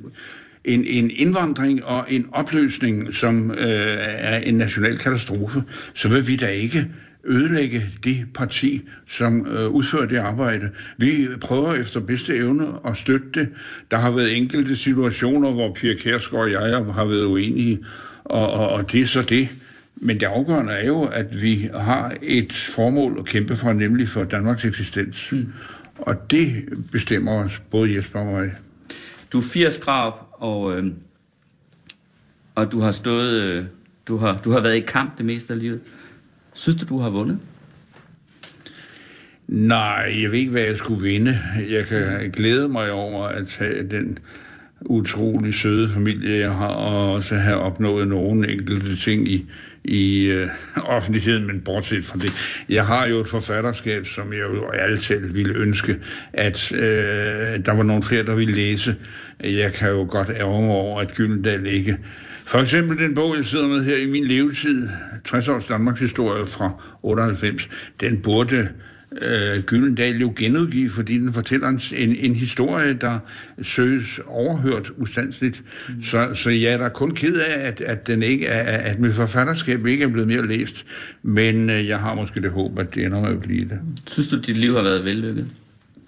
en, 0.65 0.85
en 0.85 1.11
indvandring 1.11 1.85
og 1.85 2.05
en 2.09 2.27
opløsning, 2.33 3.15
som 3.15 3.51
øh, 3.51 3.97
er 4.01 4.39
en 4.39 4.55
national 4.55 4.99
katastrofe, 4.99 5.63
så 5.95 6.09
vil 6.09 6.29
vi 6.29 6.37
da 6.37 6.49
ikke 6.49 6.87
ødelægge 7.27 7.91
det 8.05 8.27
parti, 8.35 8.83
som 9.09 9.47
øh, 9.47 9.69
udfører 9.69 10.07
det 10.07 10.17
arbejde. 10.17 10.71
Vi 10.99 11.29
prøver 11.41 11.75
efter 11.75 12.01
bedste 12.01 12.37
evne 12.37 12.67
at 12.87 12.97
støtte 12.97 13.27
det. 13.35 13.49
Der 13.91 13.97
har 13.97 14.11
været 14.11 14.37
enkelte 14.37 14.77
situationer, 14.77 15.51
hvor 15.51 15.75
Pia 15.75 15.95
Kærsgaard 15.95 16.45
og 16.45 16.51
jeg 16.51 16.85
har 16.95 17.05
været 17.05 17.25
uenige, 17.25 17.79
og, 18.25 18.53
og, 18.53 18.69
og 18.69 18.93
det 18.93 19.01
er 19.01 19.07
så 19.07 19.23
det. 19.23 19.49
Men 19.97 20.21
det 20.21 20.27
afgørende 20.27 20.73
er 20.73 20.87
jo, 20.87 21.03
at 21.03 21.43
vi 21.43 21.69
har 21.75 22.15
et 22.23 22.53
formål 22.53 23.17
at 23.19 23.25
kæmpe 23.25 23.57
for, 23.57 23.73
nemlig 23.73 24.09
for 24.09 24.25
Danmarks 24.25 24.65
eksistens. 24.65 25.33
Mm. 25.33 25.53
Og 25.99 26.31
det 26.31 26.65
bestemmer 26.93 27.33
os, 27.33 27.63
både 27.71 27.97
Jesper 27.97 28.19
og 28.21 28.27
mig. 28.27 28.53
Du 29.35 29.39
er 29.39 29.43
80 29.43 29.79
grav, 29.79 30.27
og, 30.33 30.79
øh, 30.79 30.93
og 32.55 32.73
du 32.73 32.81
har 32.81 32.93
stået, 32.93 33.43
øh, 33.43 33.65
du, 34.09 34.17
har, 34.17 34.41
du 34.45 34.51
har 34.51 34.61
været 34.61 34.77
i 34.77 34.81
kamp 34.81 35.19
det 35.19 35.27
meste 35.27 35.53
af 35.53 35.59
livet. 35.59 35.81
Synes 36.53 36.81
du, 36.81 36.87
du 36.89 36.99
har 36.99 37.11
vundet? 37.11 37.39
Nej, 39.49 40.15
jeg 40.23 40.31
ved 40.31 40.39
ikke, 40.39 40.51
hvad 40.51 40.63
jeg 40.63 40.77
skulle 40.77 41.03
vinde. 41.03 41.39
Jeg 41.71 41.87
kan 41.87 42.31
glæde 42.31 42.69
mig 42.69 42.91
over 42.91 43.27
at 43.27 43.57
have 43.59 43.89
den 43.91 44.19
utrolig 44.81 45.55
søde 45.55 45.89
familie, 45.89 46.39
jeg 46.39 46.51
har, 46.51 46.67
og 46.67 47.13
også 47.13 47.37
have 47.37 47.57
opnået 47.57 48.09
nogle 48.09 48.53
enkelte 48.53 48.97
ting 48.97 49.29
i, 49.29 49.47
i 49.85 50.25
øh, 50.25 50.49
offentligheden, 50.85 51.47
men 51.47 51.61
bortset 51.61 52.05
fra 52.05 52.19
det. 52.19 52.65
Jeg 52.69 52.87
har 52.87 53.07
jo 53.07 53.21
et 53.21 53.29
forfatterskab, 53.29 54.07
som 54.07 54.33
jeg 54.33 54.41
jo 54.41 54.71
altid 54.71 55.27
ville 55.27 55.55
ønske, 55.55 55.97
at 56.33 56.73
øh, 56.73 56.81
der 57.67 57.73
var 57.73 57.83
nogle 57.83 58.03
flere, 58.03 58.23
der 58.23 58.35
ville 58.35 58.55
læse. 58.55 58.97
Jeg 59.41 59.73
kan 59.73 59.91
jo 59.91 60.07
godt 60.11 60.31
ærge 60.31 60.71
over, 60.71 61.01
at 61.01 61.15
Gyldendal 61.15 61.67
ikke... 61.67 61.99
For 62.47 62.59
eksempel 62.59 62.99
den 62.99 63.15
bog, 63.15 63.37
jeg 63.37 63.45
sidder 63.45 63.69
med 63.69 63.85
her 63.85 63.97
i 63.97 64.07
min 64.07 64.25
levetid, 64.25 64.89
60 65.25 65.49
års 65.49 65.65
Danmarks 65.65 66.01
historie 66.01 66.47
fra 66.47 66.71
98, 67.03 67.69
den 68.01 68.21
burde 68.21 68.69
øh, 69.23 69.63
Gyldendal 69.63 70.21
jo 70.21 70.33
genudgive, 70.37 70.91
fordi 70.91 71.19
den 71.19 71.33
fortæller 71.33 71.69
en, 71.69 71.81
en, 71.97 72.17
en 72.17 72.35
historie, 72.35 72.93
der 72.93 73.19
søges 73.63 74.21
overhørt 74.27 74.93
ustandsligt. 74.97 75.63
Mm. 75.89 76.03
Så, 76.03 76.35
så 76.35 76.51
jeg 76.51 76.73
er 76.73 76.77
da 76.77 76.89
kun 76.89 77.15
ked 77.15 77.37
af, 77.37 77.67
at, 77.67 77.81
at, 77.81 78.07
den 78.07 78.23
ikke 78.23 78.47
er, 78.47 78.91
at 78.91 78.99
mit 78.99 79.13
forfatterskab 79.13 79.87
ikke 79.87 80.05
er 80.05 80.09
blevet 80.09 80.29
mere 80.29 80.47
læst, 80.47 80.87
men 81.23 81.71
øh, 81.71 81.89
jeg 81.89 81.99
har 81.99 82.15
måske 82.15 82.43
det 82.43 82.51
håb, 82.51 82.79
at 82.79 82.95
det 82.95 83.05
ender 83.05 83.21
med 83.21 83.31
at 83.31 83.41
blive 83.41 83.65
det. 83.65 83.79
Synes 84.07 84.29
du, 84.29 84.41
dit 84.41 84.57
liv 84.57 84.75
har 84.75 84.83
været 84.83 85.05
vellykket? 85.05 85.47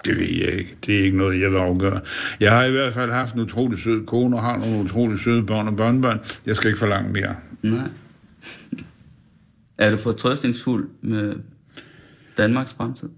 Det 0.07 0.17
ved 0.17 0.47
jeg 0.47 0.53
ikke. 0.53 0.77
Det 0.87 1.01
er 1.01 1.05
ikke 1.05 1.17
noget, 1.17 1.41
jeg 1.41 1.53
vil 1.53 1.59
afgøre. 1.59 2.01
Jeg 2.41 2.53
har 2.53 2.65
i 2.65 2.71
hvert 2.71 2.93
fald 2.95 3.11
haft 3.13 3.35
en 3.35 3.41
utrolig 3.41 3.79
sød 3.79 4.07
kone, 4.07 4.37
og 4.37 4.43
har 4.43 4.57
nogle 4.57 4.85
utrolig 4.85 5.21
søde 5.21 5.43
børn 5.43 5.69
og 5.69 5.77
børnebørn. 5.77 6.21
Jeg 6.47 6.57
skal 6.57 6.69
ikke 6.69 6.79
forlange 6.79 7.13
mere. 7.13 7.37
Nej. 7.63 7.89
Er 9.79 9.91
du 9.91 9.97
fortrøstningsfuld 9.97 10.89
med 11.03 11.35
Danmarks 12.39 12.75
fremtid? 12.75 13.09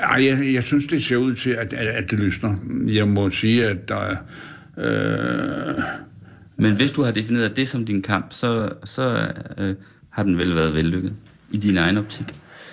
Ja, 0.00 0.12
jeg, 0.12 0.52
jeg 0.52 0.62
synes, 0.62 0.86
det 0.86 1.04
ser 1.04 1.16
ud 1.16 1.34
til, 1.34 1.50
at, 1.50 1.72
at, 1.72 1.86
at 1.86 2.10
det 2.10 2.18
lysner. 2.18 2.56
Jeg 2.88 3.08
må 3.08 3.30
sige, 3.30 3.66
at 3.66 3.88
der 3.88 3.96
er... 3.96 4.16
Øh... 4.78 5.82
Men 6.56 6.76
hvis 6.76 6.90
du 6.90 7.02
har 7.02 7.10
defineret 7.10 7.56
det 7.56 7.68
som 7.68 7.84
din 7.84 8.02
kamp, 8.02 8.26
så, 8.30 8.70
så 8.84 9.32
øh, 9.58 9.74
har 10.10 10.22
den 10.22 10.38
vel 10.38 10.54
været 10.54 10.74
vellykket 10.74 11.12
i 11.50 11.56
din 11.56 11.76
egen 11.76 11.96
optik? 11.96 12.26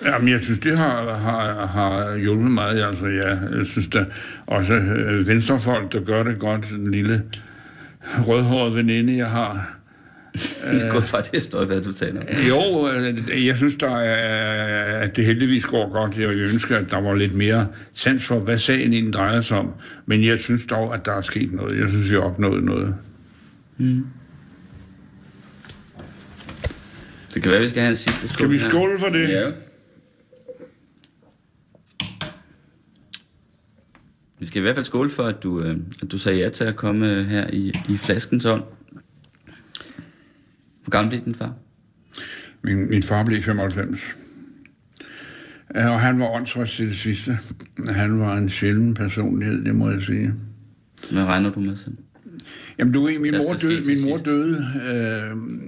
Jamen, 0.04 0.28
jeg 0.28 0.40
synes, 0.40 0.58
det 0.58 0.78
har, 0.78 1.14
har, 1.14 1.66
har 1.66 2.16
hjulpet 2.16 2.50
meget. 2.50 2.82
Altså, 2.82 3.06
ja, 3.06 3.28
jeg 3.58 3.66
synes, 3.66 3.86
der 3.86 4.04
også 4.46 4.74
øh, 4.74 5.28
venstrefolk, 5.28 5.92
der 5.92 6.00
gør 6.00 6.22
det 6.22 6.38
godt. 6.38 6.70
En 6.70 6.90
lille 6.90 7.22
rødhåret 8.26 8.76
veninde, 8.76 9.16
jeg 9.16 9.30
har. 9.30 9.76
Vi 10.72 10.78
går 10.90 11.22
det 11.32 11.42
står 11.42 11.64
hvad 11.64 11.80
du 11.80 11.92
taler 11.92 12.20
om. 12.20 12.26
Jo, 12.48 12.88
øh, 12.88 13.46
jeg 13.46 13.56
synes, 13.56 13.76
der 13.76 13.96
er, 13.96 14.98
at 14.98 15.16
det 15.16 15.24
heldigvis 15.24 15.64
går 15.64 15.92
godt. 15.92 16.18
Jeg 16.18 16.28
ønsker, 16.30 16.76
at 16.76 16.90
der 16.90 17.00
var 17.00 17.14
lidt 17.14 17.34
mere 17.34 17.66
sans 17.92 18.24
for, 18.24 18.38
hvad 18.38 18.58
sagen 18.58 18.92
egentlig 18.92 19.12
drejer 19.12 19.40
sig 19.40 19.58
om. 19.58 19.72
Men 20.06 20.24
jeg 20.24 20.38
synes 20.38 20.66
dog, 20.66 20.94
at 20.94 21.06
der 21.06 21.12
er 21.12 21.20
sket 21.20 21.52
noget. 21.52 21.80
Jeg 21.80 21.88
synes, 21.88 22.10
jeg 22.10 22.20
har 22.20 22.26
opnået 22.26 22.64
noget. 22.64 22.94
Mm. 23.78 24.06
Det 27.34 27.42
kan 27.42 27.52
være, 27.52 27.60
vi 27.60 27.68
skal 27.68 27.80
have 27.80 27.90
en 27.90 27.96
sidste 27.96 28.28
skål 28.28 28.38
Skal 28.38 28.50
vi 28.50 28.58
skåle 28.58 28.98
for 28.98 29.08
det? 29.08 29.28
Ja. 29.28 29.50
Vi 34.38 34.46
skal 34.46 34.58
i 34.58 34.62
hvert 34.62 34.74
fald 34.74 34.84
skåle 34.84 35.10
for, 35.10 35.22
at 35.22 35.42
du, 35.42 35.60
øh, 35.62 35.76
at 36.02 36.12
du 36.12 36.18
sagde 36.18 36.38
ja 36.38 36.48
til 36.48 36.64
at 36.64 36.76
komme 36.76 37.12
øh, 37.12 37.26
her 37.26 37.46
i, 37.52 37.72
i 37.88 37.96
flaskens 37.96 38.44
ånd. 38.46 38.62
Hvor 40.82 40.90
gammel 40.90 41.10
blev 41.10 41.24
din 41.24 41.34
far? 41.34 41.54
Min, 42.62 42.90
min 42.90 43.02
far 43.02 43.24
blev 43.24 43.42
95. 43.42 44.00
Ja, 45.74 45.88
Og 45.88 46.00
han 46.00 46.20
var 46.20 46.28
åndssvagt 46.28 46.70
til 46.70 46.88
det 46.88 46.96
sidste. 46.96 47.38
Han 47.88 48.20
var 48.20 48.36
en 48.36 48.48
sjælden 48.48 48.94
personlighed, 48.94 49.64
det 49.64 49.74
må 49.74 49.90
jeg 49.90 50.02
sige. 50.02 50.32
Hvad 51.10 51.24
regner 51.24 51.50
du 51.50 51.60
med 51.60 51.76
selv? 51.76 51.96
Jamen 52.78 52.92
du 52.92 53.04
ved, 53.04 53.18
min 53.18 53.32
mor 53.32 53.54
døde, 53.54 53.82
min 53.86 54.04
mor 54.08 54.16
døde 54.16 54.66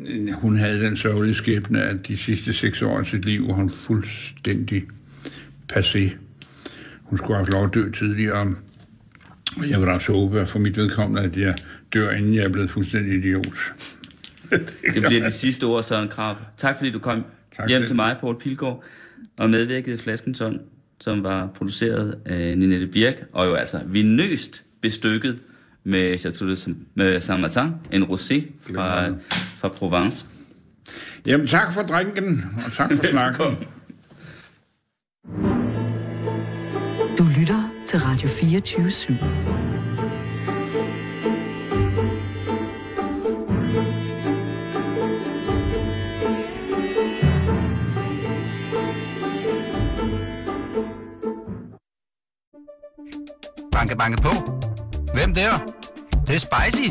øh, 0.08 0.32
hun 0.32 0.56
havde 0.56 0.80
den 0.80 0.96
sørgelige 0.96 1.34
skæbne, 1.34 1.82
at 1.82 2.08
de 2.08 2.16
sidste 2.16 2.52
seks 2.52 2.82
år 2.82 2.98
af 2.98 3.06
sit 3.06 3.24
liv 3.24 3.48
var 3.48 3.54
hun 3.54 3.70
fuldstændig 3.70 4.84
passé. 5.72 6.10
Hun 7.08 7.18
skulle 7.18 7.36
have 7.36 7.38
haft 7.38 7.50
lov 7.52 7.64
at 7.64 7.74
dø 7.74 7.90
tidligere. 7.90 8.54
Og 9.56 9.70
jeg 9.70 9.80
vil 9.80 9.88
da 9.88 9.98
så 9.98 10.12
håbe 10.12 10.46
for 10.46 10.58
mit 10.58 10.76
vedkommende, 10.76 11.22
at 11.22 11.36
jeg 11.36 11.54
dør, 11.94 12.10
inden 12.10 12.34
jeg 12.34 12.44
er 12.44 12.48
blevet 12.48 12.70
fuldstændig 12.70 13.14
idiot. 13.18 13.46
Det 14.94 15.02
bliver 15.06 15.24
de 15.24 15.30
sidste 15.30 15.64
ord, 15.64 15.82
Søren 15.82 16.08
Krab. 16.08 16.36
Tak 16.56 16.76
fordi 16.76 16.90
du 16.90 16.98
kom 16.98 17.24
Tak 17.56 17.68
hjem 17.68 17.78
selv. 17.78 17.86
til 17.86 17.96
mig, 17.96 18.16
Poul 18.20 18.38
Pilgaard, 18.38 18.84
og 19.38 19.50
medvirkede 19.50 19.94
i 19.94 19.98
Flaskens 19.98 20.40
ånd, 20.40 20.60
som 21.00 21.24
var 21.24 21.46
produceret 21.46 22.18
af 22.24 22.58
Ninette 22.58 22.86
Birk, 22.86 23.14
og 23.32 23.46
jo 23.46 23.54
altså 23.54 23.80
vinøst 23.86 24.64
bestykket 24.80 25.38
med 25.84 26.18
Chateau 26.18 26.48
de 26.50 26.56
Saint-Martin, 27.20 27.68
en 27.92 28.02
rosé 28.02 28.42
fra, 28.60 29.08
fra 29.34 29.68
Provence. 29.68 30.24
Jamen 31.26 31.46
tak 31.46 31.72
for 31.72 31.82
drinken, 31.82 32.44
og 32.66 32.72
tak 32.72 32.92
for 32.96 33.06
snakken. 33.10 33.56
Radio 38.18 38.28
24 38.28 38.90
/7. 38.90 39.14
Banke, 53.72 53.96
banke 53.96 54.22
på. 54.22 54.30
Hvem 55.14 55.34
der? 55.34 55.58
Det, 56.10 56.26
det 56.26 56.34
er 56.34 56.38
spicy. 56.38 56.90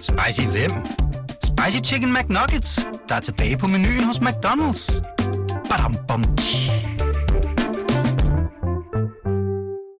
Spicy 0.00 0.46
hvem? 0.46 0.70
Spicy 1.42 1.92
Chicken 1.92 2.12
McNuggets, 2.12 2.86
der 3.08 3.14
er 3.14 3.20
tilbage 3.20 3.58
på 3.58 3.66
menuen 3.66 4.04
hos 4.04 4.16
McDonald's. 4.16 5.02
Badum, 5.70 5.96
bom, 6.08 6.24
tji. 6.36 6.73